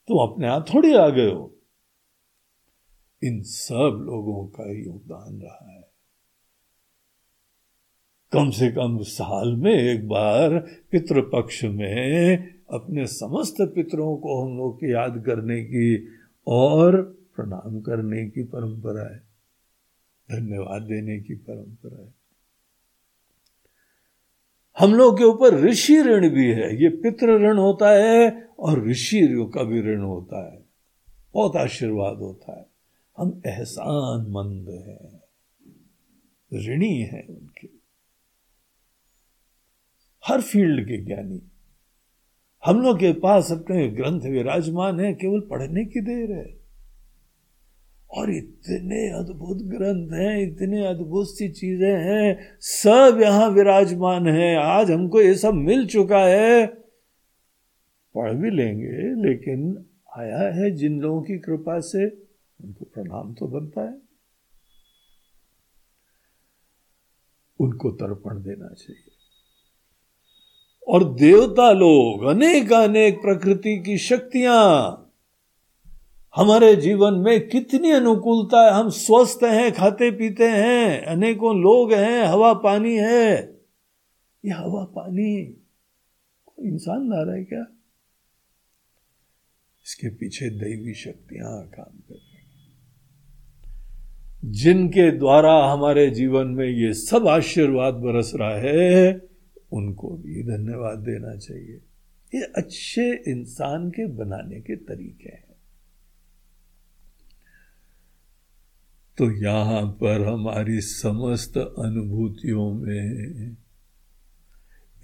तुम 0.07 0.17
अपने 0.17 0.47
आप 0.47 0.65
थोड़ी 0.73 0.93
आ 0.93 1.09
गए 1.09 1.31
हो। 1.31 1.55
इन 3.23 3.41
सब 3.41 4.03
लोगों 4.05 4.47
का 4.47 4.71
योगदान 4.71 5.41
रहा 5.41 5.71
है। 5.71 5.91
कम 8.31 8.49
से 8.49 8.71
कम 8.71 8.97
साल 8.97 9.55
में 9.55 9.73
एक 9.73 10.07
बार 10.07 10.59
पितृपक्ष 10.91 11.63
में 11.63 12.37
अपने 12.69 13.07
समस्त 13.07 13.55
पितरों 13.61 14.17
को 14.17 14.45
हम 14.45 14.57
लोग 14.57 14.75
की 14.75 14.93
याद 14.93 15.23
करने 15.25 15.63
की 15.63 16.07
और 16.47 17.01
प्रणाम 17.35 17.81
करने 17.81 18.29
की 18.29 18.43
परंपरा 18.43 19.13
है। 19.13 19.19
धन्यवाद 20.31 20.81
देने 20.81 21.19
की 21.19 21.35
परंपरा 21.35 22.03
है। 22.03 22.20
हम 24.79 24.93
लोग 24.93 25.17
के 25.17 25.23
ऊपर 25.23 25.59
ऋषि 25.59 26.01
ऋण 26.01 26.29
भी 26.29 26.51
है। 26.51 26.83
ये 26.83 26.89
पितृ 26.89 27.27
ऋण 27.27 27.57
होता 27.57 27.89
है 27.89 28.47
और 28.59 28.87
ऋषि 28.87 29.51
का 29.55 29.63
भी 29.63 29.81
ऋण 29.81 30.01
होता 30.01 30.53
है। 30.53 30.65
बहुत 31.33 31.55
आशीर्वाद 31.55 32.17
होता 32.17 32.59
है। 32.59 32.65
हम 33.17 33.41
एहसान 33.45 34.31
मंद 34.31 34.69
हैं। 34.69 35.19
ऋणी 36.69 36.97
हैं 36.97 37.27
उनके। 37.27 37.69
हर 40.27 40.41
फ़ील्ड 40.41 40.83
के 40.83 41.05
ज्ञानी। 41.05 41.41
हम 42.65 42.81
लोग 42.81 42.97
के 42.97 43.13
पास 43.13 43.51
अपने 43.51 43.89
ग्रंथ 43.89 44.21
विराजमान 44.21 44.99
है, 44.99 45.13
केवल 45.13 45.39
पढ़ने 45.39 45.85
की 45.85 46.01
देर 46.01 46.31
है। 46.31 46.60
और 48.11 48.31
इतने 48.31 49.09
अद्भुत 49.09 49.57
ग्रंथ 49.57 50.11
हैं, 50.13 50.41
इतने 50.41 50.87
अद्भुत 50.87 51.27
सी 51.27 51.49
चीज़ें 51.49 51.97
हैं, 51.97 52.57
सब 52.59 53.19
यहाँ 53.21 53.49
विराजमान 53.49 54.27
है। 54.27 54.55
आज 54.55 54.91
हमको 54.91 55.21
ये 55.21 55.35
सब 55.35 55.53
मिल 55.53 55.87
चुका 55.87 56.19
है। 56.19 56.65
पढ़ 58.15 58.33
भी 58.33 58.49
लेंगे, 58.49 59.27
लेकिन 59.27 59.85
आया 60.17 60.39
है 60.39 60.71
जिन 60.71 61.01
लोगों 61.01 61.21
की 61.21 61.39
कृपा 61.39 61.79
से, 61.79 62.05
उनको 62.61 62.85
प्रणाम 62.85 63.33
तो 63.33 63.47
बनता 63.47 63.81
है। 63.81 63.97
उनको 67.59 67.91
तर्पण 67.91 68.43
देना 68.43 68.67
चाहिए। 68.67 69.11
और 70.87 71.13
देवता 71.13 71.71
लोग 71.71 72.23
अनेक 72.23 72.73
अनेक 72.73 73.17
प्रकृति 73.17 73.77
की 73.77 73.97
शक्तियाँ 73.97 75.00
हमारे 76.35 76.75
जीवन 76.75 77.13
में 77.13 77.49
कितनी 77.49 77.91
अनुकूलता 77.91 78.65
है। 78.65 78.71
हम 78.71 78.89
स्वस्थ 78.89 79.39
हैं, 79.43 79.71
खाते 79.71 80.11
पीते 80.11 80.47
हैं, 80.47 81.05
अनेकों 81.05 81.61
लोग 81.61 81.93
हैं, 81.93 82.23
हवा 82.23 82.53
पानी 82.53 82.95
है। 82.95 83.61
ये 84.45 84.51
हवा 84.51 84.83
पानी 84.83 85.57
इंसान 86.59 87.09
ला 87.09 87.23
रहा 87.23 87.35
है 87.35 87.43
क्या? 87.43 87.65
इसके 89.85 90.09
पीछे 90.09 90.49
दैवी 90.49 90.93
शक्तियाँ 90.93 91.67
काम 91.67 91.99
कर 91.99 92.13
रही 92.13 92.31
जिनके 94.45 95.11
द्वारा 95.11 95.65
हमारे 95.65 96.09
जीवन 96.09 96.47
में 96.47 96.67
ये 96.67 96.93
सब 96.93 97.27
आशीर्वाद 97.27 97.93
बरस 97.93 98.31
रहा 98.35 98.57
है, 98.57 99.21
उनको 99.71 100.09
भी 100.09 100.43
धन्यवाद 100.43 100.97
देना 100.97 101.35
चाहिए। 101.35 101.81
ये 102.35 102.41
अच्छे 102.41 103.23
इंसान 103.27 103.89
के 103.89 104.07
बनाने 104.07 104.61
के 104.61 104.75
तरीके 104.75 105.29
हैं। 105.29 105.50
तो 109.21 109.31
यहाँ 109.31 109.81
पर 109.85 110.27
हमारी 110.27 110.81
समस्त 110.81 111.57
अनुभूतियों 111.57 112.73
में 112.73 113.51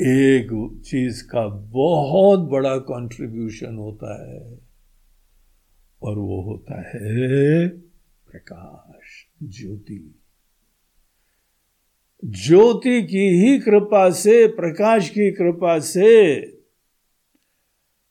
एक 0.01 0.81
चीज़ 0.85 1.23
का 1.23 1.47
बहुत 1.47 2.39
बड़ा 2.39 2.77
कंट्रीब्यूशन 2.77 3.75
होता 3.75 4.13
है, 4.23 4.59
और 6.03 6.17
वो 6.17 6.41
होता 6.41 6.79
है 6.87 7.67
प्रकाश, 8.27 9.03
ज्योति। 9.43 10.21
ज्योति 12.23 13.01
की 13.03 13.27
ही 13.39 13.59
कृपा 13.59 14.09
से, 14.09 14.47
प्रकाश 14.47 15.09
की 15.09 15.31
कृपा 15.31 15.79
से 15.79 16.35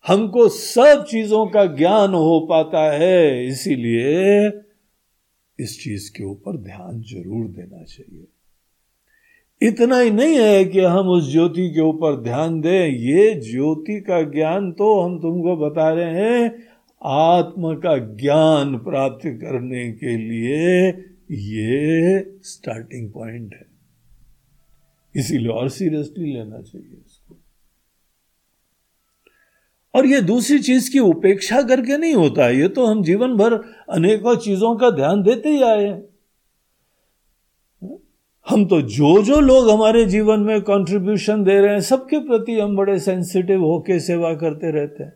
हमको 0.07 0.49
सब 0.49 1.05
चीज़ों 1.11 1.47
का 1.47 1.65
ज्ञान 1.67 2.15
हो 2.15 2.47
पाता 2.51 2.93
है, 2.93 3.47
इसीलिए 3.47 4.51
इस 5.59 5.79
चीज़ 5.85 6.11
के 6.11 6.25
ऊपर 6.25 6.57
ध्यान 6.57 7.01
ज़रूर 7.03 7.47
देना 7.49 7.83
चाहिए। 7.85 8.27
इतना 9.61 9.99
ही 9.99 10.11
नहीं 10.11 10.35
है 10.35 10.65
कि 10.65 10.81
हम 10.81 11.09
उस 11.09 11.31
ज्योति 11.33 11.69
के 11.71 11.81
ऊपर 11.81 12.21
ध्यान 12.23 12.61
दें। 12.61 12.87
ये 12.89 13.35
ज्योति 13.43 14.01
का 14.01 14.21
ज्ञान 14.23 14.71
तो 14.73 15.01
हम 15.01 15.19
तुमको 15.19 15.57
बता 15.57 15.89
रहे 15.91 16.15
हैं, 16.15 16.51
आत्म 17.03 17.75
का 17.75 17.97
ज्ञान 18.17 18.77
प्राप्त 18.79 19.27
करने 19.27 19.91
के 19.93 20.17
लिए 20.17 20.89
ये 21.33 22.21
स्टार्टिंग 22.43 23.11
पॉइंट 23.13 23.55
है। 23.55 23.67
इसीलिए 25.15 25.49
और 25.49 25.69
सीरियसली 25.69 26.33
लेना 26.33 26.61
चाहिए। 26.63 27.03
और 29.97 30.07
ये 30.07 30.21
दूसरी 30.21 30.59
चीज़ 30.59 30.93
की 30.93 30.99
उपेक्षा 30.99 31.63
करके 31.63 31.99
नहीं 31.99 32.15
होता। 32.15 32.49
ये 32.49 32.69
तो 32.69 32.87
हम 32.87 33.03
जीवन 33.03 33.35
भर 33.35 33.55
अनेकों 33.91 34.37
चीज़ों 34.37 34.77
का 34.77 34.91
ध्यान 34.91 35.23
देते 35.23 35.49
ही 35.49 35.63
आए 35.63 35.85
हैं। 35.85 36.03
हम 38.49 38.67
तो 38.67 38.83
जो 38.83 39.23
जो 39.23 39.41
लोग 39.41 39.71
हमारे 39.71 40.05
जीवन 40.05 40.41
में 40.41 40.61
कंट्रीब्यूशन 40.61 41.45
दे 41.45 41.61
रहे 41.61 41.73
हैं, 41.73 41.81
सबके 41.81 42.19
प्रति 42.19 42.61
हम 42.61 42.77
बड़े 42.77 42.99
सेंसिटिव 42.99 43.65
होके 43.65 44.01
सेवा 44.01 44.35
करते 44.35 44.71
रहते 44.71 45.03
हैं। 45.03 45.13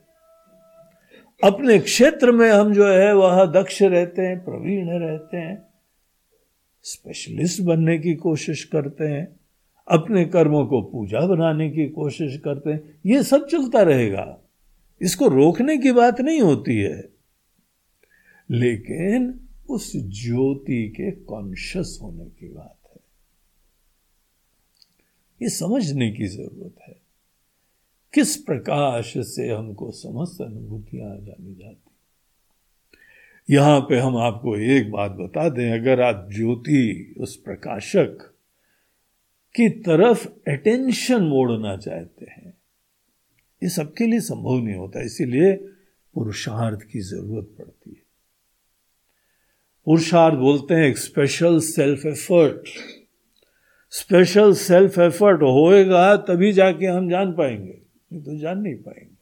अपने 1.45 1.79
क्षेत्र 1.79 2.33
में 2.33 2.51
हम 2.51 2.73
जो 2.73 2.87
है, 2.87 3.15
वह 3.15 3.45
दक्ष 3.45 3.83
रहते 3.83 4.23
हैं, 4.23 4.45
प्रवीण 4.45 4.89
रहते 4.89 5.37
हैं 5.37 5.63
स्पेशलिस्ट 6.83 7.63
बनने 7.63 7.99
की 7.99 8.15
कोशिश 8.15 8.65
करते 8.65 9.05
हैं, 9.05 9.41
अपने 9.89 10.25
कर्मों 10.25 10.67
को 10.67 10.83
पूजा 10.83 11.21
बनाने 11.21 11.71
की 11.71 11.89
कोशिश 11.89 12.37
करते 12.37 12.71
हैं। 12.71 13.01
ये 13.07 13.23
सब 13.23 13.47
चलता 13.47 13.83
रहेगा। 13.83 14.39
इसको 15.03 15.29
रोकने 15.29 15.79
की 15.79 15.93
बात 15.93 16.21
नहीं 16.21 16.41
होती 16.41 16.77
है। 16.77 17.09
लेकिन 18.51 19.41
उस 19.71 19.93
ज्योति 19.97 20.89
के 20.89 21.11
कॉन्शियस 21.11 21.99
होने 22.03 22.25
की 22.25 22.49
बात 22.49 22.79
है। 22.85 23.01
ये 25.43 25.49
समझने 25.49 26.11
की 26.11 26.27
ज़रूरत 26.27 26.75
है। 26.89 27.01
किस 28.15 28.37
प्रकाश 28.37 29.15
से 29.17 29.49
हमको 29.49 29.91
समस्त 29.91 30.41
अनुभूतियाँ 30.41 31.19
जानी 31.19 31.55
जाती? 31.55 31.91
यहाँ 33.55 33.81
पे 33.81 33.99
हम 33.99 34.17
आपको 34.17 34.57
एक 34.57 34.91
बात 34.91 35.11
बता 35.11 35.49
दें, 35.49 35.73
अगर 35.73 36.01
आप 36.01 36.29
ज्योति, 36.33 37.15
उस 37.19 37.37
प्रकाशक 37.37 38.35
की 39.57 39.69
तरफ़ 39.69 40.29
अटेंशन 40.51 41.23
मोड़ना 41.23 41.77
चाहते 41.77 42.25
हैं 42.25 42.60
ये 43.63 43.69
सबके 43.69 44.07
लिए 44.07 44.21
संभव 44.21 44.63
नहीं 44.65 44.75
होता, 44.75 45.03
इसीलिए 45.03 45.53
पुरुषार्थ 46.15 46.83
की 46.83 47.01
ज़रूरत 47.01 47.55
पड़ती 47.59 47.91
है। 47.91 48.03
पुरुषार्थ 49.87 50.35
बोलते 50.35 50.75
हैं 50.75 50.89
एक 50.89 50.99
special 50.99 51.59
self 51.61 52.07
effort 52.07 52.69
special 53.93 54.53
self 54.55 54.99
effort 54.99 55.43
होएगा 55.43 56.17
तभी 56.17 56.53
जाके 56.53 56.87
हम 56.87 57.09
जान 57.11 57.33
पाएँगे, 57.33 57.81
नहीं 58.13 58.23
तो 58.23 58.37
जान 58.39 58.59
नहीं 58.59 58.75
पाएँगे। 58.75 59.19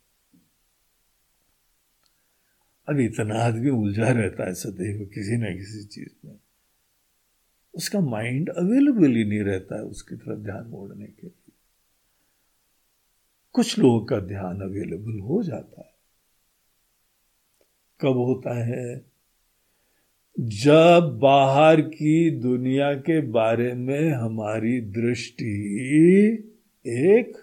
अब 2.89 3.01
इतना 3.01 3.39
आदमी 3.39 3.71
उलझा 3.71 4.11
रहता 4.11 4.47
है 4.47 4.55
सदैव 4.55 5.05
किसी 5.15 5.37
ना 5.37 5.51
किसी 5.57 5.85
चीज़ 5.85 6.27
में। 6.27 6.39
उसका 7.75 8.01
माइंड 8.01 8.49
अवेलेबल 8.51 9.15
ही 9.17 9.25
नहीं 9.25 9.43
रहता 9.43 9.77
है 9.77 9.83
उसकी 9.83 10.17
तरफ़ 10.17 10.39
ध्यान 10.39 10.67
मोड़ने 10.67 11.07
के 11.07 11.27
लिए। 11.27 11.48
कुछ 13.53 13.79
लोगों 13.79 14.05
का 14.05 14.21
ध्यान 14.21 14.61
अवेलेबल 14.61 15.19
हो 15.19 15.43
जाता 15.43 15.81
है। 15.81 15.95
कब 18.01 18.17
होता 18.17 18.65
है? 18.65 19.11
जब 20.41 21.19
बाहर 21.23 21.81
की 21.81 22.31
दुनिया 22.31 22.95
के 22.95 23.21
बारे 23.21 23.75
में 23.75 24.13
हमारी 24.13 24.81
दृष्टि 24.81 25.75
एक 26.87 27.37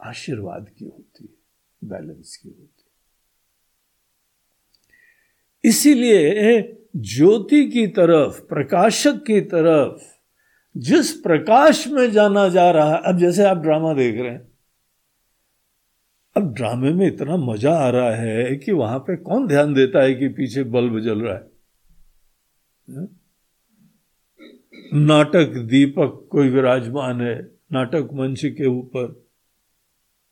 आशीर्वाद 0.00 0.68
की 0.78 0.84
होती 0.84 1.24
है 1.24 1.40
बैलेंस 1.88 2.36
की 2.36 2.48
होती 2.48 2.62
है। 2.62 2.90
इसीलिए 5.64 6.62
ज्योति 6.96 7.70
की 7.70 7.86
तरफ़, 7.86 8.40
प्रकाशक 8.40 9.24
की 9.26 9.40
तरफ़ 9.40 10.19
जिस 10.74 11.12
प्रकाश 11.12 11.86
में 11.88 12.10
जाना 12.12 12.48
जा 12.48 12.70
रहा 12.70 12.94
है, 12.94 13.00
अब 13.04 13.18
जैसे 13.18 13.44
आप 13.44 13.56
ड्रामा 13.56 13.92
देख 13.94 14.20
रहे 14.20 14.30
हैं, 14.30 14.48
अब 16.36 16.52
ड्रामे 16.54 16.92
में 16.92 17.06
इतना 17.06 17.36
मज़ा 17.36 17.72
आ 17.76 17.88
रहा 17.90 18.14
है 18.14 18.56
कि 18.56 18.72
वहाँ 18.72 18.98
पे 18.98 19.16
कौन 19.16 19.46
ध्यान 19.48 19.74
देता 19.74 20.02
है 20.02 20.14
कि 20.14 20.28
पीछे 20.28 20.62
बल्ब 20.64 21.00
जल 21.00 21.20
रहा 21.20 21.34
है? 21.34 21.48
नाटक 24.94 25.56
दीपक 25.70 26.28
कोई 26.32 26.48
विराजमान 26.48 27.20
है, 27.20 27.40
नाटक 27.72 28.08
मंच 28.12 28.44
के 28.44 28.66
ऊपर 28.68 29.06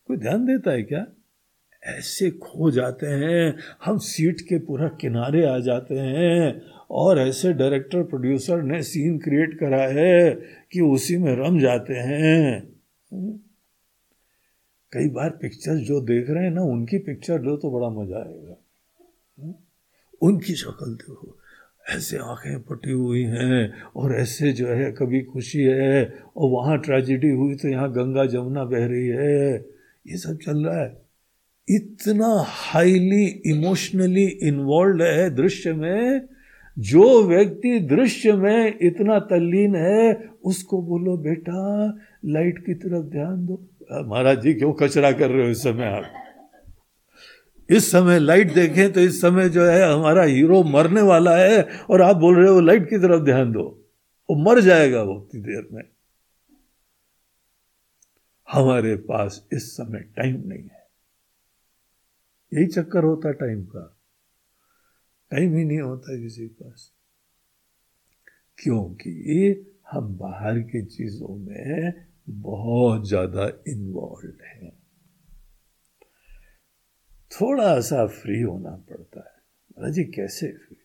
कोई 0.09 0.17
ध्यान 0.17 0.45
देता 0.45 0.71
है 0.71 0.83
क्या 0.83 1.05
ऐसे 1.83 2.29
खो 2.31 2.71
जाते 2.71 3.07
हैं, 3.07 3.55
हम 3.85 3.97
सीट 3.97 4.41
के 4.41 4.57
पूरा 4.59 4.87
किनारे 5.01 5.45
आ 5.45 5.57
जाते 5.59 5.95
हैं 5.95 6.61
और 6.89 7.19
ऐसे 7.19 7.53
डायरेक्टर 7.53 8.03
प्रोड्यूसर 8.03 8.61
ने 8.61 8.81
सीन 8.83 9.17
क्रिएट 9.17 9.57
करा 9.59 9.81
है 9.89 10.31
कि 10.71 10.81
उसी 10.81 11.17
में 11.17 11.35
रम 11.35 11.59
जाते 11.59 11.93
हैं। 11.93 12.61
कई 14.93 15.09
बार 15.09 15.29
पिक्चर 15.31 15.75
जो 15.75 15.99
देख 16.01 16.29
रहे 16.29 16.43
हैं 16.43 16.51
ना, 16.51 16.61
उनकी 16.61 16.97
पिक्चर 16.97 17.41
लो 17.41 17.55
तो 17.57 17.71
बड़ा 17.71 17.89
मज़ा 17.89 18.17
आएगा। 18.17 18.55
उनकी 20.21 20.53
शक्ल 20.53 20.93
देखो, 20.93 21.35
ऐसे 21.89 22.17
आँखें 22.17 22.59
पटी 22.61 22.91
हुई 22.91 23.23
हैं 23.23 23.81
और 23.95 24.15
ऐसे 24.15 24.51
जो 24.53 24.67
है 24.67 24.91
कभी 24.91 25.21
खुशी 25.23 25.63
है 25.63 26.03
और 26.37 26.49
वहाँ 26.49 26.77
ट्रेजिडी 26.77 27.29
हुई 27.29 27.55
तो 27.55 27.67
यहाँ 27.67 27.91
गंगा 27.91 28.25
जमुना 28.25 28.63
बह 28.63 28.85
रही 28.85 29.07
है। 29.07 29.55
ये 30.07 30.17
सब 30.17 30.37
चल 30.37 30.65
रहा 30.65 30.81
है। 30.81 30.97
इतना 31.67 32.33
हाईली 32.47 33.25
इमोशनली 33.45 34.25
इन्वॉल्व 34.25 35.03
है 35.03 35.29
दृश्य 35.35 35.73
में 35.73 36.27
जो 36.79 37.23
व्यक्ति 37.23 37.79
दृश्य 37.79 38.33
में 38.33 38.77
इतना 38.81 39.19
तल्लीन 39.19 39.75
है, 39.75 40.29
उसको 40.43 40.81
बोलो, 40.81 41.17
बेटा, 41.17 41.87
लाइट 42.25 42.65
की 42.65 42.73
तरफ़ 42.73 43.05
ध्यान 43.05 43.45
दो। 43.45 43.69
महाराज 44.07 44.41
जी, 44.41 44.53
क्यों 44.53 44.73
कचरा 44.73 45.11
कर 45.11 45.29
रहे 45.29 45.43
हो 45.43 45.49
इस 45.49 45.63
समय 45.63 45.85
आप? 45.85 46.03
इस 47.69 47.91
समय 47.91 48.19
लाइट 48.19 48.53
देखें 48.53 48.93
तो 48.93 48.99
इस 48.99 49.21
समय 49.21 49.49
जो 49.49 49.65
है, 49.65 49.93
हमारा 49.93 50.23
हीरो 50.23 50.63
मरने 50.63 51.01
वाला 51.01 51.37
है 51.37 51.67
और 51.89 52.01
आप 52.01 52.15
बोल 52.15 52.39
रहे 52.39 52.49
हो 52.49 52.59
लाइट 52.59 52.89
की 52.89 52.97
तरफ़ 52.97 53.23
ध्यान 53.23 53.51
दो। 53.51 53.85
वो 54.29 54.35
मर 54.35 54.59
जाएगा 54.59 55.03
वो 55.03 55.13
उतनी 55.13 55.41
देर 55.41 55.67
में। 55.71 55.83
हमारे 58.51 58.95
पास 58.95 59.47
इस 59.53 59.71
समय 59.71 59.99
टाइम 59.99 60.43
नहीं 60.45 60.63
है। 60.63 60.79
यही 62.53 62.67
चक्कर 62.67 63.03
होता 63.03 63.31
टाइम 63.31 63.65
का। 63.65 63.98
टाइम 65.31 65.55
ही 65.57 65.65
नहीं 65.65 65.79
होता 65.79 66.21
किसी 66.21 66.47
के 66.47 66.63
पास। 66.63 66.91
क्योंकि 68.57 69.11
हम 69.91 70.17
बाहर 70.17 70.59
की 70.59 70.85
चीज़ों 70.85 71.35
में 71.35 71.93
बहुत 72.29 73.07
ज़्यादा 73.07 73.47
इन्वॉल्व 73.67 74.43
हैं। 74.45 74.71
थोड़ा 77.31 77.79
सा 77.81 78.05
फ्री 78.07 78.41
होना 78.41 78.75
पड़ता 78.89 79.19
है। 79.19 79.91
जी 79.91 80.03
कैसे 80.03 80.51
फ्री 80.51 80.75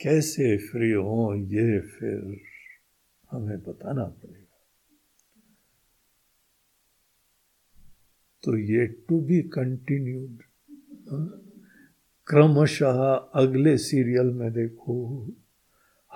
कैसे 0.00 0.56
फ्री 0.58 0.90
हो, 0.90 1.34
ये 1.34 1.80
फिर 1.80 2.40
हमें 3.30 3.62
बताना 3.62 4.04
पड़ेगा। 4.04 4.66
तो 8.44 8.56
ये 8.56 8.86
टू 8.86 9.20
बी 9.20 9.40
कंटिन्यूड 9.42 10.42
क्रमशः 12.26 13.02
अगले 13.34 13.76
सीरियल 13.76 14.26
में 14.26 14.52
देखो। 14.52 15.28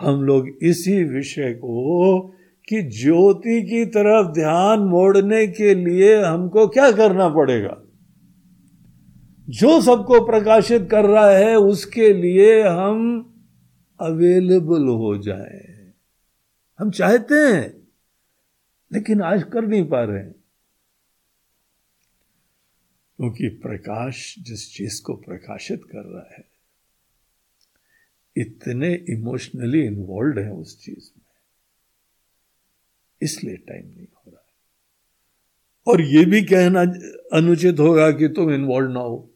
हम 0.00 0.22
लोग 0.22 0.48
इसी 0.62 1.04
विषय 1.04 1.52
को 1.52 2.20
कि 2.68 2.82
ज्योति 2.82 3.62
की 3.62 3.86
तरफ़ 3.86 4.32
ध्यान 4.32 4.78
मोड़ने 4.78 5.46
के 5.46 5.74
लिए 5.74 6.22
हमको 6.22 6.68
क्या 6.68 6.92
करना 6.92 7.28
पड़ेगा? 7.28 7.82
जो 9.48 9.80
सबको 9.80 10.26
प्रकाशित 10.26 10.88
कर 10.90 11.04
रहा 11.04 11.30
है, 11.30 11.56
उसके 11.56 12.12
लिए 12.12 12.62
हम 12.62 13.32
अवेलेबल 14.00 14.86
हो 14.86 15.18
जाए। 15.18 15.92
हम 16.78 16.90
चाहते 16.90 17.34
हैं, 17.34 17.88
लेकिन 18.92 19.22
आज 19.22 19.42
कर 19.42 19.66
नहीं 19.66 19.88
पा 19.88 20.04
रहे 20.04 20.18
हैं। 20.18 20.35
क्योंकि 23.16 23.48
प्रकाश 23.48 24.34
जिस 24.38 24.74
चीज़ 24.74 25.02
को 25.02 25.14
प्रकाशित 25.14 25.84
कर 25.84 26.04
रहा 26.04 26.34
है, 26.38 26.44
इतने 28.36 29.04
इमोशनली 29.10 29.86
इन्वॉल्व 29.86 30.38
है 30.38 30.52
उस 30.52 30.84
चीज़ 30.84 31.10
में। 31.18 31.26
इसलिए 33.22 33.56
टाइम 33.56 33.86
नहीं 33.86 34.06
हो 34.16 34.30
रहा 34.30 34.44
है। 34.46 34.46
और 35.86 36.00
यह 36.00 36.26
भी 36.26 36.42
कहना 36.42 36.80
अनुचित 37.32 37.80
होगा 37.80 38.10
कि 38.10 38.28
तुम 38.28 38.54
इन्वॉल्व 38.54 38.92
ना 38.92 39.00
हो। 39.00 39.30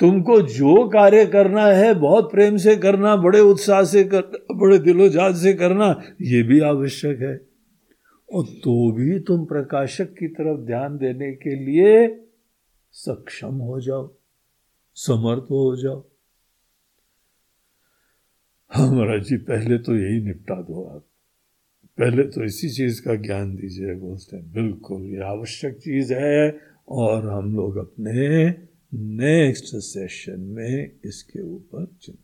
तुमको 0.00 0.42
जो 0.42 0.88
कार्य 0.88 1.26
करना 1.26 1.66
है, 1.66 1.94
बहुत 1.94 2.32
प्रेम 2.32 2.56
से 2.56 2.76
करना, 2.76 3.16
बड़े 3.16 3.40
उत्साह 3.40 3.84
से 3.84 4.04
करना, 4.04 4.54
बड़े 4.54 4.78
दिलोजात 4.78 5.36
से 5.36 5.54
करना 5.54 6.02
यह 6.20 6.44
भी 6.44 6.60
आवश्यक 6.60 7.20
है। 7.20 7.53
और 8.34 8.44
तो 8.64 8.90
भी 8.92 9.18
तुम 9.20 9.44
प्रकाशक 9.44 10.12
की 10.14 10.28
तरफ़ 10.28 10.60
ध्यान 10.66 10.96
देने 10.98 11.32
के 11.34 11.54
लिए 11.54 12.08
सक्षम 12.94 13.54
हो 13.54 13.80
जाओ, 13.80 14.08
समर्थ 14.96 15.50
हो 15.50 15.76
जाओ। 15.76 16.04
हमारा 18.70 19.18
जी, 19.18 19.36
पहले 19.36 19.78
तो 19.78 19.96
यही 19.96 20.20
निपटा 20.20 20.54
दो 20.62 20.84
आप। 20.84 21.04
पहले 21.98 22.22
तो 22.24 22.44
इसी 22.44 22.68
चीज़ 22.70 23.00
का 23.02 23.14
ज्ञान 23.14 23.54
दीजिए 23.56 23.94
बोलते 23.94 24.36
हैं 24.36 24.52
बिल्कुल, 24.52 25.02
ये 25.02 25.20
आवश्यक 25.22 25.78
चीज़ 25.78 26.12
है 26.14 26.60
और 26.88 27.26
हम 27.28 27.54
लोग 27.56 27.76
अपने 27.76 28.48
नेक्स्ट 28.92 29.74
सेशन 29.76 30.40
में 30.40 30.90
इसके 31.04 31.42
ऊपर 31.42 31.86
चिंतन 32.02 32.23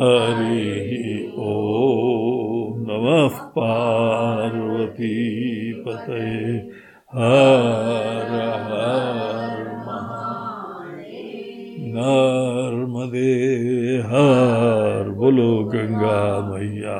हरिः 0.00 0.92
ओ 1.46 1.54
नमः 2.86 3.34
पार्वतीपतये 3.56 4.78
हर 7.16 8.30
हर 8.68 9.58
नर्मदे 11.96 13.32
हर 14.12 15.10
बोलो 15.20 15.50
गंगा 15.74 16.20
मैया 16.48 16.98